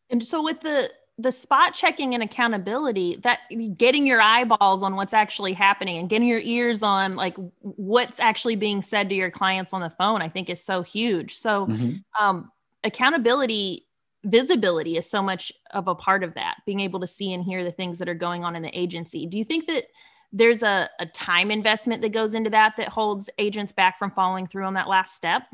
And 0.08 0.26
so 0.26 0.42
with 0.42 0.60
the 0.60 0.90
the 1.20 1.32
spot 1.32 1.74
checking 1.74 2.14
and 2.14 2.22
accountability 2.22 3.16
that 3.22 3.40
getting 3.76 4.06
your 4.06 4.20
eyeballs 4.20 4.82
on 4.82 4.96
what's 4.96 5.12
actually 5.12 5.52
happening 5.52 5.98
and 5.98 6.08
getting 6.08 6.28
your 6.28 6.40
ears 6.40 6.82
on 6.82 7.16
like 7.16 7.36
what's 7.60 8.20
actually 8.20 8.56
being 8.56 8.80
said 8.80 9.08
to 9.08 9.14
your 9.14 9.30
clients 9.30 9.72
on 9.72 9.80
the 9.80 9.90
phone 9.90 10.22
i 10.22 10.28
think 10.28 10.48
is 10.48 10.62
so 10.62 10.82
huge. 10.82 11.34
So 11.36 11.66
mm-hmm. 11.66 12.24
um, 12.24 12.50
accountability 12.84 13.86
visibility 14.24 14.98
is 14.98 15.08
so 15.08 15.22
much 15.22 15.50
of 15.70 15.88
a 15.88 15.94
part 15.94 16.22
of 16.22 16.34
that 16.34 16.56
being 16.66 16.80
able 16.80 17.00
to 17.00 17.06
see 17.06 17.32
and 17.32 17.42
hear 17.42 17.64
the 17.64 17.72
things 17.72 17.98
that 17.98 18.08
are 18.08 18.14
going 18.14 18.44
on 18.44 18.54
in 18.54 18.62
the 18.62 18.78
agency. 18.78 19.26
Do 19.26 19.38
you 19.38 19.44
think 19.44 19.66
that 19.66 19.84
there's 20.30 20.62
a, 20.62 20.90
a 20.98 21.06
time 21.06 21.50
investment 21.50 22.02
that 22.02 22.12
goes 22.12 22.34
into 22.34 22.50
that 22.50 22.74
that 22.76 22.88
holds 22.88 23.30
agents 23.38 23.72
back 23.72 23.98
from 23.98 24.10
following 24.10 24.46
through 24.46 24.64
on 24.64 24.74
that 24.74 24.88
last 24.88 25.16
step? 25.16 25.44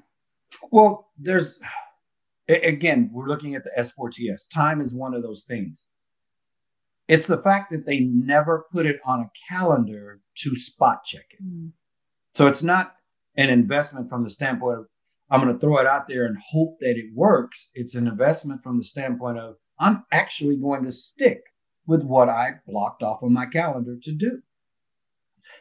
Well, 0.73 1.09
there's 1.17 1.61
again, 2.49 3.11
we're 3.13 3.29
looking 3.29 3.55
at 3.55 3.65
the 3.65 3.71
S4TS. 3.79 4.51
Time 4.53 4.81
is 4.81 4.95
one 4.95 5.15
of 5.15 5.23
those 5.23 5.45
things. 5.45 5.89
It's 7.09 7.27
the 7.27 7.43
fact 7.43 7.71
that 7.71 7.87
they 7.87 8.01
never 8.01 8.67
put 8.73 8.87
it 8.87 9.01
on 9.05 9.21
a 9.21 9.31
calendar 9.49 10.21
to 10.39 10.57
spot 10.57 11.05
check 11.05 11.27
it. 11.31 11.45
Mm. 11.45 11.71
So 12.33 12.47
it's 12.47 12.63
not 12.63 12.95
an 13.37 13.49
investment 13.51 14.11
from 14.11 14.25
the 14.25 14.31
standpoint 14.31 14.79
of 14.79 14.87
I'm 15.31 15.41
going 15.41 15.53
to 15.53 15.59
throw 15.59 15.79
it 15.79 15.87
out 15.87 16.09
there 16.09 16.27
and 16.27 16.37
hope 16.51 16.79
that 16.81 16.97
it 16.97 17.07
works. 17.15 17.71
It's 17.75 17.95
an 17.95 18.07
investment 18.07 18.63
from 18.63 18.79
the 18.79 18.85
standpoint 18.85 19.39
of 19.39 19.57
I'm 19.79 20.05
actually 20.13 20.57
going 20.57 20.85
to 20.85 20.93
stick 20.93 21.43
with 21.87 22.03
what 22.03 22.29
I 22.29 22.53
blocked 22.67 23.03
off 23.03 23.23
on 23.23 23.33
my 23.33 23.47
calendar 23.47 23.97
to 24.03 24.13
do. 24.13 24.43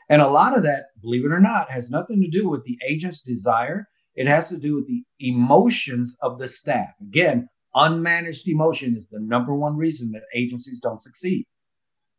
And 0.10 0.21
a 0.21 0.28
lot 0.28 0.58
of 0.58 0.63
that, 0.63 0.86
believe 1.02 1.26
it 1.26 1.32
or 1.32 1.39
not, 1.39 1.69
has 1.69 1.89
nothing 1.89 2.21
to 2.21 2.28
do 2.28 2.48
with 2.48 2.63
the 2.63 2.80
agent's 2.88 3.21
desire 3.21 3.88
it 4.15 4.28
has 4.28 4.49
to 4.49 4.58
do 4.58 4.75
with 4.75 4.88
the 4.88 5.04
emotions 5.19 6.17
of 6.21 6.39
the 6.39 6.47
staff. 6.47 6.89
Again, 7.01 7.49
unmanaged 7.75 8.47
emotion 8.47 8.95
is 8.95 9.10
the 9.10 9.19
number 9.19 9.54
one 9.54 9.78
reason 9.78 10.12
that 10.12 10.23
agencies 10.34 10.80
don't 10.80 11.01
succeed. 11.01 11.45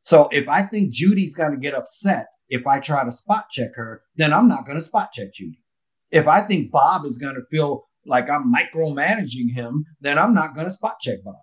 So 0.03 0.29
if 0.31 0.49
I 0.49 0.63
think 0.63 0.93
Judy's 0.93 1.35
going 1.35 1.53
to 1.53 1.59
get 1.59 1.75
upset 1.75 2.27
if 2.49 2.67
I 2.67 2.79
try 2.79 3.05
to 3.05 3.11
spot 3.11 3.47
check 3.51 3.75
her, 3.75 4.03
then 4.15 4.33
I'm 4.33 4.49
not 4.49 4.67
going 4.67 4.79
to 4.79 4.85
spot 4.85 5.13
check 5.13 5.35
Judy. 5.35 5.65
If 6.11 6.29
I 6.29 6.41
think 6.43 6.71
Bob 6.71 7.05
is 7.05 7.19
going 7.19 7.35
to 7.35 7.43
feel 7.51 7.89
like 8.05 8.31
I'm 8.31 8.53
micromanaging 8.53 9.53
him, 9.53 9.85
then 10.01 10.19
I'm 10.19 10.33
not 10.33 10.55
going 10.55 10.67
to 10.67 10.71
spot 10.73 10.97
check 11.01 11.25
Bob. 11.25 11.35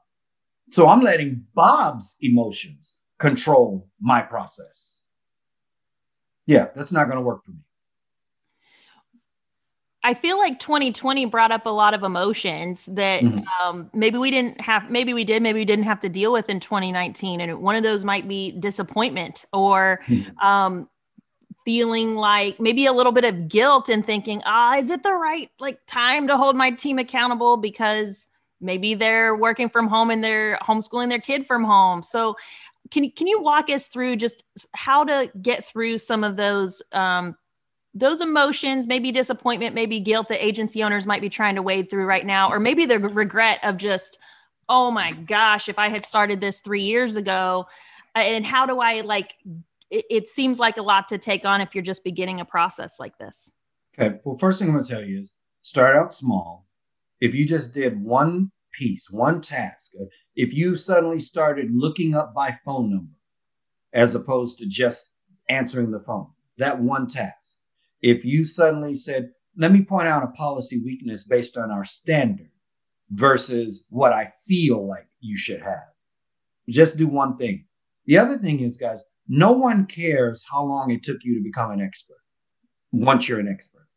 So 0.72 0.88
I'm 0.88 1.02
letting 1.02 1.46
Bob's 1.54 2.16
emotions 2.22 2.94
control 3.20 3.90
my 4.00 4.22
process. 4.22 5.00
Yeah, 6.46 6.68
that's 6.76 6.92
not 6.94 7.06
going 7.06 7.18
to 7.18 7.22
work 7.24 7.44
for 7.46 7.52
me. 7.52 7.60
I 10.06 10.14
feel 10.14 10.38
like 10.38 10.60
2020 10.60 11.26
brought 11.26 11.52
up 11.52 11.66
a 11.66 11.70
lot 11.70 11.94
of 11.94 12.04
emotions 12.04 12.86
that 12.88 13.22
mm-hmm. 13.22 13.40
um, 13.62 13.90
maybe 13.94 14.18
we 14.18 14.32
didn't 14.32 14.60
have, 14.60 14.90
maybe 14.90 15.14
we 15.14 15.24
did, 15.24 15.42
maybe 15.42 15.60
we 15.60 15.66
didn't 15.66 15.86
have 15.86 16.02
to 16.02 16.10
deal 16.10 16.34
with 16.34 16.50
in 16.50 16.60
2019. 16.60 17.40
And 17.40 17.62
one 17.62 17.76
of 17.76 17.84
those 17.84 18.04
might 18.04 18.28
be 18.28 18.52
disappointment 18.52 19.46
or 19.54 20.02
mm-hmm. 20.08 20.38
um, 20.46 20.90
feeling 21.64 22.16
like 22.16 22.60
maybe 22.60 22.86
a 22.86 22.92
little 22.92 23.14
bit 23.14 23.24
of 23.24 23.48
guilt 23.48 23.88
and 23.88 24.06
thinking, 24.06 24.42
ah, 24.46 24.76
is 24.76 24.90
it 24.90 25.04
the 25.04 25.14
right 25.14 25.50
like 25.60 25.80
time 25.88 26.28
to 26.28 26.36
hold 26.36 26.58
my 26.58 26.72
team 26.72 27.00
accountable 27.00 27.56
because 27.56 28.28
maybe 28.60 28.96
they're 28.96 29.36
working 29.36 29.70
from 29.70 29.88
home 29.88 30.10
and 30.10 30.24
they're 30.24 30.58
homeschooling 30.58 31.10
their 31.10 31.20
kid 31.20 31.46
from 31.46 31.64
home. 31.64 32.04
So 32.04 32.36
can 32.92 33.10
can 33.12 33.28
you 33.28 33.42
walk 33.42 33.70
us 33.70 33.88
through 33.88 34.18
just 34.18 34.44
how 34.74 35.04
to 35.06 35.32
get 35.42 35.66
through 35.66 35.98
some 35.98 36.24
of 36.24 36.36
those 36.36 36.82
um, 36.92 37.36
those 37.94 38.22
emotions, 38.22 38.88
maybe 38.88 39.12
disappointment, 39.12 39.76
maybe 39.76 40.00
guilt 40.00 40.28
that 40.30 40.44
agency 40.44 40.84
owners 40.84 41.06
might 41.06 41.22
be 41.22 41.30
trying 41.30 41.56
to 41.56 41.62
wade 41.62 41.90
through 41.90 42.06
right 42.06 42.26
now, 42.26 42.50
or 42.50 42.60
maybe 42.60 42.86
the 42.86 43.00
regret 43.00 43.60
of 43.64 43.78
just, 43.78 44.18
oh 44.68 44.90
my 44.90 45.12
gosh, 45.12 45.70
if 45.70 45.78
I 45.78 45.90
had 45.90 46.04
started 46.04 46.42
this 46.42 46.60
three 46.60 46.82
years 46.82 47.16
ago, 47.16 47.68
uh, 48.16 48.20
and 48.20 48.46
how 48.46 48.66
do 48.66 48.80
I 48.80 49.02
like? 49.02 49.36
It, 49.92 50.06
it 50.10 50.28
seems 50.28 50.60
like 50.60 50.78
a 50.78 50.82
lot 50.82 51.08
to 51.10 51.18
take 51.18 51.46
on 51.46 51.62
if 51.62 51.76
you're 51.76 51.84
just 51.84 52.04
beginning 52.04 52.40
a 52.40 52.46
process 52.46 53.00
like 53.00 53.18
this. 53.20 53.52
Okay. 53.98 54.18
Well, 54.24 54.38
first 54.38 54.60
thing 54.60 54.70
I'm 54.70 54.74
going 54.74 54.84
to 54.84 54.90
tell 54.90 55.04
you 55.04 55.22
is 55.22 55.36
start 55.62 55.96
out 55.96 56.12
small. 56.12 56.68
If 57.22 57.36
you 57.36 57.46
just 57.46 57.74
did 57.74 58.02
one 58.02 58.52
piece, 58.72 59.12
one 59.12 59.40
task, 59.40 59.92
uh, 60.02 60.06
if 60.36 60.52
you 60.52 60.74
suddenly 60.74 61.20
started 61.20 61.70
looking 61.72 62.16
up 62.16 62.34
by 62.34 62.58
phone 62.66 62.90
number 62.90 63.14
as 63.94 64.16
opposed 64.16 64.58
to 64.60 64.66
just 64.66 65.16
answering 65.50 65.92
the 65.92 66.00
phone, 66.00 66.28
that 66.58 66.80
one 66.80 67.08
task 67.08 67.58
if 68.04 68.26
you 68.26 68.46
suddenly 68.46 68.96
said, 68.96 69.32
let 69.58 69.72
me 69.72 69.82
point 69.84 70.08
out 70.08 70.24
a 70.24 70.28
policy 70.28 70.82
weakness 70.84 71.26
based 71.26 71.58
on 71.58 71.72
our 71.72 71.86
standard 71.86 72.50
versus 73.12 73.86
what 73.90 74.14
I 74.14 74.34
feel 74.48 74.88
like 74.88 75.08
you 75.22 75.38
should 75.38 75.62
have, 75.62 75.86
just 76.70 76.98
do 76.98 77.08
one 77.08 77.38
thing 77.38 77.66
The 78.06 78.18
other 78.18 78.38
thing 78.38 78.60
is, 78.62 78.78
guys, 78.78 79.04
no 79.28 79.54
one 79.54 79.86
cares 79.86 80.44
how 80.52 80.64
long 80.64 80.92
it 80.92 81.04
took 81.04 81.24
you 81.24 81.36
to 81.36 81.44
become 81.44 81.72
an 81.72 81.82
expert 81.82 82.18
once 82.92 83.30
you're 83.30 83.40
an 83.40 83.48
expert. 83.48 83.88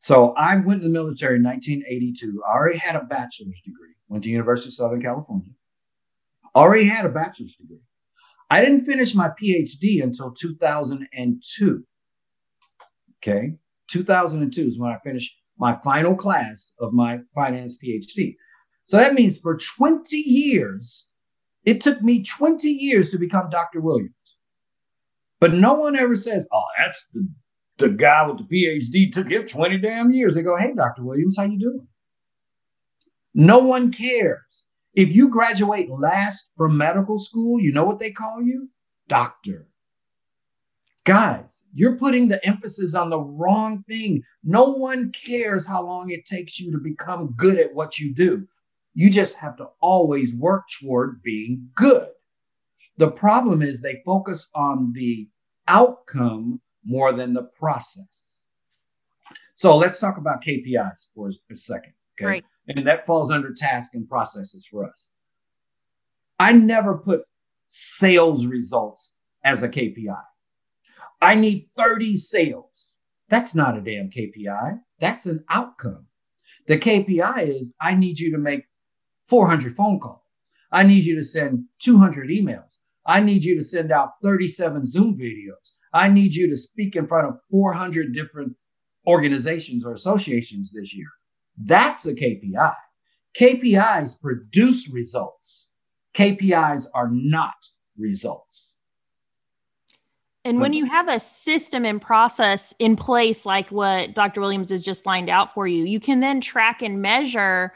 So 0.00 0.32
I 0.34 0.56
went 0.56 0.82
to 0.82 0.88
the 0.88 0.92
military 0.92 1.36
in 1.36 1.44
1982. 1.44 2.42
I 2.46 2.52
already 2.52 2.78
had 2.78 2.96
a 2.96 3.04
bachelor's 3.04 3.60
degree, 3.64 3.94
went 4.08 4.24
to 4.24 4.30
University 4.30 4.70
of 4.70 4.74
Southern 4.74 5.02
California. 5.02 5.50
Already 6.54 6.84
had 6.86 7.04
a 7.04 7.10
bachelor's 7.10 7.56
degree. 7.56 7.82
I 8.50 8.60
didn't 8.60 8.86
finish 8.86 9.14
my 9.14 9.30
PhD 9.42 10.02
until 10.02 10.32
2002. 10.32 11.84
Okay. 13.22 13.54
2002 13.90 14.62
is 14.62 14.78
when 14.78 14.90
I 14.90 14.98
finished 15.04 15.34
my 15.58 15.78
final 15.82 16.14
class 16.14 16.72
of 16.80 16.92
my 16.92 17.18
finance 17.34 17.78
PhD. 17.82 18.36
So 18.84 18.96
that 18.96 19.14
means 19.14 19.38
for 19.38 19.56
20 19.56 20.16
years, 20.16 21.08
it 21.64 21.80
took 21.80 22.00
me 22.02 22.22
20 22.22 22.68
years 22.68 23.10
to 23.10 23.18
become 23.18 23.50
Dr. 23.50 23.80
Williams. 23.80 24.12
But 25.40 25.54
no 25.54 25.74
one 25.74 25.96
ever 25.96 26.16
says, 26.16 26.46
oh, 26.52 26.64
that's 26.78 27.08
the, 27.12 27.28
the 27.78 27.88
guy 27.90 28.26
with 28.26 28.38
the 28.38 28.44
PhD 28.44 29.12
took 29.12 29.30
him 29.30 29.46
20 29.46 29.78
damn 29.78 30.10
years. 30.10 30.34
They 30.34 30.42
go, 30.42 30.56
hey, 30.56 30.72
Dr. 30.74 31.04
Williams, 31.04 31.36
how 31.36 31.44
you 31.44 31.58
doing? 31.58 31.86
No 33.34 33.58
one 33.58 33.92
cares. 33.92 34.66
If 34.94 35.14
you 35.14 35.28
graduate 35.28 35.88
last 35.90 36.52
from 36.56 36.76
medical 36.76 37.18
school, 37.18 37.60
you 37.60 37.72
know 37.72 37.84
what 37.84 38.00
they 38.00 38.10
call 38.10 38.42
you? 38.42 38.68
Doctor. 39.06 39.67
Guys, 41.08 41.64
you're 41.72 41.96
putting 41.96 42.28
the 42.28 42.46
emphasis 42.46 42.94
on 42.94 43.08
the 43.08 43.18
wrong 43.18 43.82
thing. 43.88 44.22
No 44.44 44.72
one 44.72 45.10
cares 45.12 45.66
how 45.66 45.82
long 45.82 46.10
it 46.10 46.26
takes 46.26 46.60
you 46.60 46.70
to 46.70 46.76
become 46.76 47.32
good 47.34 47.58
at 47.58 47.74
what 47.74 47.98
you 47.98 48.12
do. 48.12 48.46
You 48.92 49.08
just 49.08 49.34
have 49.36 49.56
to 49.56 49.68
always 49.80 50.34
work 50.34 50.64
toward 50.78 51.22
being 51.22 51.66
good. 51.74 52.08
The 52.98 53.10
problem 53.10 53.62
is 53.62 53.80
they 53.80 54.02
focus 54.04 54.50
on 54.54 54.92
the 54.92 55.26
outcome 55.66 56.60
more 56.84 57.14
than 57.14 57.32
the 57.32 57.44
process. 57.44 58.44
So 59.54 59.78
let's 59.78 60.00
talk 60.00 60.18
about 60.18 60.44
KPIs 60.44 61.08
for 61.14 61.30
a 61.50 61.56
second. 61.56 61.94
Okay. 62.20 62.26
Right. 62.26 62.44
And 62.68 62.86
that 62.86 63.06
falls 63.06 63.30
under 63.30 63.54
task 63.54 63.94
and 63.94 64.06
processes 64.06 64.66
for 64.70 64.84
us. 64.84 65.08
I 66.38 66.52
never 66.52 66.98
put 66.98 67.22
sales 67.68 68.44
results 68.44 69.14
as 69.42 69.62
a 69.62 69.70
KPI. 69.70 70.20
I 71.20 71.34
need 71.34 71.68
30 71.76 72.16
sales. 72.16 72.94
That's 73.28 73.54
not 73.54 73.76
a 73.76 73.80
damn 73.80 74.10
KPI. 74.10 74.80
That's 75.00 75.26
an 75.26 75.44
outcome. 75.50 76.06
The 76.66 76.78
KPI 76.78 77.48
is 77.48 77.74
I 77.80 77.94
need 77.94 78.18
you 78.18 78.30
to 78.32 78.38
make 78.38 78.64
400 79.28 79.76
phone 79.76 80.00
calls. 80.00 80.22
I 80.70 80.82
need 80.82 81.04
you 81.04 81.16
to 81.16 81.22
send 81.22 81.64
200 81.80 82.28
emails. 82.28 82.78
I 83.06 83.20
need 83.20 83.42
you 83.42 83.56
to 83.56 83.64
send 83.64 83.90
out 83.90 84.12
37 84.22 84.84
Zoom 84.84 85.18
videos. 85.18 85.76
I 85.94 86.08
need 86.08 86.34
you 86.34 86.48
to 86.50 86.56
speak 86.56 86.94
in 86.94 87.06
front 87.06 87.26
of 87.26 87.40
400 87.50 88.12
different 88.12 88.54
organizations 89.06 89.84
or 89.84 89.92
associations 89.92 90.72
this 90.72 90.94
year. 90.94 91.08
That's 91.56 92.06
a 92.06 92.14
KPI. 92.14 92.74
KPIs 93.38 94.20
produce 94.20 94.88
results. 94.90 95.68
KPIs 96.14 96.86
are 96.94 97.08
not 97.10 97.56
results. 97.96 98.74
And 100.44 100.60
when 100.60 100.72
you 100.72 100.86
have 100.86 101.08
a 101.08 101.20
system 101.20 101.84
and 101.84 102.00
process 102.00 102.74
in 102.78 102.96
place, 102.96 103.44
like 103.44 103.70
what 103.70 104.14
Dr. 104.14 104.40
Williams 104.40 104.70
has 104.70 104.82
just 104.82 105.04
lined 105.04 105.28
out 105.28 105.52
for 105.52 105.66
you, 105.66 105.84
you 105.84 106.00
can 106.00 106.20
then 106.20 106.40
track 106.40 106.80
and 106.80 107.02
measure 107.02 107.72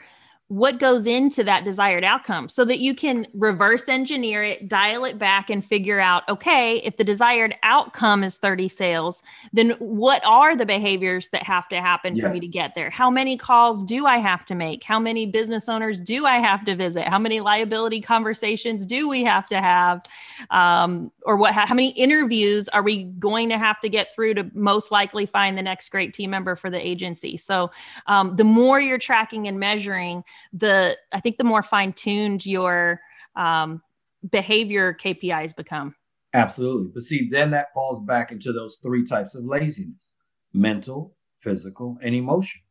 what 0.53 0.77
goes 0.77 1.07
into 1.07 1.43
that 1.43 1.63
desired 1.63 2.03
outcome 2.03 2.47
so 2.47 2.63
that 2.63 2.77
you 2.77 2.93
can 2.93 3.25
reverse 3.33 3.89
engineer 3.89 4.43
it, 4.43 4.67
dial 4.67 5.03
it 5.03 5.17
back, 5.17 5.49
and 5.49 5.65
figure 5.65 5.99
out 5.99 6.21
okay, 6.29 6.77
if 6.77 6.97
the 6.97 7.03
desired 7.03 7.55
outcome 7.63 8.23
is 8.23 8.37
30 8.37 8.67
sales, 8.67 9.23
then 9.51 9.71
what 9.79 10.23
are 10.25 10.55
the 10.55 10.65
behaviors 10.65 11.29
that 11.29 11.41
have 11.43 11.67
to 11.69 11.81
happen 11.81 12.15
yes. 12.15 12.23
for 12.23 12.33
me 12.33 12.39
to 12.39 12.47
get 12.47 12.75
there? 12.75 12.91
How 12.91 13.09
many 13.09 13.35
calls 13.35 13.83
do 13.83 14.05
I 14.05 14.17
have 14.17 14.45
to 14.45 14.55
make? 14.55 14.83
How 14.83 14.99
many 14.99 15.25
business 15.25 15.67
owners 15.67 15.99
do 15.99 16.25
I 16.25 16.37
have 16.37 16.65
to 16.65 16.75
visit? 16.75 17.07
How 17.07 17.19
many 17.19 17.39
liability 17.39 18.01
conversations 18.01 18.85
do 18.85 19.09
we 19.09 19.23
have 19.23 19.47
to 19.47 19.59
have? 19.59 20.03
Um, 20.51 21.11
or 21.25 21.37
what, 21.37 21.53
how 21.53 21.73
many 21.73 21.91
interviews 21.91 22.67
are 22.69 22.83
we 22.83 23.03
going 23.03 23.49
to 23.49 23.57
have 23.57 23.79
to 23.81 23.89
get 23.89 24.13
through 24.13 24.33
to 24.35 24.49
most 24.53 24.91
likely 24.91 25.25
find 25.25 25.57
the 25.57 25.61
next 25.61 25.89
great 25.89 26.13
team 26.13 26.29
member 26.29 26.55
for 26.55 26.69
the 26.69 26.85
agency? 26.85 27.37
So 27.37 27.71
um, 28.07 28.35
the 28.35 28.43
more 28.43 28.79
you're 28.79 28.97
tracking 28.97 29.47
and 29.47 29.59
measuring, 29.59 30.23
the 30.51 30.97
I 31.13 31.19
think 31.19 31.37
the 31.37 31.43
more 31.43 31.63
fine 31.63 31.93
tuned 31.93 32.45
your 32.45 33.01
um, 33.35 33.81
behavior 34.29 34.93
KPIs 34.93 35.55
become. 35.55 35.95
Absolutely. 36.33 36.89
But 36.93 37.03
see, 37.03 37.29
then 37.29 37.51
that 37.51 37.73
falls 37.73 37.99
back 37.99 38.31
into 38.31 38.51
those 38.51 38.79
three 38.81 39.05
types 39.05 39.35
of 39.35 39.45
laziness 39.45 40.15
mental, 40.53 41.15
physical, 41.39 41.97
and 42.01 42.13
emotional. 42.13 42.63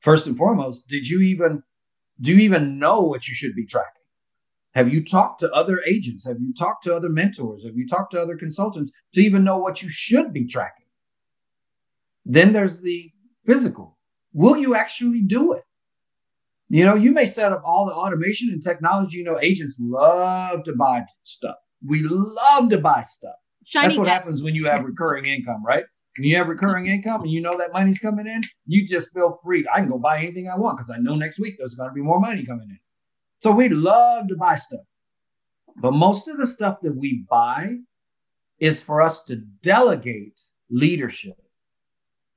First 0.00 0.26
and 0.26 0.36
foremost, 0.36 0.86
did 0.88 1.06
you 1.06 1.20
even 1.20 1.62
do 2.20 2.32
you 2.32 2.40
even 2.40 2.78
know 2.78 3.02
what 3.02 3.28
you 3.28 3.34
should 3.34 3.54
be 3.54 3.66
tracking? 3.66 3.99
Have 4.74 4.92
you 4.92 5.04
talked 5.04 5.40
to 5.40 5.52
other 5.52 5.82
agents? 5.86 6.26
Have 6.26 6.36
you 6.40 6.54
talked 6.54 6.84
to 6.84 6.94
other 6.94 7.08
mentors? 7.08 7.64
Have 7.64 7.76
you 7.76 7.86
talked 7.86 8.12
to 8.12 8.20
other 8.20 8.36
consultants 8.36 8.92
to 9.14 9.20
even 9.20 9.42
know 9.42 9.58
what 9.58 9.82
you 9.82 9.88
should 9.88 10.32
be 10.32 10.46
tracking? 10.46 10.86
Then 12.24 12.52
there's 12.52 12.80
the 12.82 13.10
physical. 13.44 13.98
Will 14.32 14.56
you 14.56 14.74
actually 14.74 15.22
do 15.22 15.52
it? 15.52 15.64
You 16.68 16.84
know, 16.84 16.94
you 16.94 17.10
may 17.10 17.26
set 17.26 17.52
up 17.52 17.62
all 17.64 17.84
the 17.84 17.92
automation 17.92 18.50
and 18.50 18.62
technology. 18.62 19.18
You 19.18 19.24
know, 19.24 19.40
agents 19.40 19.76
love 19.80 20.62
to 20.64 20.72
buy 20.76 21.02
stuff. 21.24 21.56
We 21.84 22.04
love 22.08 22.70
to 22.70 22.78
buy 22.78 23.00
stuff. 23.00 23.34
Shiny 23.64 23.88
That's 23.88 23.98
what 23.98 24.06
happens 24.06 24.42
when 24.42 24.54
you 24.54 24.66
have 24.66 24.84
recurring 24.84 25.26
income, 25.26 25.64
right? 25.64 25.84
When 26.16 26.28
you 26.28 26.36
have 26.36 26.48
recurring 26.48 26.86
income 26.86 27.22
and 27.22 27.30
you 27.30 27.40
know 27.40 27.56
that 27.58 27.72
money's 27.72 27.98
coming 27.98 28.26
in, 28.26 28.42
you 28.66 28.86
just 28.86 29.12
feel 29.12 29.40
free. 29.42 29.64
I 29.72 29.80
can 29.80 29.88
go 29.88 29.98
buy 29.98 30.18
anything 30.18 30.48
I 30.48 30.56
want 30.56 30.78
because 30.78 30.90
I 30.90 30.98
know 30.98 31.16
next 31.16 31.40
week 31.40 31.56
there's 31.58 31.74
going 31.74 31.88
to 31.88 31.94
be 31.94 32.02
more 32.02 32.20
money 32.20 32.44
coming 32.44 32.68
in. 32.70 32.78
So 33.40 33.50
we 33.50 33.68
love 33.68 34.28
to 34.28 34.36
buy 34.36 34.56
stuff. 34.56 34.80
But 35.76 35.92
most 35.94 36.28
of 36.28 36.36
the 36.36 36.46
stuff 36.46 36.80
that 36.82 36.94
we 36.94 37.24
buy 37.28 37.76
is 38.58 38.82
for 38.82 39.00
us 39.00 39.24
to 39.24 39.36
delegate 39.36 40.40
leadership, 40.70 41.36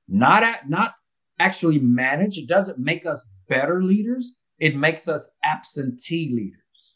not 0.08 0.42
at, 0.42 0.68
not 0.68 0.94
actually 1.38 1.78
manage. 1.78 2.38
It 2.38 2.48
doesn't 2.48 2.78
make 2.78 3.04
us 3.06 3.30
better 3.48 3.82
leaders, 3.82 4.36
it 4.58 4.76
makes 4.76 5.06
us 5.06 5.30
absentee 5.44 6.32
leaders. 6.34 6.94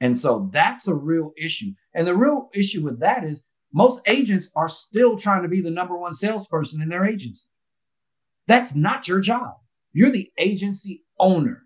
And 0.00 0.16
so 0.18 0.50
that's 0.52 0.88
a 0.88 0.94
real 0.94 1.32
issue. 1.36 1.72
And 1.94 2.06
the 2.06 2.16
real 2.16 2.50
issue 2.54 2.82
with 2.82 2.98
that 3.00 3.22
is 3.22 3.44
most 3.72 4.00
agents 4.08 4.50
are 4.56 4.68
still 4.68 5.16
trying 5.16 5.42
to 5.42 5.48
be 5.48 5.60
the 5.60 5.70
number 5.70 5.96
one 5.96 6.14
salesperson 6.14 6.82
in 6.82 6.88
their 6.88 7.04
agency. 7.04 7.46
That's 8.48 8.74
not 8.74 9.06
your 9.06 9.20
job. 9.20 9.54
You're 9.92 10.10
the 10.10 10.30
agency 10.38 11.04
owner. 11.20 11.62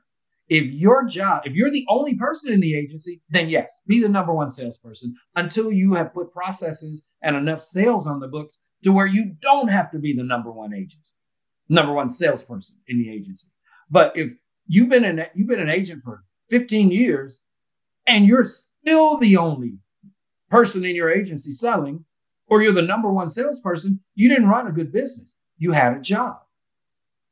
If 0.49 0.75
your 0.75 1.07
job, 1.07 1.43
if 1.45 1.55
you're 1.55 1.71
the 1.71 1.87
only 1.89 2.17
person 2.17 2.53
in 2.53 2.61
the 2.61 2.77
agency, 2.77 3.23
then 3.31 3.49
yes, 3.49 3.81
be 3.87 4.01
the 4.01 4.09
number 4.09 4.35
one 4.35 4.51
salesperson 4.51 5.15
until 5.37 5.73
you 5.73 5.95
have 5.95 6.13
put 6.13 6.33
processes 6.33 7.05
and 7.23 7.35
enough 7.37 7.63
sales 7.63 8.07
on 8.07 8.21
the 8.21 8.29
books 8.29 8.59
to 8.83 8.93
where 8.93 9.07
you 9.07 9.35
don't 9.41 9.69
have 9.69 9.91
to 9.93 9.99
be 9.99 10.15
the 10.15 10.23
number 10.23 10.53
one 10.53 10.75
agency 10.75 11.15
number 11.69 11.93
one 11.93 12.09
salesperson 12.09 12.77
in 12.89 12.99
the 12.99 13.11
agency. 13.11 13.49
But 13.91 14.17
if 14.17 14.31
you've 14.67 14.89
been 14.89 15.05
an 15.05 15.27
you've 15.35 15.49
been 15.49 15.61
an 15.61 15.71
agent 15.71 16.03
for 16.05 16.25
15 16.51 16.91
years 16.91 17.41
and 18.07 18.27
you're 18.27 18.45
still 18.45 19.19
the 19.19 19.37
only 19.37 19.79
person 20.51 20.85
in 20.85 20.95
your 20.95 21.11
agency 21.11 21.53
selling, 21.53 22.05
or 22.47 22.63
you're 22.63 22.73
the 22.73 22.83
number 22.83 23.11
one 23.11 23.29
salesperson, 23.29 24.01
you 24.15 24.29
didn't 24.29 24.49
run 24.49 24.67
a 24.67 24.73
good 24.73 24.93
business. 24.93 25.37
You 25.57 25.73
had 25.73 25.97
a 25.97 26.01
job. 26.01 26.37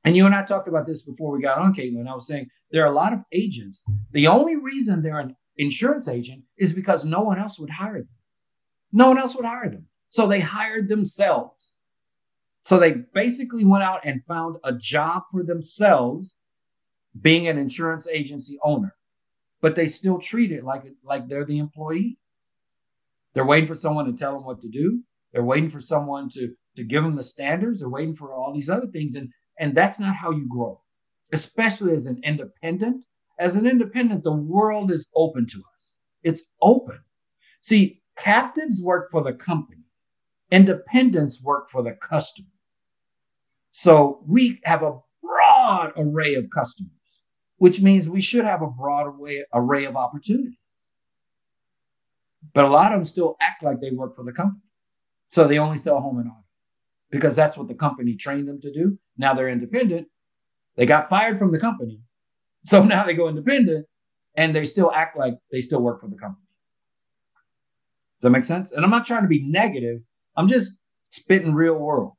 And 0.05 0.17
you 0.17 0.27
and 0.27 0.35
I 0.35 0.43
talked 0.43 0.69
about 0.69 0.87
this 0.87 1.03
before 1.03 1.33
we 1.33 1.43
got 1.43 1.59
on, 1.59 1.75
Caitlin. 1.75 2.09
I 2.09 2.15
was 2.15 2.27
saying 2.27 2.49
there 2.71 2.85
are 2.85 2.93
a 2.93 2.97
lot 2.97 3.13
of 3.13 3.21
agents. 3.33 3.85
The 4.11 4.27
only 4.27 4.57
reason 4.57 5.01
they're 5.03 5.21
an 5.21 5.37
insurance 5.57 6.09
agent 6.09 6.43
is 6.59 6.73
because 6.73 7.05
no 7.05 7.21
one 7.21 7.39
else 7.39 7.59
would 7.59 7.71
hire 7.71 7.99
them. 7.99 8.09
No 8.93 9.09
one 9.09 9.19
else 9.19 9.37
would 9.37 9.45
hire 9.45 9.71
them. 9.71 9.87
So 10.09 10.27
they 10.27 10.41
hired 10.41 10.89
themselves. 10.89 11.77
So 12.63 12.79
they 12.79 12.95
basically 13.15 13.65
went 13.65 13.85
out 13.85 14.01
and 14.05 14.25
found 14.25 14.57
a 14.65 14.73
job 14.73 15.23
for 15.31 15.43
themselves 15.43 16.41
being 17.21 17.49
an 17.49 17.59
insurance 17.59 18.07
agency 18.09 18.59
owner, 18.65 18.95
but 19.61 19.75
they 19.75 19.87
still 19.87 20.19
treat 20.19 20.53
it 20.53 20.65
like, 20.65 20.85
like 21.05 21.29
they're 21.29 21.45
the 21.45 21.59
employee. 21.59 22.19
They're 23.35 23.47
waiting 23.47 23.67
for 23.67 23.75
someone 23.75 24.07
to 24.07 24.13
tell 24.13 24.33
them 24.33 24.45
what 24.45 24.61
to 24.63 24.69
do. 24.69 25.03
They're 25.33 25.45
waiting 25.45 25.71
for 25.71 25.81
someone 25.81 26.29
to, 26.31 26.55
to 26.77 26.85
give 26.85 27.03
them 27.03 27.15
the 27.15 27.25
standards. 27.25 27.81
They're 27.81 27.89
waiting 27.89 28.15
for 28.15 28.33
all 28.33 28.53
these 28.53 28.69
other 28.69 28.87
things. 28.87 29.15
And, 29.15 29.31
and 29.59 29.75
that's 29.75 30.01
not 30.01 30.15
how 30.15 30.31
you 30.31 30.47
grow, 30.49 30.81
especially 31.33 31.95
as 31.95 32.07
an 32.07 32.21
independent. 32.25 33.05
As 33.39 33.57
an 33.57 33.67
independent, 33.67 34.25
the 34.25 34.33
world 34.33 34.91
is 34.91 35.11
open 35.17 35.47
to 35.49 35.63
us. 35.75 35.97
It's 36.23 36.51
open. 36.61 36.99
See, 37.61 38.03
captives 38.17 38.83
work 38.83 39.11
for 39.11 39.23
the 39.23 39.33
company. 39.33 39.83
Independents 40.51 41.43
work 41.43 41.71
for 41.71 41.83
the 41.83 41.93
customer. 41.93 42.49
So 43.73 44.23
we 44.27 44.61
have 44.65 44.83
a 44.83 44.99
broad 45.23 45.93
array 45.97 46.35
of 46.35 46.47
customers, 46.55 46.93
which 47.57 47.81
means 47.81 48.09
we 48.09 48.21
should 48.21 48.45
have 48.45 48.63
a 48.63 48.67
broad 48.67 49.15
array, 49.55 49.85
of 49.85 49.97
opportunities. 49.97 50.59
But 52.53 52.67
a 52.67 52.69
lot 52.69 52.93
of 52.93 52.99
them 52.99 53.05
still 53.05 53.37
act 53.41 53.63
like 53.63 53.81
they 53.81 53.93
work 53.93 54.15
for 54.15 54.25
the 54.25 54.33
company. 54.33 54.61
So 55.29 55.47
they 55.47 55.59
only 55.59 55.79
sell 55.79 56.01
home 56.01 56.19
and 56.19 56.29
auto 56.29 56.43
because 57.13 57.37
that's 57.37 57.57
what 57.57 57.69
the 57.69 57.75
company 57.75 58.17
trained 58.17 58.49
them 58.49 58.61
to 58.63 58.73
do. 58.73 58.99
Now 59.17 59.35
they're 59.35 59.51
independent. 59.51 60.09
They 60.77 60.87
got 60.87 61.09
fired 61.09 61.39
from 61.39 61.53
the 61.53 61.61
company. 61.61 62.01
So 62.65 62.83
now 62.85 63.05
they 63.05 63.15
go 63.15 63.29
independent 63.29 63.87
and 64.37 64.57
they 64.57 64.65
still 64.65 64.91
act 64.91 65.17
like 65.17 65.35
they 65.53 65.61
still 65.61 65.81
work 65.81 66.01
for 66.01 66.09
the 66.09 66.17
company. 66.17 66.47
Does 68.19 68.25
that 68.25 68.31
make 68.31 68.45
sense? 68.45 68.73
And 68.73 68.85
I'm 68.85 68.91
not 68.91 69.05
trying 69.05 69.23
to 69.23 69.29
be 69.29 69.43
negative. 69.43 70.01
I'm 70.37 70.49
just 70.49 70.73
spitting 71.11 71.55
real 71.55 71.75
world. 71.75 72.15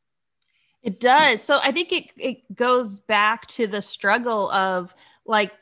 It 0.84 1.00
does. 1.00 1.41
So 1.41 1.60
I 1.64 1.72
think 1.72 1.91
it, 1.91 2.10
it 2.18 2.56
goes 2.56 3.00
back 3.00 3.48
to 3.48 3.68
the 3.68 3.82
struggle 3.82 4.52
of 4.52 4.94
like, 5.26 5.54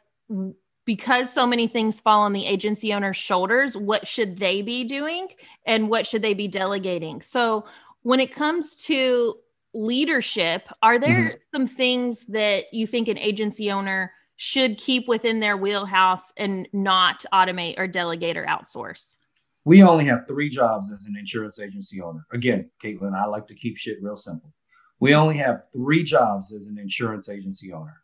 because 0.83 1.31
so 1.31 1.45
many 1.45 1.67
things 1.67 1.99
fall 1.99 2.23
on 2.23 2.33
the 2.33 2.45
agency 2.45 2.91
owner's 2.91 3.17
shoulders, 3.17 3.77
what 3.77 4.07
should 4.07 4.37
they 4.37 4.63
be 4.63 4.83
doing 4.83 5.29
and 5.65 5.89
what 5.89 6.07
should 6.07 6.23
they 6.23 6.33
be 6.33 6.47
delegating? 6.47 7.21
So 7.21 7.65
when 8.03 8.19
it 8.19 8.33
comes 8.33 8.75
to 8.87 9.35
leadership, 9.73 10.67
are 10.81 10.99
there 10.99 11.29
mm-hmm. 11.29 11.55
some 11.55 11.67
things 11.67 12.25
that 12.27 12.73
you 12.73 12.87
think 12.87 13.07
an 13.07 13.17
agency 13.17 13.71
owner 13.71 14.11
should 14.37 14.77
keep 14.77 15.07
within 15.07 15.39
their 15.39 15.55
wheelhouse 15.55 16.33
and 16.37 16.67
not 16.73 17.23
automate 17.31 17.77
or 17.77 17.87
delegate 17.87 18.37
or 18.37 18.45
outsource? 18.45 19.17
We 19.63 19.83
only 19.83 20.05
have 20.05 20.25
three 20.27 20.49
jobs 20.49 20.91
as 20.91 21.05
an 21.05 21.15
insurance 21.15 21.59
agency 21.59 22.01
owner. 22.01 22.25
Again, 22.31 22.69
Caitlin, 22.83 23.15
I 23.15 23.25
like 23.25 23.45
to 23.47 23.55
keep 23.55 23.77
shit 23.77 24.01
real 24.01 24.17
simple. 24.17 24.51
We 24.99 25.13
only 25.13 25.37
have 25.37 25.63
three 25.71 26.03
jobs 26.03 26.51
as 26.53 26.67
an 26.67 26.77
insurance 26.77 27.29
agency 27.29 27.71
owner 27.71 28.01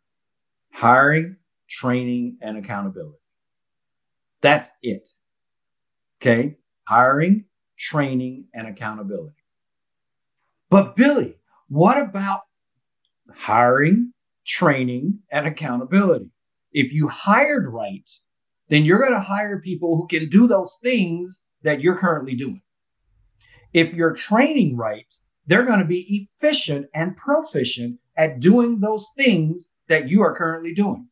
hiring, 0.72 1.36
training, 1.68 2.36
and 2.40 2.56
accountability. 2.56 3.18
That's 4.40 4.72
it. 4.82 5.10
Okay. 6.20 6.56
Hiring, 6.86 7.46
training, 7.76 8.44
and 8.54 8.68
accountability. 8.68 9.37
But 10.70 10.96
Billy, 10.96 11.36
what 11.68 12.00
about 12.00 12.40
hiring, 13.34 14.12
training, 14.46 15.20
and 15.30 15.46
accountability? 15.46 16.30
If 16.72 16.92
you 16.92 17.08
hired 17.08 17.66
right, 17.66 18.08
then 18.68 18.84
you're 18.84 19.00
going 19.00 19.12
to 19.12 19.20
hire 19.20 19.60
people 19.60 19.96
who 19.96 20.06
can 20.06 20.28
do 20.28 20.46
those 20.46 20.78
things 20.82 21.42
that 21.62 21.80
you're 21.80 21.96
currently 21.96 22.34
doing. 22.34 22.62
If 23.72 23.94
you're 23.94 24.14
training 24.14 24.76
right, 24.76 25.12
they're 25.46 25.64
going 25.64 25.80
to 25.80 25.84
be 25.84 26.28
efficient 26.40 26.86
and 26.94 27.16
proficient 27.16 27.98
at 28.16 28.40
doing 28.40 28.80
those 28.80 29.08
things 29.16 29.68
that 29.88 30.08
you 30.08 30.22
are 30.22 30.36
currently 30.36 30.74
doing. 30.74 31.07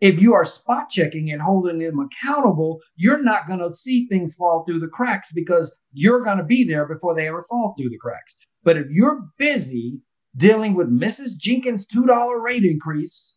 If 0.00 0.20
you 0.20 0.34
are 0.34 0.44
spot 0.44 0.90
checking 0.90 1.32
and 1.32 1.40
holding 1.40 1.78
them 1.78 1.98
accountable, 1.98 2.80
you're 2.96 3.22
not 3.22 3.46
going 3.46 3.60
to 3.60 3.72
see 3.72 4.06
things 4.06 4.34
fall 4.34 4.64
through 4.64 4.80
the 4.80 4.88
cracks 4.88 5.32
because 5.32 5.74
you're 5.92 6.22
going 6.22 6.38
to 6.38 6.44
be 6.44 6.64
there 6.64 6.86
before 6.86 7.14
they 7.14 7.26
ever 7.28 7.44
fall 7.48 7.74
through 7.76 7.88
the 7.88 7.98
cracks. 7.98 8.36
But 8.62 8.76
if 8.76 8.86
you're 8.90 9.26
busy 9.38 9.98
dealing 10.36 10.74
with 10.74 10.88
Mrs. 10.88 11.36
Jenkins' 11.38 11.86
$2 11.86 12.42
rate 12.42 12.64
increase, 12.64 13.36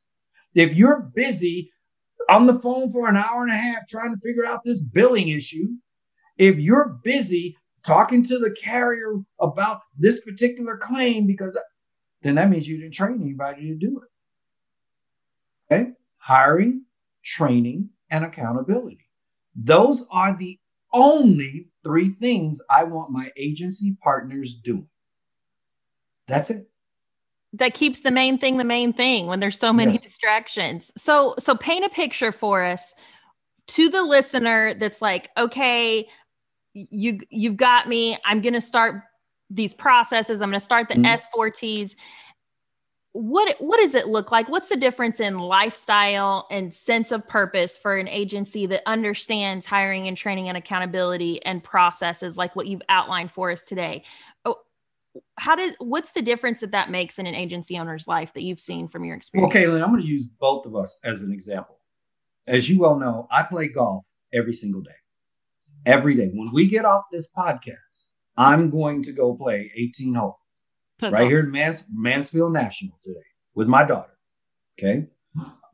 if 0.53 0.75
you're 0.75 1.09
busy 1.15 1.71
on 2.29 2.45
the 2.45 2.59
phone 2.59 2.91
for 2.91 3.07
an 3.07 3.15
hour 3.15 3.43
and 3.43 3.51
a 3.51 3.55
half 3.55 3.87
trying 3.87 4.13
to 4.13 4.19
figure 4.21 4.45
out 4.45 4.61
this 4.65 4.81
billing 4.81 5.29
issue, 5.29 5.67
if 6.37 6.57
you're 6.57 6.99
busy 7.03 7.55
talking 7.85 8.23
to 8.23 8.37
the 8.37 8.51
carrier 8.61 9.15
about 9.39 9.81
this 9.97 10.21
particular 10.21 10.77
claim 10.77 11.25
because 11.25 11.57
then 12.21 12.35
that 12.35 12.49
means 12.49 12.67
you 12.67 12.77
didn't 12.77 12.93
train 12.93 13.21
anybody 13.21 13.67
to 13.69 13.75
do 13.75 14.01
it. 15.69 15.73
Okay? 15.73 15.91
Hiring, 16.19 16.85
training, 17.23 17.89
and 18.11 18.23
accountability. 18.23 19.09
Those 19.55 20.05
are 20.11 20.37
the 20.37 20.59
only 20.93 21.67
three 21.83 22.09
things 22.21 22.61
I 22.69 22.83
want 22.83 23.11
my 23.11 23.31
agency 23.37 23.95
partners 24.01 24.53
doing. 24.53 24.87
That's 26.27 26.49
it. 26.49 26.69
That 27.53 27.73
keeps 27.73 28.01
the 28.01 28.11
main 28.11 28.37
thing 28.37 28.57
the 28.57 28.63
main 28.63 28.93
thing 28.93 29.25
when 29.25 29.39
there's 29.39 29.57
so 29.57 29.73
many 29.73 29.93
yes. 29.93 30.03
distractions. 30.03 30.91
So 30.97 31.33
so 31.39 31.55
paint 31.55 31.85
a 31.85 31.89
picture 31.89 32.31
for 32.31 32.63
us 32.63 32.93
to 33.69 33.89
the 33.89 34.03
listener 34.03 34.75
that's 34.75 35.01
like, 35.01 35.29
okay, 35.37 36.07
you 36.73 37.19
you've 37.29 37.57
got 37.57 37.87
me. 37.87 38.17
I'm 38.25 38.41
going 38.41 38.53
to 38.53 38.61
start 38.61 39.01
these 39.49 39.73
processes. 39.73 40.41
I'm 40.41 40.49
going 40.49 40.59
to 40.59 40.63
start 40.63 40.87
the 40.89 40.95
mm-hmm. 40.95 41.39
S4Ts. 41.39 41.95
What 43.13 43.55
what 43.59 43.77
does 43.77 43.95
it 43.95 44.07
look 44.07 44.31
like? 44.31 44.49
What's 44.49 44.69
the 44.69 44.77
difference 44.77 45.19
in 45.19 45.39
lifestyle 45.39 46.47
and 46.51 46.73
sense 46.73 47.11
of 47.11 47.27
purpose 47.27 47.77
for 47.77 47.95
an 47.95 48.07
agency 48.07 48.65
that 48.67 48.83
understands 48.85 49.65
hiring 49.65 50.07
and 50.07 50.15
training 50.15 50.47
and 50.47 50.57
accountability 50.57 51.43
and 51.43 51.63
processes 51.63 52.37
like 52.37 52.55
what 52.55 52.67
you've 52.67 52.83
outlined 52.87 53.31
for 53.31 53.51
us 53.51 53.65
today? 53.65 54.03
Oh, 54.45 54.57
how 55.37 55.55
did 55.55 55.75
what's 55.79 56.11
the 56.11 56.21
difference 56.21 56.59
that 56.59 56.71
that 56.71 56.91
makes 56.91 57.17
in 57.17 57.25
an 57.25 57.35
agency 57.35 57.77
owner's 57.77 58.07
life 58.07 58.33
that 58.33 58.43
you've 58.43 58.59
seen 58.59 58.87
from 58.87 59.03
your 59.03 59.15
experience? 59.15 59.53
Well, 59.53 59.63
Caitlin, 59.63 59.83
I'm 59.83 59.91
going 59.91 60.03
to 60.03 60.07
use 60.07 60.27
both 60.27 60.65
of 60.65 60.75
us 60.75 60.99
as 61.03 61.21
an 61.21 61.31
example. 61.31 61.77
As 62.47 62.69
you 62.69 62.79
well 62.79 62.99
know, 62.99 63.27
I 63.31 63.43
play 63.43 63.67
golf 63.67 64.05
every 64.33 64.53
single 64.53 64.81
day 64.81 64.91
every 65.85 66.15
day. 66.15 66.29
When 66.33 66.51
we 66.53 66.67
get 66.67 66.85
off 66.85 67.03
this 67.11 67.31
podcast, 67.31 68.07
I'm 68.37 68.69
going 68.69 69.03
to 69.03 69.11
go 69.11 69.35
play 69.35 69.71
18 69.75 70.13
holes 70.13 70.35
right 71.01 71.13
awesome. 71.13 71.25
here 71.27 71.39
in 71.39 71.51
Mans- 71.51 71.87
Mansfield 71.91 72.53
National 72.53 72.97
today 73.01 73.19
with 73.55 73.67
my 73.67 73.83
daughter. 73.83 74.17
Okay. 74.77 75.07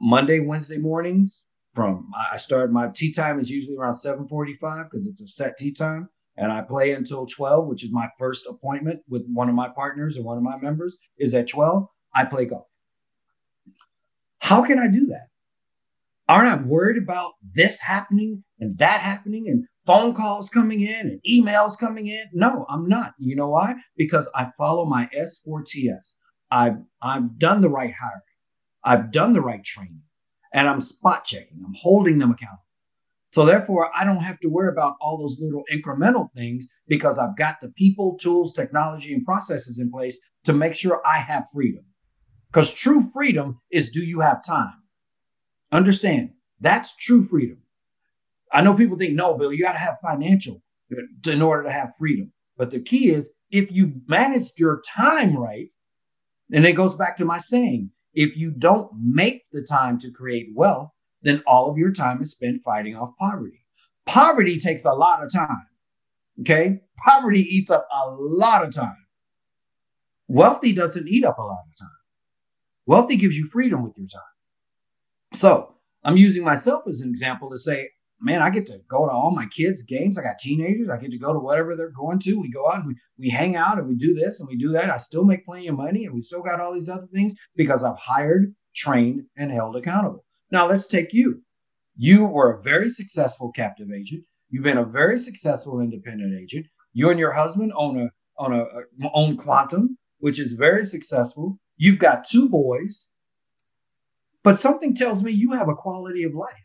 Monday, 0.02 0.40
Wednesday 0.40 0.78
mornings 0.78 1.46
from 1.74 2.10
I 2.32 2.38
start 2.38 2.72
my 2.72 2.90
tee 2.94 3.12
time 3.12 3.40
is 3.40 3.50
usually 3.50 3.78
around 3.78 3.94
7:45 3.94 4.90
because 4.90 5.06
it's 5.06 5.22
a 5.22 5.28
set 5.28 5.58
tee 5.58 5.72
time. 5.72 6.10
And 6.38 6.52
I 6.52 6.62
play 6.62 6.92
until 6.92 7.26
12, 7.26 7.68
which 7.68 7.84
is 7.84 7.94
my 7.94 8.10
first 8.20 8.46
appointment 8.46 9.02
with 9.08 9.26
one 9.28 9.48
of 9.48 9.56
my 9.56 9.70
partners 9.70 10.18
or 10.18 10.24
one 10.24 10.38
of 10.38 10.44
my 10.44 10.58
members 10.58 10.98
is 11.18 11.34
at 11.34 11.48
12. 11.48 11.88
I 12.14 12.26
play 12.26 12.46
golf. 12.46 12.68
How 14.40 14.62
can 14.66 14.78
I 14.78 14.88
do 14.88 15.08
that? 15.08 15.28
Aren't 16.28 16.62
I 16.62 16.64
worried 16.64 17.02
about 17.02 17.34
this 17.54 17.80
happening 17.80 18.44
and 18.60 18.78
that 18.80 19.00
happening 19.00 19.48
and 19.48 19.66
phone 19.86 20.14
calls 20.14 20.50
coming 20.50 20.82
in 20.82 21.08
and 21.08 21.22
emails 21.30 21.78
coming 21.80 22.08
in. 22.08 22.26
No, 22.34 22.66
I'm 22.70 22.88
not. 22.88 23.14
You 23.20 23.36
know 23.36 23.50
why? 23.50 23.76
Because 23.98 24.30
I 24.36 24.50
follow 24.58 24.86
my 24.86 25.10
S4TS. 25.18 26.16
I've 26.52 26.78
I've 27.02 27.38
done 27.38 27.62
the 27.62 27.70
right 27.70 27.94
hiring. 27.94 28.22
I've 28.84 29.12
done 29.12 29.34
the 29.34 29.42
right 29.42 29.64
training. 29.64 30.02
And 30.54 30.70
I'm 30.70 30.80
spot 30.80 31.26
checking. 31.26 31.62
I'm 31.66 31.74
holding 31.76 32.20
them 32.20 32.32
accountable. 32.32 32.62
So 33.34 33.46
therefore, 33.46 33.92
I 33.94 34.06
don't 34.06 34.24
have 34.24 34.40
to 34.40 34.48
worry 34.48 34.70
about 34.72 34.96
all 35.02 35.18
those 35.18 35.38
little 35.42 35.66
incremental 35.70 36.30
things 36.34 36.70
because 36.88 37.20
I've 37.20 37.36
got 37.36 37.58
the 37.62 37.70
people, 37.70 38.18
tools, 38.18 38.54
technology, 38.54 39.14
and 39.14 39.26
processes 39.26 39.78
in 39.78 39.92
place 39.92 40.18
to 40.46 40.54
make 40.54 40.74
sure 40.74 41.02
I 41.06 41.18
have 41.18 41.44
freedom. 41.54 41.84
Because 42.48 42.74
true 42.74 43.10
freedom 43.12 43.60
is 43.72 43.90
do 43.90 44.00
you 44.02 44.22
have 44.22 44.46
time? 44.46 44.82
Understand, 45.74 46.30
that's 46.62 46.96
true 46.96 47.28
freedom. 47.28 47.58
I 48.56 48.62
know 48.62 48.74
people 48.74 48.98
think, 48.98 49.14
no, 49.14 49.38
Bill, 49.38 49.52
you 49.52 49.62
got 49.62 49.74
to 49.74 49.78
have 49.78 49.98
financial 50.02 50.64
in 51.28 51.42
order 51.42 51.64
to 51.64 51.72
have 51.72 51.92
freedom. 52.00 52.32
But 52.58 52.72
the 52.72 52.80
key 52.80 53.10
is 53.10 53.30
if 53.52 53.70
you 53.70 53.94
managed 54.08 54.60
your 54.60 54.82
time 54.96 55.38
right, 55.38 55.68
and 56.54 56.66
it 56.66 56.74
goes 56.74 56.96
back 56.96 57.18
to 57.18 57.26
my 57.26 57.38
saying, 57.38 57.92
if 58.14 58.38
you 58.38 58.52
don't 58.52 58.90
make 58.98 59.44
the 59.52 59.62
time 59.70 60.00
to 60.00 60.12
create 60.12 60.48
wealth, 60.56 60.90
then 61.22 61.44
all 61.46 61.70
of 61.70 61.78
your 61.78 61.92
time 61.92 62.22
is 62.22 62.32
spent 62.32 62.64
fighting 62.64 62.96
off 62.96 63.10
poverty. 63.20 63.66
Poverty 64.06 64.58
takes 64.58 64.86
a 64.86 64.94
lot 64.94 65.22
of 65.22 65.34
time. 65.34 65.68
Okay. 66.40 66.80
Poverty 67.04 67.42
eats 67.42 67.70
up 67.70 67.86
a 67.94 68.10
lot 68.10 68.64
of 68.64 68.74
time. 68.74 68.96
Wealthy 70.30 70.72
doesn't 70.72 71.10
eat 71.10 71.26
up 71.26 71.40
a 71.40 71.44
lot 71.44 71.66
of 71.70 71.78
time. 71.78 71.90
Wealthy 72.86 73.18
gives 73.18 73.36
you 73.36 73.48
freedom 73.48 73.84
with 73.84 73.98
your 73.98 74.08
time. 74.08 74.22
So 75.34 75.76
I'm 76.06 76.16
using 76.16 76.44
myself 76.44 76.84
as 76.88 77.02
an 77.02 77.10
example 77.10 77.50
to 77.50 77.58
say, 77.58 77.90
man, 78.20 78.42
I 78.42 78.50
get 78.50 78.66
to 78.68 78.80
go 78.90 79.06
to 79.06 79.12
all 79.12 79.32
my 79.32 79.46
kids' 79.48 79.84
games. 79.84 80.18
I 80.18 80.24
got 80.24 80.40
teenagers. 80.40 80.90
I 80.90 80.98
get 80.98 81.12
to 81.12 81.18
go 81.18 81.34
to 81.34 81.40
whatever 81.40 81.76
they're 81.76 81.90
going 81.92 82.20
to. 82.20 82.40
We 82.40 82.50
go 82.50 82.70
out 82.70 82.80
and 82.80 82.88
we, 82.88 82.96
we 83.18 83.30
hang 83.30 83.56
out 83.56 83.78
and 83.78 83.88
we 83.88 83.96
do 83.96 84.14
this 84.14 84.40
and 84.40 84.50
we 84.50 84.58
do 84.58 84.70
that. 84.70 84.90
I 84.90 84.98
still 84.98 85.26
make 85.26 85.46
plenty 85.46 85.68
of 85.68 85.76
money 85.76 86.06
and 86.06 86.14
we 86.14 86.22
still 86.22 86.42
got 86.42 86.60
all 86.60 86.74
these 86.74 86.90
other 86.90 87.08
things 87.14 87.36
because 87.56 87.84
I've 87.84 87.98
hired, 87.98 88.54
trained, 88.74 89.24
and 89.38 89.52
held 89.52 89.76
accountable. 89.76 90.26
Now 90.52 90.68
let's 90.68 90.88
take 90.88 91.14
you. 91.14 91.42
You 91.98 92.26
were 92.26 92.54
a 92.54 92.62
very 92.62 92.90
successful 92.90 93.52
captive 93.52 93.90
agent. 93.92 94.24
You've 94.50 94.64
been 94.64 94.78
a 94.78 94.86
very 94.86 95.18
successful 95.18 95.80
independent 95.80 96.40
agent. 96.40 96.68
You 96.94 97.10
and 97.10 97.20
your 97.20 97.32
husband 97.32 97.74
own 97.76 98.02
a 98.02 98.10
own 98.38 98.54
a, 98.54 98.64
a 98.64 99.12
own 99.14 99.38
Quantum, 99.38 99.98
which 100.20 100.40
is 100.40 100.54
very 100.54 100.86
successful. 100.86 101.58
You've 101.78 102.00
got 102.00 102.26
two 102.26 102.50
boys. 102.50 103.08
But 104.44 104.60
something 104.60 104.94
tells 104.94 105.24
me 105.24 105.32
you 105.32 105.52
have 105.52 105.70
a 105.70 105.76
quality 105.76 106.24
of 106.24 106.36
life 106.36 106.65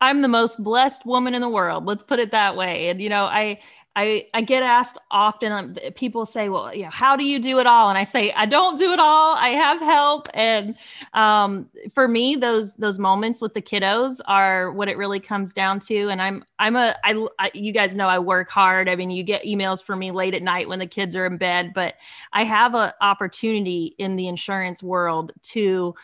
I'm 0.00 0.22
the 0.22 0.28
most 0.28 0.62
blessed 0.62 1.06
woman 1.06 1.34
in 1.34 1.40
the 1.40 1.48
world. 1.48 1.86
Let's 1.86 2.02
put 2.02 2.18
it 2.18 2.30
that 2.32 2.56
way. 2.56 2.88
And 2.88 3.00
you 3.00 3.08
know, 3.08 3.24
I 3.24 3.60
I, 3.96 4.26
I 4.34 4.42
get 4.42 4.62
asked 4.62 4.98
often, 5.10 5.52
um, 5.52 5.74
people 5.94 6.26
say, 6.26 6.50
well, 6.50 6.72
you 6.74 6.82
know, 6.82 6.90
how 6.92 7.16
do 7.16 7.24
you 7.24 7.38
do 7.38 7.58
it 7.60 7.66
all? 7.66 7.88
And 7.88 7.96
I 7.96 8.04
say, 8.04 8.30
I 8.32 8.44
don't 8.44 8.78
do 8.78 8.92
it 8.92 9.00
all. 9.00 9.34
I 9.36 9.48
have 9.48 9.80
help. 9.80 10.28
And 10.34 10.76
um, 11.14 11.70
for 11.94 12.06
me, 12.06 12.36
those, 12.36 12.76
those 12.76 12.98
moments 12.98 13.40
with 13.40 13.54
the 13.54 13.62
kiddos 13.62 14.20
are 14.26 14.70
what 14.70 14.90
it 14.90 14.98
really 14.98 15.18
comes 15.18 15.54
down 15.54 15.80
to. 15.80 16.10
And 16.10 16.20
I'm, 16.20 16.44
I'm 16.58 16.76
a, 16.76 16.94
I, 17.04 17.26
I, 17.38 17.50
you 17.54 17.72
guys 17.72 17.94
know 17.94 18.06
I 18.06 18.18
work 18.18 18.50
hard. 18.50 18.90
I 18.90 18.96
mean, 18.96 19.10
you 19.10 19.22
get 19.22 19.44
emails 19.44 19.82
from 19.82 19.98
me 19.98 20.10
late 20.10 20.34
at 20.34 20.42
night 20.42 20.68
when 20.68 20.78
the 20.78 20.86
kids 20.86 21.16
are 21.16 21.24
in 21.24 21.38
bed, 21.38 21.72
but 21.74 21.94
I 22.34 22.44
have 22.44 22.74
an 22.74 22.92
opportunity 23.00 23.94
in 23.96 24.16
the 24.16 24.28
insurance 24.28 24.82
world 24.82 25.32
to, 25.54 25.94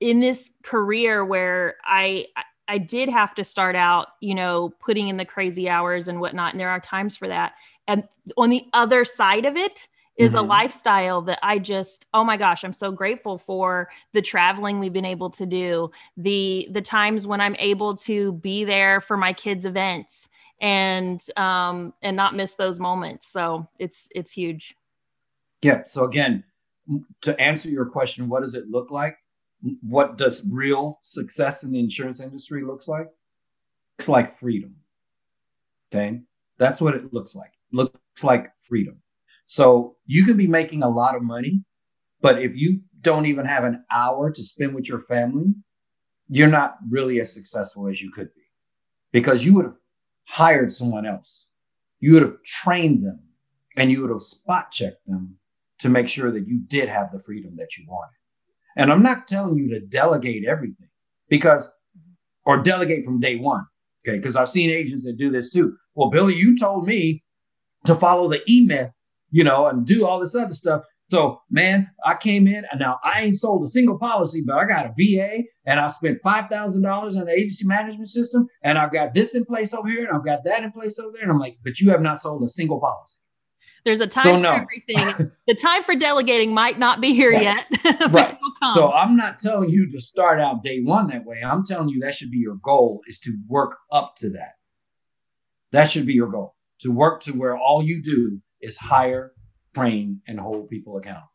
in 0.00 0.18
this 0.18 0.50
career 0.64 1.24
where 1.24 1.76
I, 1.84 2.26
I 2.68 2.78
did 2.78 3.08
have 3.08 3.34
to 3.34 3.44
start 3.44 3.76
out, 3.76 4.08
you 4.20 4.34
know, 4.34 4.72
putting 4.80 5.08
in 5.08 5.16
the 5.16 5.24
crazy 5.24 5.68
hours 5.68 6.08
and 6.08 6.20
whatnot. 6.20 6.52
And 6.52 6.60
there 6.60 6.70
are 6.70 6.80
times 6.80 7.16
for 7.16 7.28
that. 7.28 7.54
And 7.88 8.04
on 8.36 8.50
the 8.50 8.64
other 8.72 9.04
side 9.04 9.44
of 9.44 9.56
it 9.56 9.88
is 10.16 10.32
mm-hmm. 10.32 10.38
a 10.38 10.42
lifestyle 10.42 11.22
that 11.22 11.38
I 11.42 11.58
just, 11.58 12.06
oh 12.14 12.22
my 12.22 12.36
gosh, 12.36 12.64
I'm 12.64 12.72
so 12.72 12.92
grateful 12.92 13.38
for 13.38 13.88
the 14.12 14.22
traveling 14.22 14.78
we've 14.78 14.92
been 14.92 15.04
able 15.04 15.30
to 15.30 15.46
do, 15.46 15.90
the 16.16 16.68
the 16.70 16.82
times 16.82 17.26
when 17.26 17.40
I'm 17.40 17.56
able 17.58 17.94
to 17.96 18.32
be 18.34 18.64
there 18.64 19.00
for 19.00 19.16
my 19.16 19.32
kids' 19.32 19.64
events 19.64 20.28
and 20.60 21.20
um 21.36 21.92
and 22.02 22.16
not 22.16 22.36
miss 22.36 22.54
those 22.54 22.78
moments. 22.78 23.26
So 23.26 23.66
it's 23.78 24.08
it's 24.14 24.32
huge. 24.32 24.76
Yeah. 25.62 25.82
So 25.86 26.04
again, 26.04 26.44
to 27.22 27.40
answer 27.40 27.68
your 27.68 27.86
question, 27.86 28.28
what 28.28 28.42
does 28.42 28.54
it 28.54 28.68
look 28.68 28.90
like? 28.90 29.16
What 29.82 30.16
does 30.18 30.46
real 30.50 30.98
success 31.02 31.62
in 31.62 31.72
the 31.72 31.78
insurance 31.78 32.20
industry 32.20 32.64
looks 32.64 32.88
like? 32.88 33.08
Looks 33.98 34.08
like 34.08 34.38
freedom. 34.38 34.76
Okay. 35.92 36.20
That's 36.58 36.80
what 36.80 36.94
it 36.94 37.12
looks 37.12 37.34
like. 37.34 37.52
looks 37.72 38.24
like 38.24 38.52
freedom. 38.60 39.00
So 39.46 39.96
you 40.06 40.24
can 40.24 40.36
be 40.36 40.46
making 40.46 40.82
a 40.82 40.88
lot 40.88 41.14
of 41.14 41.22
money, 41.22 41.62
but 42.20 42.40
if 42.40 42.56
you 42.56 42.80
don't 43.00 43.26
even 43.26 43.44
have 43.44 43.64
an 43.64 43.84
hour 43.90 44.30
to 44.30 44.42
spend 44.42 44.74
with 44.74 44.88
your 44.88 45.00
family, 45.02 45.54
you're 46.28 46.48
not 46.48 46.76
really 46.88 47.20
as 47.20 47.34
successful 47.34 47.88
as 47.88 48.00
you 48.00 48.10
could 48.10 48.32
be 48.34 48.42
because 49.12 49.44
you 49.44 49.54
would 49.54 49.66
have 49.66 49.76
hired 50.24 50.72
someone 50.72 51.04
else. 51.04 51.48
You 52.00 52.14
would 52.14 52.22
have 52.22 52.42
trained 52.44 53.04
them 53.04 53.20
and 53.76 53.90
you 53.90 54.00
would 54.00 54.10
have 54.10 54.22
spot 54.22 54.70
checked 54.70 55.06
them 55.06 55.36
to 55.80 55.88
make 55.88 56.08
sure 56.08 56.30
that 56.30 56.46
you 56.46 56.58
did 56.66 56.88
have 56.88 57.12
the 57.12 57.20
freedom 57.20 57.54
that 57.56 57.76
you 57.76 57.84
wanted. 57.88 58.16
And 58.76 58.92
I'm 58.92 59.02
not 59.02 59.26
telling 59.26 59.56
you 59.56 59.68
to 59.70 59.80
delegate 59.80 60.44
everything 60.46 60.88
because, 61.28 61.70
or 62.44 62.62
delegate 62.62 63.04
from 63.04 63.20
day 63.20 63.36
one. 63.36 63.64
Okay. 64.06 64.16
Because 64.16 64.36
I've 64.36 64.48
seen 64.48 64.70
agents 64.70 65.04
that 65.04 65.16
do 65.16 65.30
this 65.30 65.50
too. 65.50 65.76
Well, 65.94 66.10
Billy, 66.10 66.34
you 66.34 66.56
told 66.56 66.86
me 66.86 67.22
to 67.86 67.94
follow 67.94 68.28
the 68.28 68.40
E 68.48 68.64
myth, 68.66 68.92
you 69.30 69.44
know, 69.44 69.66
and 69.66 69.86
do 69.86 70.06
all 70.06 70.20
this 70.20 70.34
other 70.34 70.54
stuff. 70.54 70.82
So, 71.10 71.42
man, 71.50 71.90
I 72.06 72.14
came 72.14 72.46
in 72.46 72.64
and 72.70 72.80
now 72.80 72.98
I 73.04 73.20
ain't 73.20 73.36
sold 73.36 73.62
a 73.62 73.66
single 73.66 73.98
policy, 73.98 74.42
but 74.46 74.56
I 74.56 74.64
got 74.64 74.86
a 74.86 74.94
VA 74.96 75.42
and 75.66 75.78
I 75.78 75.88
spent 75.88 76.22
$5,000 76.24 76.86
on 76.86 77.24
the 77.26 77.30
agency 77.30 77.66
management 77.66 78.08
system 78.08 78.46
and 78.62 78.78
I've 78.78 78.92
got 78.92 79.12
this 79.12 79.34
in 79.34 79.44
place 79.44 79.74
over 79.74 79.88
here 79.88 80.06
and 80.06 80.16
I've 80.16 80.24
got 80.24 80.42
that 80.44 80.62
in 80.62 80.72
place 80.72 80.98
over 80.98 81.12
there. 81.12 81.22
And 81.22 81.30
I'm 81.30 81.38
like, 81.38 81.58
but 81.62 81.80
you 81.80 81.90
have 81.90 82.00
not 82.00 82.18
sold 82.18 82.42
a 82.44 82.48
single 82.48 82.80
policy. 82.80 83.18
There's 83.84 84.00
a 84.00 84.06
time 84.06 84.24
so, 84.24 84.34
for 84.36 84.40
no. 84.40 84.52
everything. 84.52 85.32
the 85.46 85.54
time 85.54 85.82
for 85.82 85.94
delegating 85.94 86.54
might 86.54 86.78
not 86.78 87.00
be 87.00 87.14
here 87.14 87.32
yet. 87.32 87.66
right. 88.10 88.38
So 88.74 88.92
I'm 88.92 89.16
not 89.16 89.38
telling 89.38 89.70
you 89.70 89.90
to 89.90 90.00
start 90.00 90.40
out 90.40 90.62
day 90.62 90.80
one 90.80 91.08
that 91.08 91.24
way. 91.24 91.42
I'm 91.44 91.64
telling 91.64 91.88
you 91.88 92.00
that 92.00 92.14
should 92.14 92.30
be 92.30 92.38
your 92.38 92.56
goal 92.62 93.00
is 93.08 93.18
to 93.20 93.36
work 93.48 93.76
up 93.90 94.14
to 94.18 94.30
that. 94.30 94.52
That 95.72 95.90
should 95.90 96.06
be 96.06 96.12
your 96.12 96.30
goal 96.30 96.54
to 96.80 96.92
work 96.92 97.22
to 97.22 97.32
where 97.32 97.56
all 97.56 97.82
you 97.82 98.02
do 98.02 98.40
is 98.60 98.78
hire, 98.78 99.32
train, 99.74 100.20
and 100.28 100.38
hold 100.38 100.68
people 100.68 100.96
accountable 100.96 101.31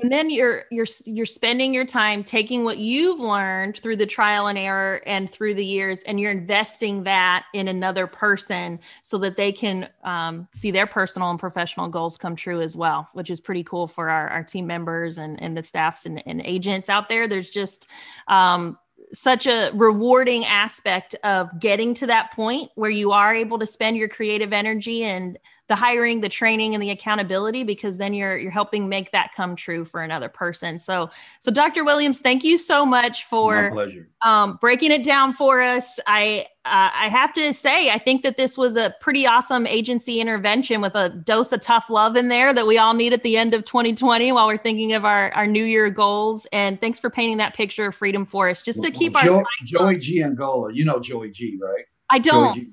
and 0.00 0.10
then 0.10 0.30
you're 0.30 0.64
you're 0.70 0.86
you're 1.04 1.26
spending 1.26 1.74
your 1.74 1.84
time 1.84 2.22
taking 2.24 2.64
what 2.64 2.78
you've 2.78 3.20
learned 3.20 3.78
through 3.78 3.96
the 3.96 4.06
trial 4.06 4.46
and 4.46 4.58
error 4.58 5.02
and 5.06 5.30
through 5.30 5.54
the 5.54 5.64
years 5.64 6.02
and 6.04 6.18
you're 6.18 6.30
investing 6.30 7.04
that 7.04 7.44
in 7.54 7.68
another 7.68 8.06
person 8.06 8.78
so 9.02 9.18
that 9.18 9.36
they 9.36 9.52
can 9.52 9.88
um, 10.04 10.48
see 10.52 10.70
their 10.70 10.86
personal 10.86 11.30
and 11.30 11.38
professional 11.38 11.88
goals 11.88 12.16
come 12.16 12.36
true 12.36 12.60
as 12.60 12.76
well 12.76 13.08
which 13.12 13.30
is 13.30 13.40
pretty 13.40 13.64
cool 13.64 13.86
for 13.86 14.10
our, 14.10 14.28
our 14.28 14.42
team 14.42 14.66
members 14.66 15.18
and, 15.18 15.40
and 15.42 15.56
the 15.56 15.62
staffs 15.62 16.06
and, 16.06 16.22
and 16.26 16.42
agents 16.44 16.88
out 16.88 17.08
there. 17.08 17.26
There's 17.26 17.50
just 17.50 17.86
um, 18.28 18.78
such 19.12 19.46
a 19.46 19.70
rewarding 19.74 20.44
aspect 20.44 21.14
of 21.24 21.58
getting 21.60 21.94
to 21.94 22.06
that 22.06 22.32
point 22.32 22.70
where 22.74 22.90
you 22.90 23.12
are 23.12 23.34
able 23.34 23.58
to 23.58 23.66
spend 23.66 23.96
your 23.96 24.08
creative 24.08 24.52
energy 24.52 25.04
and 25.04 25.38
the 25.68 25.74
hiring, 25.74 26.20
the 26.20 26.28
training, 26.28 26.74
and 26.74 26.82
the 26.82 26.90
accountability 26.90 27.62
because 27.62 27.96
then 27.96 28.12
you're 28.12 28.36
you're 28.36 28.50
helping 28.50 28.88
make 28.88 29.10
that 29.12 29.30
come 29.34 29.56
true 29.56 29.84
for 29.84 30.02
another 30.02 30.28
person. 30.28 30.78
So 30.78 31.10
so 31.40 31.50
Dr. 31.50 31.84
Williams, 31.84 32.20
thank 32.20 32.44
you 32.44 32.58
so 32.58 32.84
much 32.84 33.24
for 33.24 33.72
um, 34.22 34.58
breaking 34.60 34.92
it 34.92 35.04
down 35.04 35.32
for 35.32 35.62
us. 35.62 35.98
I 36.06 36.46
uh, 36.66 36.90
I 36.94 37.08
have 37.08 37.32
to 37.34 37.54
say 37.54 37.88
I 37.90 37.98
think 37.98 38.22
that 38.24 38.36
this 38.36 38.58
was 38.58 38.76
a 38.76 38.94
pretty 39.00 39.26
awesome 39.26 39.66
agency 39.66 40.20
intervention 40.20 40.82
with 40.82 40.94
a 40.94 41.08
dose 41.08 41.50
of 41.52 41.60
tough 41.60 41.88
love 41.88 42.14
in 42.16 42.28
there 42.28 42.52
that 42.52 42.66
we 42.66 42.76
all 42.76 42.92
need 42.92 43.14
at 43.14 43.22
the 43.22 43.38
end 43.38 43.54
of 43.54 43.64
2020 43.64 44.32
while 44.32 44.46
we're 44.46 44.58
thinking 44.58 44.92
of 44.92 45.06
our 45.06 45.32
our 45.32 45.46
New 45.46 45.64
Year 45.64 45.88
goals. 45.88 46.46
And 46.52 46.78
thanks 46.78 46.98
for 46.98 47.08
painting 47.08 47.38
that 47.38 47.54
picture 47.54 47.86
of 47.86 47.94
freedom 47.94 48.26
for 48.26 48.50
us, 48.50 48.60
just 48.60 48.82
to 48.82 48.90
keep 48.90 49.14
well, 49.14 49.36
our 49.36 49.44
Joey 49.64 49.96
Giangola. 49.96 50.74
You 50.74 50.84
know 50.84 51.00
Joey 51.00 51.30
G, 51.30 51.58
right? 51.58 51.86
I 52.10 52.18
don't. 52.18 52.68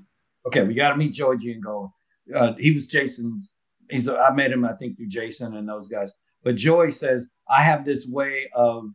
Okay, 0.46 0.64
we 0.64 0.74
got 0.74 0.90
to 0.90 0.98
meet 0.98 1.14
Joey 1.14 1.38
Giangola 1.38 1.90
uh, 2.36 2.54
he 2.58 2.72
was 2.72 2.88
Jason's. 2.88 3.54
He's 3.90 4.08
a, 4.08 4.18
I 4.18 4.34
met 4.34 4.52
him, 4.52 4.64
I 4.66 4.74
think, 4.74 4.98
through 4.98 5.08
Jason 5.08 5.56
and 5.56 5.68
those 5.68 5.88
guys. 5.88 6.14
But 6.44 6.56
Joey 6.56 6.92
says, 6.92 7.28
I 7.50 7.62
have 7.62 7.86
this 7.86 8.08
way 8.08 8.50
of 8.56 8.86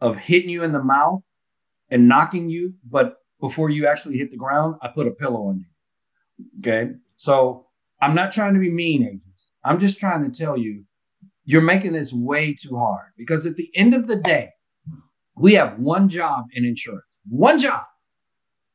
of 0.00 0.16
hitting 0.16 0.50
you 0.50 0.62
in 0.62 0.72
the 0.72 0.82
mouth 0.82 1.22
and 1.90 2.08
knocking 2.08 2.50
you, 2.50 2.74
but 2.90 3.16
before 3.40 3.70
you 3.70 3.86
actually 3.86 4.18
hit 4.18 4.30
the 4.30 4.36
ground, 4.36 4.76
I 4.82 4.88
put 4.88 5.06
a 5.06 5.10
pillow 5.10 5.46
on 5.46 5.58
you. 5.58 6.60
Okay. 6.60 6.92
So 7.16 7.66
I'm 8.02 8.14
not 8.14 8.32
trying 8.32 8.54
to 8.54 8.60
be 8.60 8.70
mean, 8.70 9.04
agents. 9.04 9.52
I'm 9.64 9.78
just 9.78 9.98
trying 9.98 10.30
to 10.30 10.38
tell 10.38 10.58
you, 10.58 10.84
you're 11.44 11.62
making 11.62 11.92
this 11.92 12.12
way 12.12 12.54
too 12.54 12.76
hard 12.76 13.12
because 13.16 13.46
at 13.46 13.56
the 13.56 13.70
end 13.74 13.94
of 13.94 14.08
the 14.08 14.16
day, 14.16 14.50
we 15.36 15.54
have 15.54 15.78
one 15.78 16.08
job 16.08 16.44
in 16.52 16.64
insurance, 16.64 17.04
one 17.28 17.58
job 17.58 17.84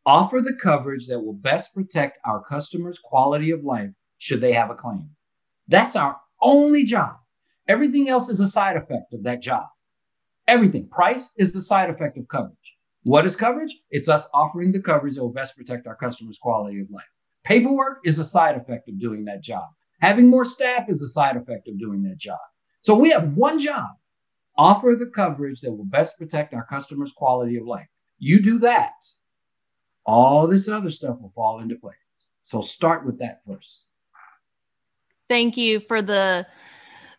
offer 0.05 0.41
the 0.41 0.57
coverage 0.61 1.07
that 1.07 1.19
will 1.19 1.33
best 1.33 1.73
protect 1.73 2.17
our 2.25 2.43
customers' 2.43 2.99
quality 2.99 3.51
of 3.51 3.63
life 3.63 3.89
should 4.17 4.41
they 4.41 4.53
have 4.53 4.69
a 4.69 4.75
claim. 4.75 5.09
That's 5.67 5.95
our 5.95 6.17
only 6.41 6.83
job. 6.83 7.15
Everything 7.67 8.09
else 8.09 8.29
is 8.29 8.39
a 8.39 8.47
side 8.47 8.77
effect 8.77 9.13
of 9.13 9.23
that 9.23 9.41
job. 9.41 9.65
Everything. 10.47 10.87
Price 10.89 11.31
is 11.37 11.51
the 11.51 11.61
side 11.61 11.89
effect 11.89 12.17
of 12.17 12.27
coverage. 12.27 12.77
What 13.03 13.25
is 13.25 13.35
coverage? 13.35 13.75
It's 13.89 14.09
us 14.09 14.27
offering 14.33 14.71
the 14.71 14.81
coverage 14.81 15.15
that 15.15 15.21
will 15.21 15.33
best 15.33 15.55
protect 15.55 15.87
our 15.87 15.95
customers' 15.95 16.39
quality 16.41 16.79
of 16.81 16.89
life. 16.91 17.05
Paperwork 17.43 17.99
is 18.03 18.19
a 18.19 18.25
side 18.25 18.55
effect 18.55 18.89
of 18.89 18.99
doing 18.99 19.25
that 19.25 19.41
job. 19.41 19.69
Having 20.01 20.29
more 20.29 20.45
staff 20.45 20.89
is 20.89 21.01
a 21.01 21.07
side 21.07 21.37
effect 21.37 21.67
of 21.67 21.79
doing 21.79 22.03
that 22.03 22.17
job. 22.17 22.39
So 22.81 22.95
we 22.95 23.09
have 23.11 23.33
one 23.33 23.59
job 23.59 23.87
offer 24.57 24.95
the 24.97 25.07
coverage 25.07 25.61
that 25.61 25.71
will 25.71 25.85
best 25.85 26.17
protect 26.17 26.53
our 26.53 26.65
customers' 26.65 27.13
quality 27.15 27.57
of 27.57 27.65
life. 27.65 27.87
You 28.19 28.41
do 28.41 28.59
that, 28.59 28.93
all 30.05 30.47
this 30.47 30.67
other 30.67 30.91
stuff 30.91 31.19
will 31.19 31.31
fall 31.35 31.59
into 31.59 31.75
place. 31.75 31.95
So 32.43 32.61
start 32.61 33.05
with 33.05 33.19
that 33.19 33.41
first. 33.47 33.85
Thank 35.29 35.57
you 35.57 35.79
for 35.79 36.01
the 36.01 36.45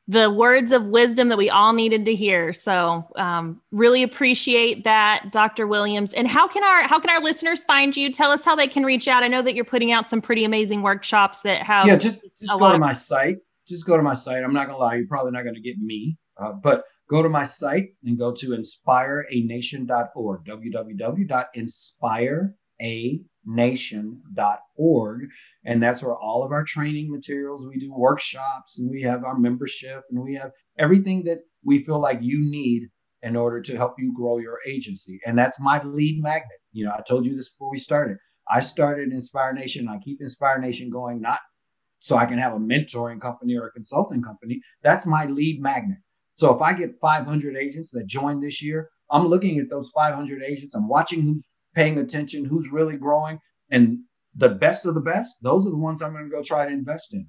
the 0.08 0.30
words 0.30 0.72
of 0.72 0.86
wisdom 0.86 1.28
that 1.28 1.38
we 1.38 1.48
all 1.48 1.72
needed 1.72 2.04
to 2.04 2.14
hear. 2.14 2.52
So 2.52 3.06
um, 3.16 3.60
really 3.70 4.02
appreciate 4.02 4.82
that, 4.84 5.30
Dr. 5.30 5.68
Williams. 5.68 6.12
And 6.12 6.26
how 6.26 6.48
can 6.48 6.64
our 6.64 6.82
how 6.82 7.00
can 7.00 7.10
our 7.10 7.20
listeners 7.20 7.64
find 7.64 7.96
you? 7.96 8.12
Tell 8.12 8.30
us 8.30 8.44
how 8.44 8.56
they 8.56 8.66
can 8.66 8.84
reach 8.84 9.08
out. 9.08 9.22
I 9.22 9.28
know 9.28 9.42
that 9.42 9.54
you're 9.54 9.64
putting 9.64 9.92
out 9.92 10.06
some 10.06 10.20
pretty 10.20 10.44
amazing 10.44 10.82
workshops 10.82 11.40
that 11.42 11.62
have 11.62 11.86
yeah. 11.86 11.96
Just 11.96 12.24
just 12.38 12.52
go 12.58 12.72
to 12.72 12.78
my 12.78 12.92
site. 12.92 13.38
Just 13.66 13.86
go 13.86 13.96
to 13.96 14.02
my 14.02 14.14
site. 14.14 14.42
I'm 14.42 14.52
not 14.52 14.66
gonna 14.66 14.78
lie, 14.78 14.96
you're 14.96 15.06
probably 15.06 15.32
not 15.32 15.44
gonna 15.44 15.60
get 15.60 15.78
me, 15.78 16.18
uh, 16.36 16.52
but 16.52 16.84
go 17.08 17.22
to 17.22 17.28
my 17.28 17.44
site 17.44 17.94
and 18.04 18.18
go 18.18 18.32
to 18.32 18.48
inspireanation.org. 18.48 20.44
www.inspire 20.44 22.54
anation.org. 22.82 24.10
And 25.64 25.82
that's 25.82 26.02
where 26.02 26.16
all 26.16 26.44
of 26.44 26.52
our 26.52 26.64
training 26.64 27.10
materials, 27.10 27.66
we 27.66 27.78
do 27.78 27.92
workshops 27.92 28.78
and 28.78 28.90
we 28.90 29.02
have 29.02 29.24
our 29.24 29.38
membership 29.38 30.02
and 30.10 30.22
we 30.22 30.34
have 30.34 30.50
everything 30.78 31.24
that 31.24 31.38
we 31.64 31.84
feel 31.84 32.00
like 32.00 32.18
you 32.20 32.38
need 32.40 32.88
in 33.22 33.36
order 33.36 33.60
to 33.60 33.76
help 33.76 33.94
you 33.98 34.12
grow 34.14 34.38
your 34.38 34.58
agency. 34.66 35.20
And 35.24 35.38
that's 35.38 35.60
my 35.60 35.82
lead 35.82 36.20
magnet. 36.22 36.58
You 36.72 36.86
know, 36.86 36.92
I 36.92 37.02
told 37.06 37.24
you 37.24 37.36
this 37.36 37.50
before 37.50 37.70
we 37.70 37.78
started. 37.78 38.16
I 38.50 38.60
started 38.60 39.12
Inspire 39.12 39.52
Nation. 39.52 39.88
I 39.88 39.98
keep 39.98 40.20
Inspire 40.20 40.58
Nation 40.58 40.90
going, 40.90 41.20
not 41.20 41.38
so 42.00 42.16
I 42.16 42.26
can 42.26 42.38
have 42.38 42.54
a 42.54 42.58
mentoring 42.58 43.20
company 43.20 43.56
or 43.56 43.68
a 43.68 43.72
consulting 43.72 44.22
company. 44.22 44.60
That's 44.82 45.06
my 45.06 45.26
lead 45.26 45.62
magnet. 45.62 45.98
So 46.34 46.52
if 46.52 46.60
I 46.60 46.72
get 46.72 46.98
500 47.00 47.56
agents 47.56 47.92
that 47.92 48.06
join 48.06 48.40
this 48.40 48.60
year, 48.60 48.88
I'm 49.12 49.26
looking 49.26 49.58
at 49.58 49.70
those 49.70 49.92
500 49.94 50.42
agents. 50.42 50.74
I'm 50.74 50.88
watching 50.88 51.22
who's 51.22 51.46
paying 51.74 51.98
attention, 51.98 52.44
who's 52.44 52.70
really 52.70 52.96
growing, 52.96 53.38
and 53.70 53.98
the 54.34 54.48
best 54.48 54.86
of 54.86 54.94
the 54.94 55.00
best. 55.00 55.36
Those 55.42 55.66
are 55.66 55.70
the 55.70 55.76
ones 55.76 56.02
I'm 56.02 56.12
going 56.12 56.24
to 56.24 56.30
go 56.30 56.42
try 56.42 56.66
to 56.66 56.72
invest 56.72 57.14
in. 57.14 57.28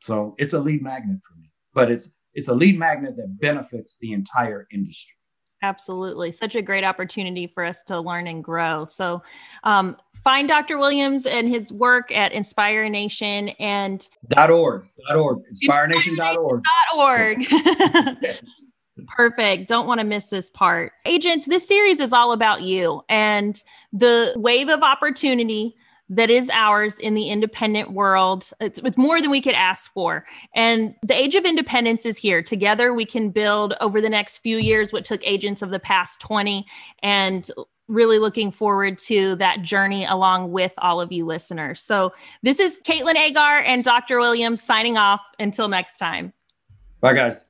So 0.00 0.34
it's 0.38 0.54
a 0.54 0.60
lead 0.60 0.82
magnet 0.82 1.18
for 1.28 1.38
me, 1.38 1.50
but 1.74 1.90
it's 1.90 2.12
it's 2.32 2.48
a 2.48 2.54
lead 2.54 2.78
magnet 2.78 3.16
that 3.16 3.38
benefits 3.40 3.98
the 4.00 4.12
entire 4.12 4.66
industry. 4.72 5.14
Absolutely. 5.62 6.32
Such 6.32 6.54
a 6.54 6.62
great 6.62 6.84
opportunity 6.84 7.46
for 7.46 7.64
us 7.64 7.82
to 7.84 8.00
learn 8.00 8.26
and 8.26 8.42
grow. 8.42 8.86
So, 8.86 9.22
um, 9.62 9.96
find 10.24 10.48
Dr. 10.48 10.78
Williams 10.78 11.26
and 11.26 11.48
his 11.48 11.70
work 11.70 12.10
at 12.12 12.32
Inspire 12.32 12.88
Nation 12.88 13.50
and 13.60 14.08
dot 14.28 14.50
.org. 14.50 14.86
dot 15.06 15.18
.org. 15.18 15.40
InspireNation.org. 15.52 16.62
.org. 16.96 17.44
Perfect. 19.08 19.68
Don't 19.68 19.86
want 19.86 20.00
to 20.00 20.06
miss 20.06 20.28
this 20.28 20.50
part. 20.50 20.92
Agents, 21.06 21.46
this 21.46 21.66
series 21.66 22.00
is 22.00 22.12
all 22.12 22.32
about 22.32 22.62
you 22.62 23.02
and 23.08 23.62
the 23.92 24.32
wave 24.36 24.68
of 24.68 24.82
opportunity 24.82 25.76
that 26.10 26.28
is 26.28 26.50
ours 26.52 26.98
in 26.98 27.14
the 27.14 27.28
independent 27.28 27.92
world. 27.92 28.50
It's, 28.60 28.80
it's, 28.84 28.96
more 28.96 29.22
than 29.22 29.30
we 29.30 29.40
could 29.40 29.54
ask 29.54 29.92
for. 29.92 30.26
And 30.54 30.94
the 31.02 31.16
age 31.16 31.36
of 31.36 31.44
independence 31.44 32.04
is 32.04 32.18
here. 32.18 32.42
Together, 32.42 32.92
we 32.92 33.04
can 33.04 33.30
build 33.30 33.74
over 33.80 34.00
the 34.00 34.08
next 34.08 34.38
few 34.38 34.58
years 34.58 34.92
what 34.92 35.04
took 35.04 35.24
agents 35.24 35.62
of 35.62 35.70
the 35.70 35.78
past 35.78 36.20
20 36.20 36.66
and 37.02 37.48
really 37.86 38.18
looking 38.18 38.50
forward 38.50 38.98
to 38.98 39.36
that 39.36 39.62
journey 39.62 40.04
along 40.04 40.50
with 40.50 40.72
all 40.78 41.00
of 41.00 41.12
you 41.12 41.24
listeners. 41.24 41.80
So, 41.80 42.12
this 42.42 42.58
is 42.58 42.80
Caitlin 42.84 43.16
Agar 43.16 43.60
and 43.60 43.84
Dr. 43.84 44.18
Williams 44.18 44.62
signing 44.62 44.98
off. 44.98 45.22
Until 45.38 45.68
next 45.68 45.98
time. 45.98 46.32
Bye, 47.00 47.14
guys. 47.14 47.49